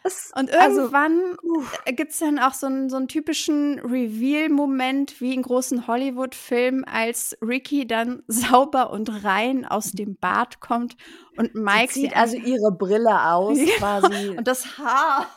[0.33, 5.33] Und also, irgendwann uff, gibt es dann auch so einen, so einen typischen Reveal-Moment wie
[5.33, 10.95] in großen Hollywood-Filmen, als Ricky dann sauber und rein aus dem Bad kommt
[11.37, 13.65] und Mike sie zieht also ihre Brille aus, Ja.
[13.77, 14.29] quasi.
[14.29, 15.29] und das Haar.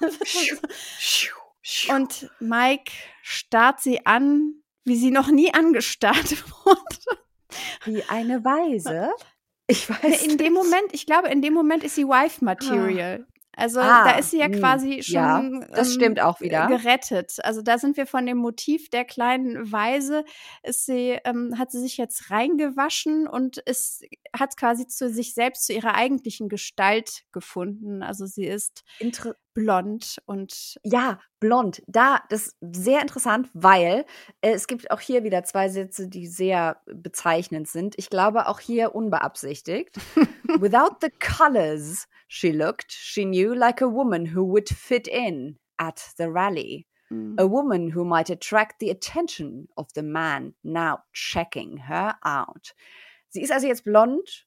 [1.90, 2.92] Und Mike
[3.22, 4.54] starrt sie an,
[4.84, 7.20] wie sie noch nie angestarrt wurde.
[7.84, 9.10] wie eine Weise.
[9.66, 10.52] Ich weiß In dem.
[10.52, 13.26] Moment, ich glaube, in dem Moment ist sie Wife-Material.
[13.56, 15.42] Also Ah, da ist sie ja hm, quasi schon ja,
[15.72, 16.66] das ähm, stimmt auch wieder.
[16.68, 17.36] gerettet.
[17.42, 20.24] Also da sind wir von dem Motiv der kleinen Weise.
[20.62, 24.04] Ist sie, ähm, hat sie sich jetzt reingewaschen und ist,
[24.34, 28.02] hat quasi zu sich selbst, zu ihrer eigentlichen Gestalt gefunden.
[28.02, 31.82] Also sie ist Inter blond und Ja, blond.
[31.86, 34.06] Da, das ist sehr interessant, weil
[34.40, 37.94] äh, es gibt auch hier wieder zwei Sätze, die sehr bezeichnend sind.
[37.98, 39.96] Ich glaube auch hier unbeabsichtigt.
[40.60, 46.12] Without the colors she looked, she knew like a woman who would fit in at
[46.16, 46.86] the rally.
[47.10, 52.74] mm, A woman who might attract the attention of the man now checking her out.
[53.30, 54.46] Sie ist also jetzt blond.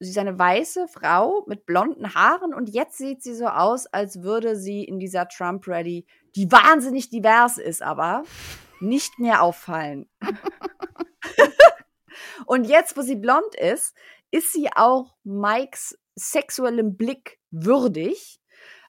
[0.00, 4.22] Sie ist eine weiße Frau mit blonden Haaren und jetzt sieht sie so aus, als
[4.22, 8.24] würde sie in dieser Trump-Rally, die wahnsinnig divers ist, aber
[8.80, 10.08] nicht mehr auffallen.
[12.46, 13.94] und jetzt, wo sie blond ist,
[14.34, 18.40] ist sie auch Mikes sexuellem Blick würdig.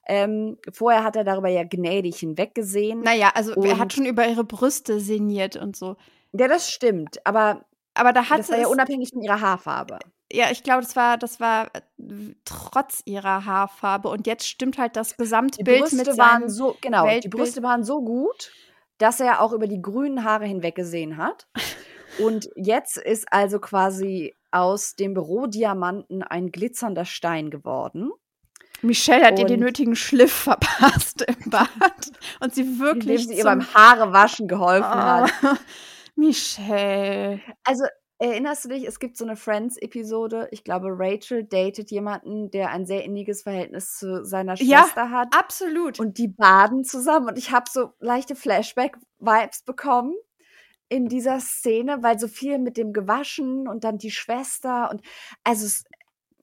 [0.08, 3.00] Ähm, vorher hat er darüber ja gnädig hinweggesehen.
[3.00, 5.96] naja, also er hat schon über ihre Brüste sinniert und so.
[6.32, 7.64] Ja, das stimmt, aber
[7.94, 10.00] Aber da hat das sie war ja unabhängig von ihrer Haarfarbe.
[10.32, 11.80] Ja, ich glaube, das war, das war äh,
[12.44, 14.08] trotz ihrer Haarfarbe.
[14.08, 17.34] Und jetzt stimmt halt das Die Gesamtbild Brüste mit waren so, genau, die Weltbild.
[17.34, 18.50] Brüste waren so gut,
[18.98, 21.46] dass er auch über die grünen Haare hinweggesehen hat.
[22.18, 28.10] Und jetzt ist also quasi aus dem Bürodiamanten ein glitzernder Stein geworden.
[28.82, 31.70] Michelle hat ihr den Und- nötigen Schliff verpasst im Bad
[32.40, 35.32] und sie wirklich sie ihr beim Haarewaschen geholfen hat.
[35.42, 35.48] Oh,
[36.16, 37.40] Michelle.
[37.64, 37.84] Also,
[38.18, 42.86] erinnerst du dich, es gibt so eine Friends-Episode, ich glaube, Rachel datet jemanden, der ein
[42.86, 44.82] sehr inniges Verhältnis zu seiner Ja.
[44.84, 45.28] Schwester hat.
[45.36, 46.00] Absolut.
[46.00, 50.14] und die baden zusammen und ich habe so leichte Flashback-Vibes bekommen
[50.88, 55.02] in dieser Szene, weil so viel mit dem gewaschen und dann die Schwester und
[55.44, 55.84] also es,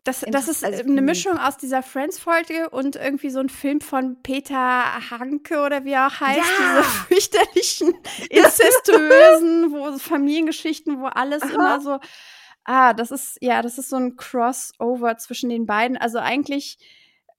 [0.04, 1.06] Das, das ist also, eine hm.
[1.06, 6.08] Mischung aus dieser Friends-Folge und irgendwie so ein Film von Peter Hanke oder wie er
[6.08, 6.40] auch heißt.
[6.40, 6.82] Ja.
[6.82, 7.94] Diese fürchterlichen,
[8.30, 11.54] incestuösen wo, Familiengeschichten, wo alles Aha.
[11.54, 12.00] immer so.
[12.66, 15.98] Ah, das ist, ja, das ist so ein Crossover zwischen den beiden.
[15.98, 16.78] Also eigentlich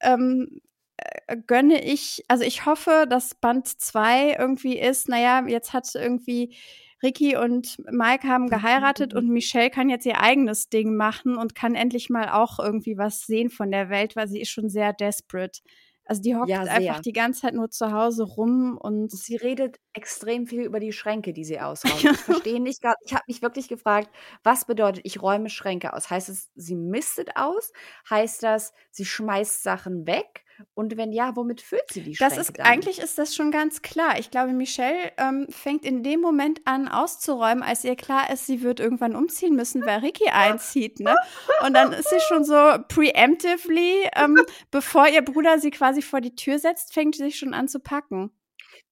[0.00, 0.60] ähm,
[0.96, 6.54] äh, gönne ich, also ich hoffe, dass Band 2 irgendwie ist, naja, jetzt hat irgendwie
[7.04, 11.74] Ricky und Mike haben geheiratet und Michelle kann jetzt ihr eigenes Ding machen und kann
[11.74, 15.60] endlich mal auch irgendwie was sehen von der Welt, weil sie ist schon sehr desperate.
[16.06, 19.78] Also die hockt Ja, einfach die ganze Zeit nur zu Hause rum und sie redet
[19.94, 22.10] extrem viel über die Schränke, die sie ausräumt.
[22.12, 24.10] Ich verstehe nicht gar, ich habe mich wirklich gefragt,
[24.42, 26.10] was bedeutet, ich räume Schränke aus?
[26.10, 27.72] Heißt es, sie mistet aus?
[28.10, 30.43] Heißt das, sie schmeißt Sachen weg?
[30.74, 32.66] Und wenn ja, womit füllt sie die Schränke Das ist dann?
[32.66, 34.18] eigentlich ist das schon ganz klar.
[34.18, 38.62] Ich glaube, Michelle ähm, fängt in dem Moment an auszuräumen, als ihr klar ist, sie
[38.62, 41.16] wird irgendwann umziehen müssen, weil Ricky einzieht, ne?
[41.64, 42.54] Und dann ist sie schon so
[42.88, 44.40] preemptively, ähm,
[44.70, 47.80] bevor ihr Bruder sie quasi vor die Tür setzt, fängt sie sich schon an zu
[47.80, 48.30] packen.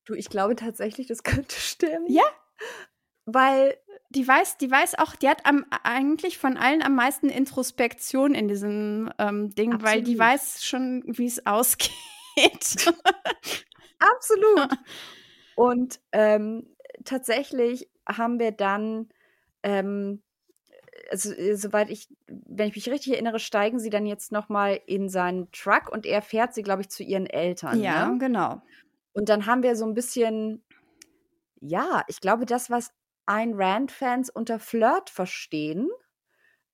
[0.04, 2.06] Du, ich glaube tatsächlich, das könnte stimmen.
[2.08, 2.24] Ja.
[3.24, 3.76] Weil
[4.14, 8.46] Die weiß, die weiß auch, die hat am, eigentlich von allen am meisten Introspektion in
[8.46, 10.18] diesem ähm, Ding, weil die Absolut.
[10.20, 11.92] weiß schon, wie es ausgeht.
[13.98, 14.78] Absolut.
[15.54, 16.66] Und ähm,
[17.04, 19.08] tatsächlich haben wir dann,
[19.62, 20.22] ähm,
[21.10, 24.78] also, äh, soweit ich, wenn ich mich richtig erinnere, steigen sie dann jetzt noch mal
[24.86, 27.80] in seinen Truck und er fährt sie, glaube ich, zu ihren Eltern.
[27.80, 28.18] ja, Ne?
[28.18, 28.60] genau.
[29.14, 30.62] Und dann haben wir so ein bisschen,
[31.60, 32.92] ja, ich glaube, das, was
[33.26, 35.88] Ayn Rand-Fans unter Flirt verstehen,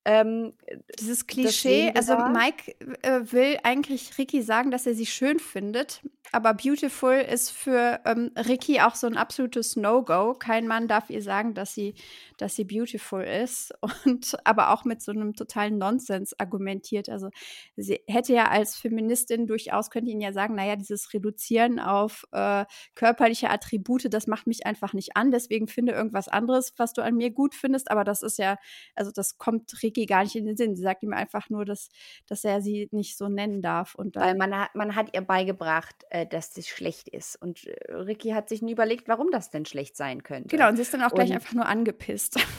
[0.05, 0.53] Ähm,
[0.99, 2.17] Dieses Klischee, also.
[2.17, 6.01] Mike äh, will eigentlich Ricky sagen, dass er sie schön findet,
[6.31, 10.35] aber Beautiful ist für ähm, Ricky auch so ein absolutes No-Go.
[10.35, 11.95] Kein Mann darf ihr sagen, dass sie,
[12.37, 13.73] dass sie beautiful ist
[14.05, 17.09] und aber auch mit so einem totalen Nonsens argumentiert.
[17.09, 17.29] Also
[17.75, 22.65] sie hätte ja als Feministin durchaus, könnte ihnen ja sagen, naja, dieses Reduzieren auf äh,
[22.95, 25.31] körperliche Attribute, das macht mich einfach nicht an.
[25.31, 27.89] Deswegen finde irgendwas anderes, was du an mir gut findest.
[27.89, 28.57] Aber das ist ja,
[28.95, 30.75] also das kommt Ricky gar nicht in den Sinn.
[30.75, 31.89] Sie sagt ihm einfach nur, dass,
[32.27, 33.95] dass er sie nicht so nennen darf.
[33.95, 37.35] Und Weil man hat, man hat ihr beigebracht, äh, dass das schlecht ist.
[37.41, 40.49] Und äh, Ricky hat sich nie überlegt, warum das denn schlecht sein könnte.
[40.55, 42.35] Genau, und sie ist dann auch gleich Und- einfach nur angepisst.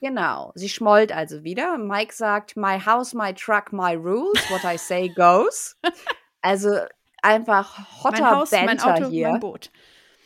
[0.00, 0.52] Genau.
[0.54, 1.76] Sie schmollt also wieder.
[1.76, 4.38] Mike sagt, my house, my truck, my rules.
[4.48, 5.76] What I say goes.
[6.40, 6.78] Also
[7.20, 9.30] einfach hotter mein Haus, mein Banter Auto, hier.
[9.30, 9.72] mein Boot.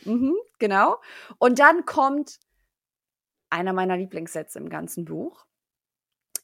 [0.05, 0.97] Mhm, genau.
[1.39, 2.39] Und dann kommt
[3.49, 5.47] einer meiner Lieblingssätze im ganzen Buch.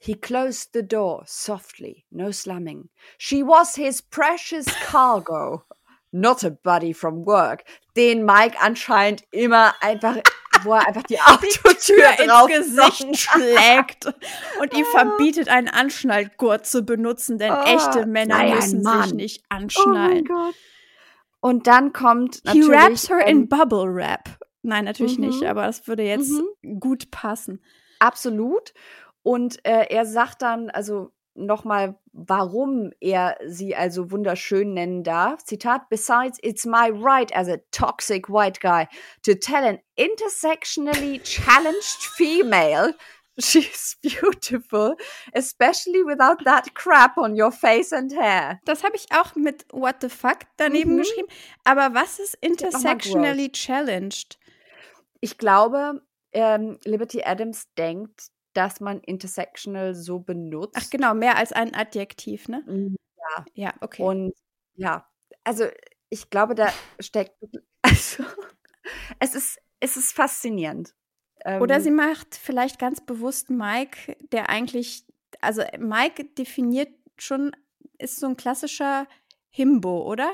[0.01, 2.89] He closed the door softly, no slamming.
[3.17, 5.63] She was his precious cargo,
[6.13, 7.63] not a buddy from work,
[7.97, 10.15] den Mike anscheinend immer einfach,
[10.63, 14.05] wo er einfach die Autotür drauf ins Gesicht schlägt
[14.61, 18.83] und ihm verbietet, einen Anschnallgurt zu benutzen, denn Oh, echte Männer sei ein müssen sich
[18.83, 19.09] Mann.
[19.17, 20.23] nicht Oh anschnallen.
[20.25, 20.55] Gott.
[21.41, 24.39] Und dann kommt He natürlich, wraps her in Bubble Wrap.
[24.61, 25.25] Nein, natürlich Mhm.
[25.27, 26.79] nicht, aber das würde jetzt Mhm.
[26.79, 27.61] gut passen.
[27.99, 28.73] Absolut.
[29.23, 35.43] Und äh, er sagt dann, also nochmal, warum er sie also wunderschön nennen darf.
[35.43, 38.87] Zitat, besides, it's my right as a toxic white guy
[39.23, 42.93] to tell an intersectionally challenged female
[43.39, 44.95] she's beautiful,
[45.33, 48.59] especially without that crap on your face and hair.
[48.65, 50.97] Das habe ich auch mit What the fuck daneben Mhm.
[50.97, 51.27] geschrieben.
[51.63, 54.37] Aber was ist intersectionally challenged?
[55.21, 56.01] Ich glaube,
[56.33, 60.75] ähm, Liberty Adams denkt, dass man intersectional so benutzt.
[60.77, 62.63] Ach genau, mehr als ein Adjektiv, ne?
[62.65, 62.95] Mhm.
[63.53, 64.03] Ja, okay.
[64.03, 64.33] Und
[64.75, 65.07] ja,
[65.43, 65.65] also
[66.09, 67.35] ich glaube, da steckt,
[67.81, 68.23] also
[69.19, 70.95] es ist, es ist faszinierend.
[71.59, 75.05] Oder Ähm, sie macht vielleicht ganz bewusst Mike, der eigentlich,
[75.41, 77.55] also Mike definiert schon,
[77.97, 79.07] ist so ein klassischer
[79.49, 80.33] Himbo, oder?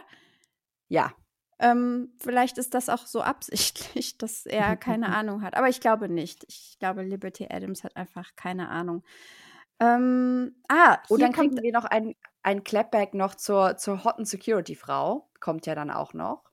[0.89, 1.15] ja,
[1.60, 5.56] Ähm, vielleicht ist das auch so absichtlich, dass er keine Ahnung hat.
[5.56, 6.45] Aber ich glaube nicht.
[6.49, 9.03] Ich glaube, Liberty Adams hat einfach keine Ahnung.
[9.80, 15.30] Ähm, ah, und dann kriegen wir noch ein, ein Clapback noch zur, zur Hotten Security-Frau,
[15.41, 16.44] kommt ja dann auch noch.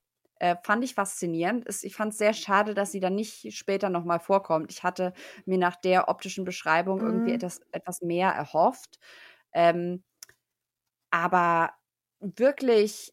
[0.41, 1.65] Äh, fand ich faszinierend.
[1.69, 4.73] Es, ich fand es sehr schade, dass sie dann nicht später nochmal vorkommt.
[4.73, 5.13] Ich hatte
[5.47, 7.33] mir nach der optischen Beschreibung irgendwie Mhm.
[7.33, 8.99] etwas, etwas mehr erhofft.
[9.53, 10.03] Ähm,
[11.11, 11.71] aber
[12.21, 13.13] wirklich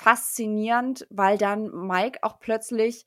[0.00, 3.04] faszinierend, weil dann Mike auch plötzlich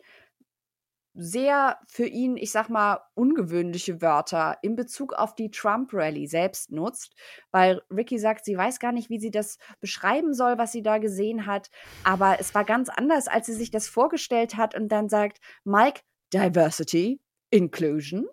[1.15, 7.15] sehr für ihn, ich sag mal, ungewöhnliche Wörter in Bezug auf die Trump-Rally selbst nutzt,
[7.51, 10.99] weil Ricky sagt, sie weiß gar nicht, wie sie das beschreiben soll, was sie da
[10.99, 11.69] gesehen hat,
[12.03, 16.01] aber es war ganz anders, als sie sich das vorgestellt hat und dann sagt Mike,
[16.31, 17.19] Diversity,
[17.51, 18.27] Inclusion.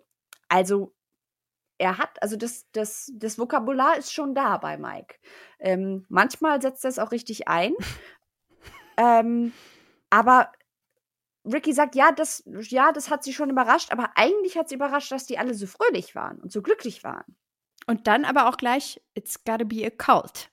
[0.49, 0.93] Also
[1.77, 5.15] er hat, also das, das, das Vokabular ist schon da bei Mike.
[5.59, 7.73] Ähm, manchmal setzt er es auch richtig ein.
[9.01, 9.53] ähm,
[10.09, 10.51] aber
[11.45, 15.11] Ricky sagt, ja, das, ja, das hat sie schon überrascht, aber eigentlich hat sie überrascht,
[15.11, 17.35] dass die alle so fröhlich waren und so glücklich waren.
[17.87, 20.49] und dann aber auch gleich, it's gotta be a cult.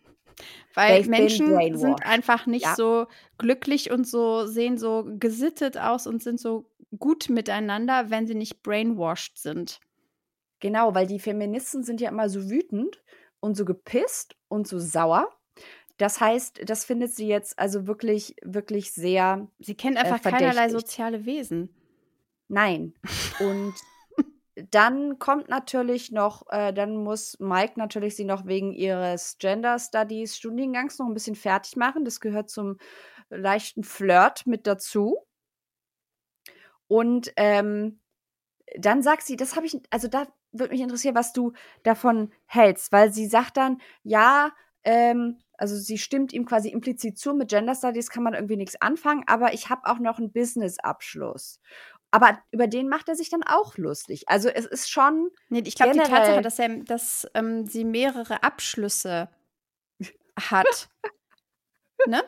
[0.74, 1.46] Weil They've Menschen
[1.78, 2.74] sind einfach nicht Ja.
[2.74, 3.06] so
[3.38, 6.68] glücklich und so, sehen so gesittet aus und sind so
[6.98, 9.80] gut miteinander, wenn sie nicht brainwashed sind.
[10.60, 13.02] Genau, weil die Feministen sind ja immer so wütend
[13.40, 15.28] und so gepisst und so sauer.
[15.98, 20.68] Das heißt, das findet sie jetzt also wirklich, wirklich sehr Sie kennen Äh, einfach keinerlei
[20.68, 20.70] verdächtigt.
[20.70, 21.74] soziale Wesen.
[22.48, 22.94] Nein.
[23.38, 23.74] Und
[24.70, 30.36] dann kommt natürlich noch, äh, dann muss Mike natürlich sie noch wegen ihres Gender Studies
[30.36, 32.04] Studiengangs noch ein bisschen fertig machen.
[32.04, 32.78] Das gehört zum
[33.30, 35.18] leichten Flirt mit dazu.
[36.88, 38.00] Und ähm,
[38.78, 41.52] dann sagt sie, das habe ich, also da würde mich interessieren, was du
[41.82, 44.52] davon hältst, weil sie sagt dann, ja,
[44.84, 48.80] ähm, also sie stimmt ihm quasi implizit zu, mit Gender Studies kann man irgendwie nichts
[48.80, 51.60] anfangen, aber ich habe auch noch einen Business-Abschluss.
[52.10, 54.28] Aber über den macht er sich dann auch lustig.
[54.28, 58.42] Also es ist schon, Nee, ich glaube, die Tatsache, dass, er, dass ähm, sie mehrere
[58.42, 59.28] Abschlüsse
[60.38, 60.88] hat.
[62.06, 62.22] ne?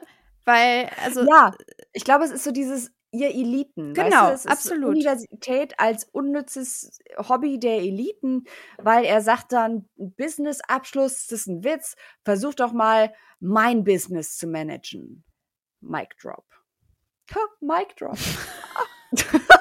[0.44, 1.52] Weil, also, ja,
[1.92, 3.96] ich glaube, es ist so dieses ihr Eliten.
[3.96, 4.34] weißt Genau, du?
[4.34, 4.90] es ist absolut.
[4.90, 8.44] Universität als unnützes Hobby der Eliten,
[8.78, 14.46] weil er sagt dann, Business-Abschluss, das ist ein Witz, versuch doch mal, mein Business zu
[14.46, 15.24] managen.
[15.80, 16.44] Mic drop.
[17.34, 18.18] Ha, Mic drop.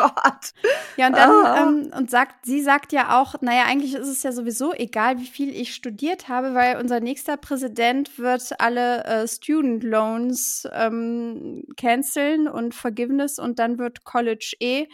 [0.00, 0.52] Gott.
[0.96, 1.62] Ja, und dann, Ah.
[1.62, 5.26] ähm, und sagt, sie sagt ja auch, naja, eigentlich ist es ja sowieso egal, wie
[5.26, 12.48] viel ich studiert habe, weil unser nächster Präsident wird alle äh, Student Loans ähm, canceln
[12.48, 14.86] und Forgiveness und dann wird College eh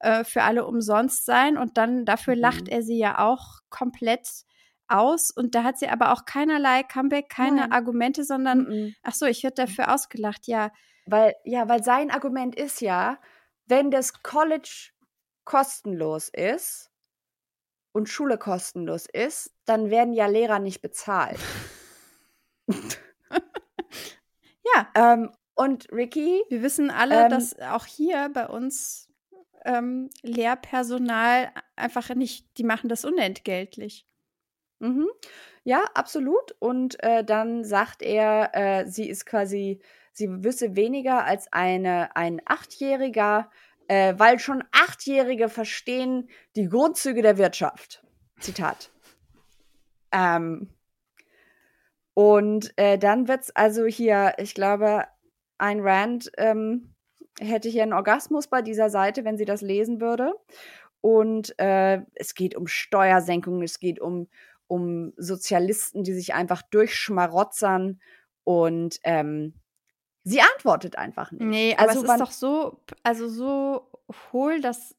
[0.00, 2.40] äh, für alle umsonst sein und dann dafür Mhm.
[2.40, 4.28] lacht er sie ja auch komplett
[4.86, 7.72] aus und da hat sie aber auch keinerlei Comeback, keine Nein.
[7.72, 8.94] Argumente, sondern Mhm.
[9.02, 10.46] ach so, ich werde dafür ausgelacht.
[10.46, 10.70] Ja,
[11.06, 13.18] Weil, ja, weil sein Argument ist ja,
[13.66, 14.90] wenn das College
[15.44, 16.90] kostenlos ist
[17.92, 21.38] und Schule kostenlos ist, dann werden ja Lehrer nicht bezahlt.
[22.68, 29.08] ja, ähm, und Ricky, Wir wissen alle, Ähm, dass auch hier bei uns
[29.64, 34.06] ähm, Lehrpersonal einfach nicht, die machen das unentgeltlich.
[34.80, 35.08] Mhm.
[35.62, 36.54] Ja, absolut.
[36.58, 39.80] Und äh, dann sagt er, äh, sie ist quasi,
[40.14, 43.50] sie wüsste weniger als eine, ein Achtjähriger,
[43.88, 48.02] äh, weil schon Achtjährige verstehen die Grundzüge der Wirtschaft.
[48.40, 48.90] Zitat.
[50.10, 50.70] Ähm,
[52.14, 55.04] und äh, dann wird's also hier, ich glaube,
[55.58, 56.94] ein Rand ähm,
[57.38, 60.32] hätte hier einen Orgasmus bei dieser Seite, wenn sie das lesen würde.
[61.00, 64.28] Und äh, es geht um Steuersenkungen, es geht um
[64.66, 68.00] um Sozialisten, die sich einfach durchschmarotzern
[68.44, 69.54] und ähm,
[70.24, 71.42] sie antwortet einfach nicht.
[71.42, 73.90] Nee, aber also es ist doch so, also so
[74.32, 74.96] hohl, dass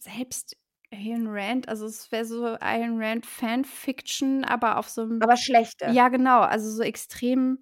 [0.00, 0.56] selbst
[0.90, 5.22] Ayn Rand, also es wäre so Ayn Rand Fanfiction, aber auf so einem.
[5.22, 5.86] aber schlechte.
[5.90, 7.58] ja, genau, also so extrem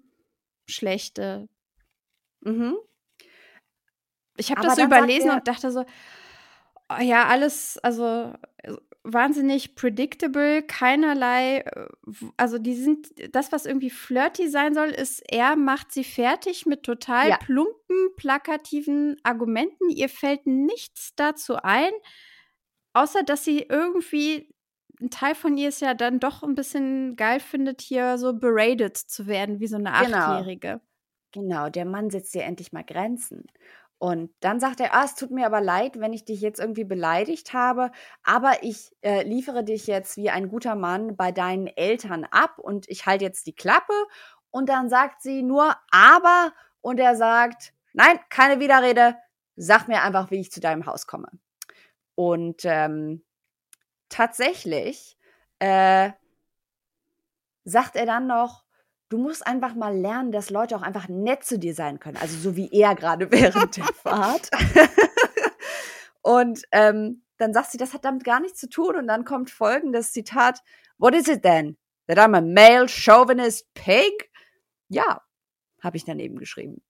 [0.69, 1.47] schlechte.
[2.41, 2.75] Mhm.
[4.37, 5.83] Ich habe Aber das so überlesen er- und dachte so,
[6.89, 11.87] oh ja, alles, also äh, wahnsinnig predictable, keinerlei, äh,
[12.37, 16.83] also die sind, das, was irgendwie flirty sein soll, ist, er macht sie fertig mit
[16.83, 17.37] total Ja.
[17.39, 19.89] plumpen, plakativen Argumenten.
[19.89, 21.91] Ihr fällt nichts dazu ein,
[22.93, 24.53] außer dass sie irgendwie,
[25.01, 28.97] ein Teil von ihr ist ja dann doch ein bisschen geil findet, hier so berated
[28.97, 29.93] zu werden, wie so eine Genau.
[29.93, 30.81] Achtjährige.
[31.33, 33.45] Genau, der Mann setzt dir endlich mal Grenzen.
[33.99, 36.83] Und dann sagt er, ah, es tut mir aber leid, wenn ich dich jetzt irgendwie
[36.83, 37.91] beleidigt habe,
[38.23, 42.87] aber ich äh, liefere dich jetzt wie ein guter Mann bei deinen Eltern ab und
[42.89, 43.93] ich halte jetzt die Klappe.
[44.51, 49.17] Und dann sagt sie nur, aber, und er sagt, nein, keine Widerrede,
[49.55, 51.29] sag mir einfach, wie ich zu deinem Haus komme.
[52.13, 53.23] Und ähm,
[54.09, 55.17] tatsächlich
[55.59, 56.11] äh,
[57.63, 58.66] sagt er dann noch,
[59.09, 62.17] du musst einfach mal lernen, dass Leute auch einfach nett zu dir sein können.
[62.17, 64.49] Also so wie er gerade während der Fahrt.
[66.21, 68.95] und ähm, dann sagt sie, das hat damit gar nichts zu tun.
[68.95, 70.59] Und dann kommt folgendes Zitat.
[70.97, 71.77] What is it then?
[72.07, 74.31] That I'm a male chauvinist pig?
[74.89, 75.21] Ja,
[75.81, 76.81] habe ich daneben geschrieben.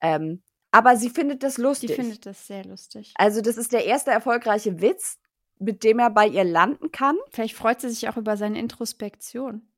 [0.00, 1.94] Ähm, aber sie findet das lustig.
[1.94, 3.12] findet das sehr lustig.
[3.16, 5.18] also das ist der erste erfolgreiche Witz,
[5.58, 7.16] mit dem er bei ihr landen kann.
[7.30, 9.70] Vielleicht freut sie sich auch über seine Introspektion.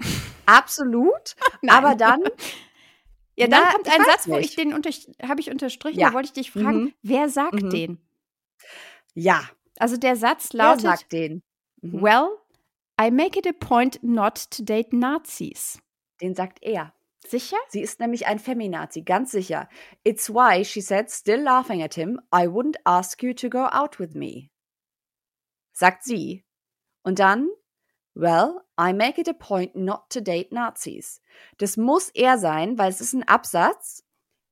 [0.46, 1.36] Absolut.
[1.68, 2.22] Aber dann
[3.36, 4.90] Ja, dann Na, kommt ein Satz, wo ich den unter
[5.22, 6.08] habe ich unterstrichen, Ja.
[6.10, 6.94] da wollte ich dich fragen, Mhm.
[7.02, 7.70] wer sagt Mhm.
[7.70, 7.98] den?
[9.14, 9.48] Ja,
[9.78, 11.42] Also der Satz wer lautet, sagt den?
[11.82, 12.00] Mhm.
[12.00, 12.28] well,
[13.00, 15.80] I make it a point not to date Nazis.
[16.20, 16.94] Den sagt er.
[17.26, 17.56] Sicher?
[17.70, 19.68] Sie ist nämlich ein Feminazi, ganz sicher.
[20.04, 23.98] It's why, she said, still laughing at him, I wouldn't ask you to go out
[23.98, 24.50] with me.
[25.72, 26.44] Sagt sie.
[27.02, 27.48] Und dann,
[28.14, 31.20] well, I make it a point not to date Nazis.
[31.58, 34.04] Das muss er sein, weil es ist ein Absatz,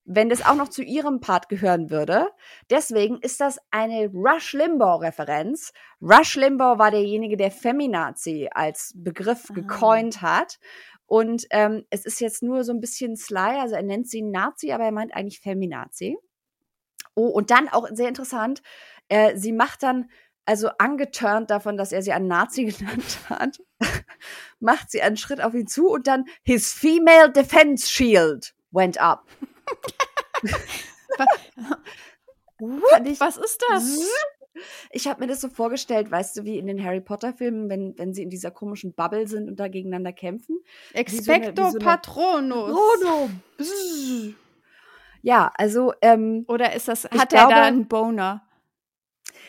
[0.05, 2.29] wenn das auch noch zu ihrem Part gehören würde.
[2.71, 5.73] Deswegen ist das eine Rush Limbaugh-Referenz.
[6.01, 9.55] Rush Limbaugh war derjenige, der Feminazi als Begriff Ah.
[9.55, 10.59] gecoint hat.
[11.07, 14.73] Und ähm, es ist jetzt nur so ein bisschen sly, also er nennt sie Nazi,
[14.73, 16.17] aber er meint eigentlich Feminazi.
[17.15, 18.63] Oh, und dann auch sehr interessant,
[19.09, 20.11] äh, sie macht dann,
[20.45, 23.61] also angeturnt davon, dass er sie einen Nazi genannt hat,
[24.61, 29.25] macht sie einen Schritt auf ihn zu und dann his female defense shield went up.
[32.91, 33.99] Fand ich- Was ist das?
[34.91, 37.99] Ich habe mir das so vorgestellt, weißt du, wie in den Harry Potter Filmen, wenn,
[37.99, 40.59] wenn sie in dieser komischen Bubble sind und da gegeneinander kämpfen.
[40.93, 42.71] Expecto so Patronus.
[43.57, 44.35] Bzzz.
[45.23, 48.43] Ja, also, ähm, Oder ist das, hat er da einen Boner?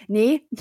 [0.07, 0.47] Nee,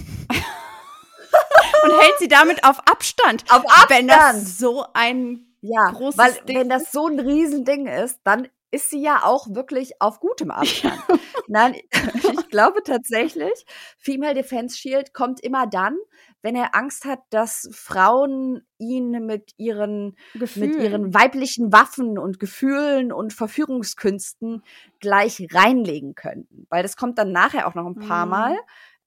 [1.85, 3.45] Und hält sie damit auf Abstand?
[3.51, 4.43] auf Wenn Abstand.
[4.45, 8.91] das so ein ja, großes weil Ding wenn das so ein Riesending ist, dann ist
[8.91, 11.01] sie ja auch wirklich auf gutem Abstand.
[11.47, 11.77] Nein,
[12.15, 13.65] ich glaube tatsächlich,
[13.99, 15.97] Female Defense Shield kommt immer dann,
[16.41, 23.13] wenn er Angst hat, dass Frauen ihn mit ihren, mit ihren weiblichen Waffen und Gefühlen
[23.13, 24.65] und Verführungskünsten
[24.99, 26.67] gleich reinlegen könnten.
[26.69, 28.31] Weil das kommt dann nachher auch noch ein paar mhm.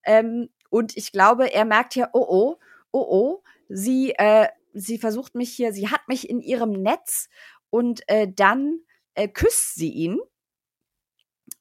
[0.06, 2.56] Ähm, und ich glaube, er merkt ja, oh oh,
[2.92, 7.30] oh oh, sie, äh, sie versucht mich hier, sie hat mich in ihrem Netz
[7.70, 8.80] und äh, dann
[9.14, 10.20] äh, küsst sie ihn.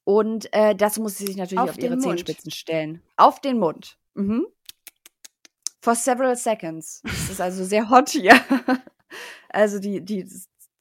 [0.04, 2.02] Und äh, das muss sie sich natürlich auf, auf ihre Mund.
[2.02, 3.02] Zehenspitzen stellen.
[3.16, 3.98] Auf den Mund.
[4.14, 4.46] Mhm.
[5.80, 7.02] For several seconds.
[7.02, 8.34] Das ist also sehr hot hier.
[9.48, 10.28] also die, die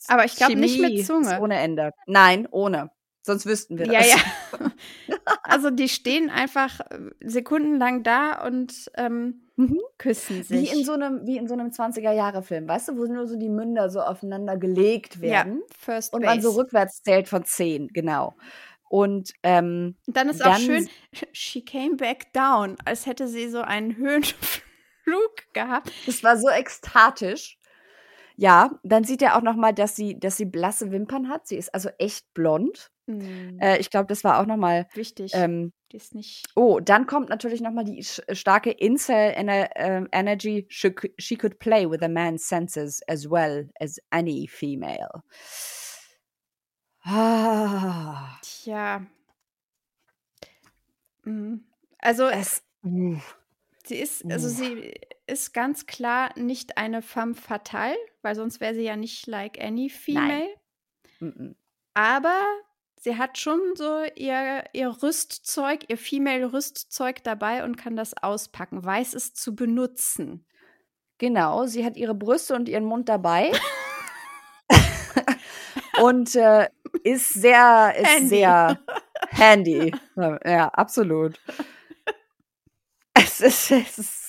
[0.07, 1.39] Aber ich glaube nicht mit Zunge.
[1.41, 1.91] ohne Ende.
[2.05, 2.91] Nein, ohne.
[3.25, 4.07] Sonst wüssten wir das.
[4.07, 4.71] Ja, ja.
[5.43, 9.79] also die stehen einfach äh, sekundenlang da und ähm, mhm.
[9.97, 10.71] küssen sich.
[10.73, 13.49] Wie in so einem, wie in so einem 20er-Jahre-Film, weißt du, wo nur so die
[13.49, 15.61] Münder so aufeinander gelegt werden.
[15.61, 18.35] Ja, First Und man so rückwärts zählt von zehn, genau.
[18.89, 20.87] Und ähm, dann ist dann auch schön,
[21.31, 24.35] she came back down, als hätte sie so einen Höhenflug
[25.53, 25.91] gehabt.
[26.05, 27.57] Das war so ekstatisch.
[28.35, 31.47] Ja, dann sieht er auch noch mal, dass sie, dass sie blasse Wimpern hat.
[31.47, 32.91] Sie ist also echt blond.
[33.05, 33.59] Mhm.
[33.59, 35.31] Äh, ich glaube, das war auch noch mal wichtig.
[35.35, 35.73] Ähm.
[36.55, 40.65] Oh, dann kommt natürlich noch mal die starke Incel Ener äh, Energy.
[40.69, 45.21] She, she could play with a man's senses as well as any female.
[47.05, 48.39] Ah.
[48.41, 49.05] Tja.
[51.25, 51.65] Mhm.
[51.99, 52.63] Also es.
[52.83, 53.17] Uh.
[53.85, 54.93] Sie ist, also sie
[55.27, 59.89] ist ganz klar nicht eine femme fatale, weil sonst wäre sie ja nicht like any
[59.89, 60.47] female.
[61.19, 61.55] Nein.
[61.93, 62.41] Aber
[63.03, 69.13] sie hat schon so ihr, ihr Rüstzeug, ihr Female-Rüstzeug dabei und kann das auspacken, weiß
[69.13, 70.45] es zu benutzen.
[71.17, 73.51] Genau, sie hat ihre Brüste und ihren Mund dabei.
[76.01, 76.69] und äh,
[77.03, 78.27] ist sehr, ist handy.
[78.29, 78.79] sehr
[79.29, 79.95] handy.
[80.15, 81.39] Ja, absolut.
[83.15, 84.22] Es ist, es ist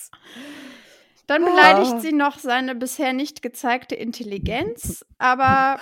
[1.27, 1.99] dann beleidigt oh.
[2.01, 5.81] sie noch seine bisher nicht gezeigte Intelligenz, aber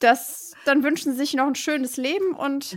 [0.00, 2.76] das, dann wünschen sie sich noch ein schönes Leben und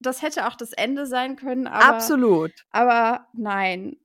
[0.00, 1.66] das hätte auch das Ende sein können.
[1.66, 2.52] Aber, Absolut.
[2.70, 3.96] Aber nein.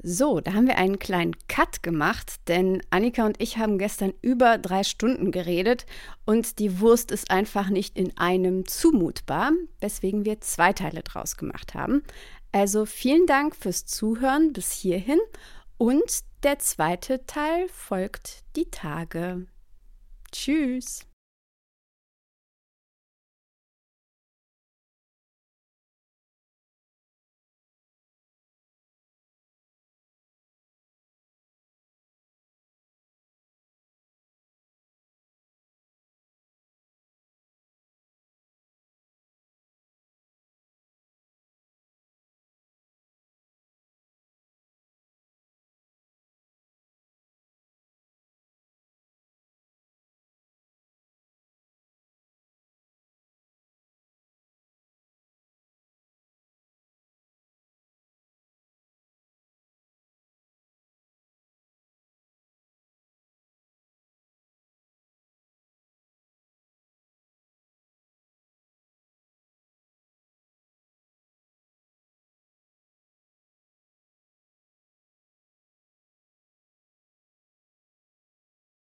[0.00, 4.56] So, da haben wir einen kleinen Cut gemacht, denn Annika und ich haben gestern über
[4.56, 5.86] drei Stunden geredet
[6.24, 9.50] und die Wurst ist einfach nicht in einem zumutbar,
[9.80, 12.04] weswegen wir zwei Teile draus gemacht haben.
[12.52, 15.18] Also vielen Dank fürs Zuhören bis hierhin
[15.78, 19.46] und der zweite Teil folgt die Tage.
[20.30, 21.07] Tschüss.